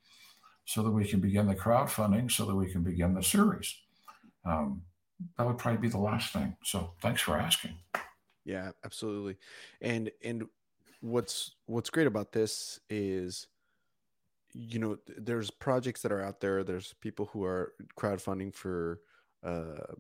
so 0.65 0.85
that 0.85 0.93
we 0.93 1.05
can 1.05 1.19
begin 1.19 1.49
the 1.49 1.55
crowdfunding, 1.57 2.31
so 2.31 2.45
that 2.45 2.55
we 2.55 2.71
can 2.71 2.85
begin 2.85 3.13
the 3.13 3.23
series. 3.25 3.75
Um, 4.45 4.83
that 5.37 5.45
would 5.45 5.59
probably 5.59 5.81
be 5.81 5.89
the 5.89 5.99
last 5.99 6.33
thing. 6.33 6.57
So 6.63 6.93
thanks 7.03 7.23
for 7.23 7.37
asking. 7.37 7.75
Yeah, 8.45 8.71
absolutely. 8.85 9.37
And 9.81 10.13
and 10.23 10.45
what's 11.01 11.57
what's 11.67 11.91
great 11.91 12.07
about 12.07 12.31
this 12.31 12.79
is 12.89 13.49
you 14.53 14.79
know 14.79 14.99
there's 15.17 15.51
projects 15.51 16.03
that 16.03 16.13
are 16.13 16.23
out 16.23 16.41
there 16.41 16.65
there's 16.65 16.95
people 17.01 17.27
who 17.33 17.45
are 17.45 17.73
crowdfunding 17.99 18.55
for 18.55 19.01
uh 19.45 19.95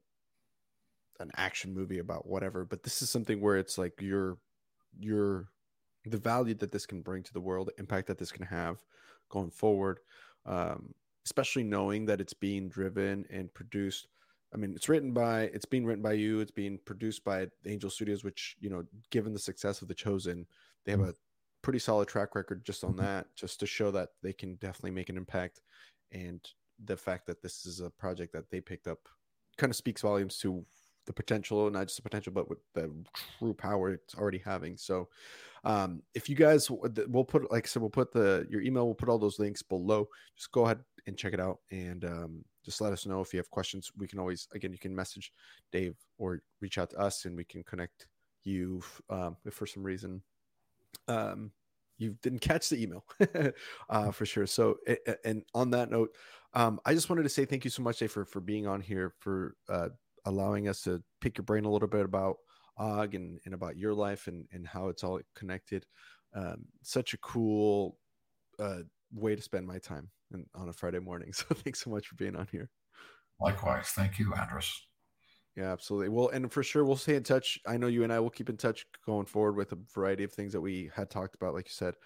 an 1.21 1.31
action 1.37 1.73
movie 1.73 1.99
about 1.99 2.27
whatever 2.27 2.65
but 2.65 2.83
this 2.83 3.03
is 3.03 3.11
something 3.11 3.41
where 3.41 3.57
it's 3.57 3.79
like 3.79 3.93
you're 4.01 4.39
you're 4.99 5.49
the 6.07 6.17
value 6.17 6.55
that 6.55 6.73
this 6.73 6.87
can 6.87 7.03
bring 7.03 7.23
to 7.23 7.33
the 7.33 7.41
world 7.41 7.69
the 7.69 7.81
impact 7.81 8.07
that 8.07 8.19
this 8.19 8.33
can 8.33 8.47
have 8.47 8.79
going 9.29 9.51
forward 9.51 10.01
um 10.47 10.95
especially 11.27 11.63
knowing 11.63 12.07
that 12.07 12.21
it's 12.21 12.33
being 12.33 12.69
driven 12.69 13.25
and 13.31 13.53
produced 13.53 14.07
I 14.53 14.57
mean, 14.57 14.73
it's 14.75 14.89
written 14.89 15.13
by, 15.13 15.43
it's 15.43 15.65
being 15.65 15.85
written 15.87 16.03
by 16.03 16.15
you. 16.15 16.41
It's 16.41 16.51
being 16.51 16.79
produced 16.85 17.25
by 17.25 17.47
Angel 17.67 17.89
Studios, 17.89 18.25
which 18.25 18.57
you 18.59 18.69
know, 18.69 18.85
given 19.11 19.33
the 19.33 19.39
success 19.39 19.81
of 19.81 19.89
The 19.89 19.95
Chosen, 19.95 20.47
they 20.85 20.91
have 20.93 21.01
mm-hmm. 21.01 21.11
a 21.11 21.15
pretty 21.63 21.79
solid 21.79 22.09
track 22.09 22.35
record 22.35 22.65
just 22.65 22.85
on 22.85 22.93
mm-hmm. 22.93 23.03
that, 23.03 23.27
just 23.37 23.61
to 23.61 23.67
show 23.67 23.91
that 23.91 24.11
they 24.23 24.33
can 24.33 24.55
definitely 24.57 24.93
make 24.93 25.09
an 25.09 25.17
impact. 25.17 25.61
And 26.13 26.41
the 26.85 26.97
fact 26.97 27.27
that 27.27 27.43
this 27.43 27.67
is 27.67 27.81
a 27.81 27.91
project 27.91 28.33
that 28.33 28.51
they 28.51 28.61
picked 28.61 28.89
up 28.89 28.99
kind 29.57 29.71
of 29.71 29.77
speaks 29.77 30.03
volumes 30.03 30.39
to 30.39 30.65
the 31.07 31.13
potential, 31.13 31.71
not 31.71 31.87
just 31.87 31.97
the 31.97 32.03
potential, 32.03 32.33
but 32.33 32.49
with 32.49 32.59
the 32.75 32.91
true 33.39 33.55
power 33.55 33.91
it's 33.91 34.15
already 34.15 34.39
having. 34.39 34.77
So, 34.77 35.09
um, 35.65 36.03
if 36.15 36.29
you 36.29 36.37
guys, 36.37 36.71
we'll 36.71 37.25
put, 37.25 37.51
like 37.51 37.67
I 37.67 37.69
said, 37.69 37.83
we'll 37.83 37.91
put 37.91 38.13
the 38.13 38.47
your 38.51 38.63
email, 38.63 38.87
we'll 38.87 38.95
put 38.95 39.09
all 39.09 39.19
those 39.19 39.39
links 39.39 39.63
below. 39.63 40.09
Just 40.37 40.53
go 40.53 40.65
ahead 40.65 40.81
and 41.07 41.17
check 41.17 41.33
it 41.33 41.41
out, 41.41 41.59
and 41.71 42.05
um, 42.05 42.45
just 42.65 42.81
let 42.81 42.93
us 42.93 43.07
know 43.07 43.21
if 43.21 43.33
you 43.33 43.39
have 43.39 43.51
questions. 43.51 43.91
We 43.97 44.07
can 44.07 44.19
always, 44.19 44.49
again, 44.55 44.73
you 44.73 44.79
can 44.79 44.95
message 44.95 45.33
Dave 45.73 45.97
or 46.19 46.43
reach 46.61 46.79
out 46.79 46.91
to 46.91 46.99
us, 46.99 47.25
and 47.25 47.37
we 47.37 47.45
can 47.45 47.63
connect 47.65 48.07
you 48.45 48.83
um, 49.11 49.37
if 49.45 49.55
for 49.55 49.67
some 49.67 49.83
reason 49.83 50.23
um, 51.09 51.53
you 51.99 52.17
didn't 52.23 52.41
catch 52.41 52.69
the 52.69 52.83
email 52.83 53.05
uh, 53.91 54.11
for 54.11 54.25
sure. 54.25 54.47
So, 54.47 54.77
and 55.25 55.43
on 55.55 55.71
that 55.71 55.91
note, 55.91 56.11
um, 56.55 56.81
I 56.85 56.95
just 56.95 57.11
wanted 57.11 57.25
to 57.25 57.29
say 57.29 57.45
thank 57.45 57.65
you 57.65 57.71
so 57.71 57.83
much, 57.83 57.99
Dave, 57.99 58.11
for 58.11 58.25
for 58.25 58.41
being 58.41 58.67
on 58.67 58.81
here, 58.81 59.15
for 59.21 59.55
uh, 59.69 59.89
allowing 60.25 60.69
us 60.69 60.83
to 60.83 61.03
pick 61.21 61.39
your 61.39 61.45
brain 61.45 61.65
a 61.65 61.71
little 61.71 61.89
bit 61.89 62.05
about 62.05 62.37
Og 62.79 63.15
and, 63.15 63.39
and 63.45 63.55
about 63.55 63.77
your 63.77 63.95
life 63.95 64.27
and 64.27 64.47
and 64.53 64.67
how 64.67 64.89
it's 64.89 65.05
all 65.05 65.21
connected. 65.37 65.85
Um, 66.35 66.67
such 66.83 67.13
a 67.15 67.19
cool 67.19 67.99
uh, 68.59 68.83
way 69.13 69.37
to 69.37 69.43
spend 69.43 69.67
my 69.67 69.79
time 69.79 70.11
on 70.55 70.69
a 70.69 70.73
Friday 70.73 71.01
morning. 71.01 71.33
So 71.35 71.47
thanks 71.55 71.81
so 71.81 71.91
much 71.91 72.07
for 72.07 72.15
being 72.17 72.37
on 72.37 72.49
here. 72.51 72.71
Likewise. 73.41 73.89
Thank 73.89 74.19
you, 74.19 74.33
Andres. 74.35 74.90
Yeah, 75.61 75.73
absolutely. 75.73 76.09
Well, 76.09 76.31
and 76.31 76.51
for 76.51 76.63
sure, 76.63 76.87
we'll 76.87 76.97
stay 76.97 77.17
in 77.17 77.23
touch. 77.23 77.59
I 77.67 77.77
know 77.77 77.87
you 77.87 78.03
and 78.03 78.11
I 78.11 78.19
will 78.19 78.31
keep 78.31 78.49
in 78.49 78.57
touch 78.57 78.87
going 79.05 79.27
forward 79.27 79.57
with 79.57 79.73
a 79.73 79.79
variety 79.95 80.25
of 80.25 80.33
things 80.33 80.55
that 80.55 80.61
we 80.61 80.91
had 80.95 81.11
talked 81.11 81.35
about, 81.35 81.53
like 81.53 81.67
you 81.67 81.73
said. 81.73 81.97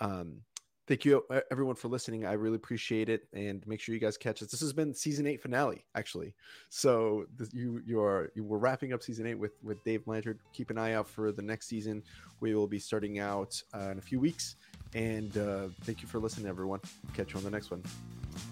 Um, 0.00 0.38
thank 0.86 1.04
you, 1.04 1.22
everyone, 1.50 1.74
for 1.74 1.88
listening. 1.88 2.24
I 2.24 2.32
really 2.32 2.56
appreciate 2.56 3.10
it, 3.10 3.28
and 3.34 3.66
make 3.66 3.80
sure 3.80 3.94
you 3.94 4.00
guys 4.00 4.16
catch 4.16 4.42
us. 4.42 4.50
This 4.50 4.60
has 4.60 4.72
been 4.72 4.94
season 4.94 5.26
eight 5.26 5.42
finale, 5.42 5.84
actually. 5.94 6.34
So 6.70 7.26
this, 7.36 7.52
you 7.52 7.82
you 7.84 8.00
are 8.00 8.32
you 8.34 8.44
were 8.44 8.56
wrapping 8.56 8.94
up 8.94 9.02
season 9.02 9.26
eight 9.26 9.38
with 9.38 9.52
with 9.62 9.84
Dave 9.84 10.06
Blanchard. 10.06 10.38
Keep 10.54 10.70
an 10.70 10.78
eye 10.78 10.94
out 10.94 11.06
for 11.06 11.32
the 11.32 11.42
next 11.42 11.66
season. 11.68 12.02
We 12.40 12.54
will 12.54 12.66
be 12.66 12.78
starting 12.78 13.18
out 13.18 13.62
uh, 13.74 13.90
in 13.90 13.98
a 13.98 14.02
few 14.02 14.20
weeks, 14.20 14.56
and 14.94 15.36
uh, 15.36 15.68
thank 15.82 16.00
you 16.00 16.08
for 16.08 16.18
listening, 16.18 16.46
everyone. 16.46 16.80
Catch 17.12 17.34
you 17.34 17.38
on 17.38 17.44
the 17.44 17.50
next 17.50 17.70
one. 17.70 17.82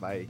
Bye. 0.03 0.27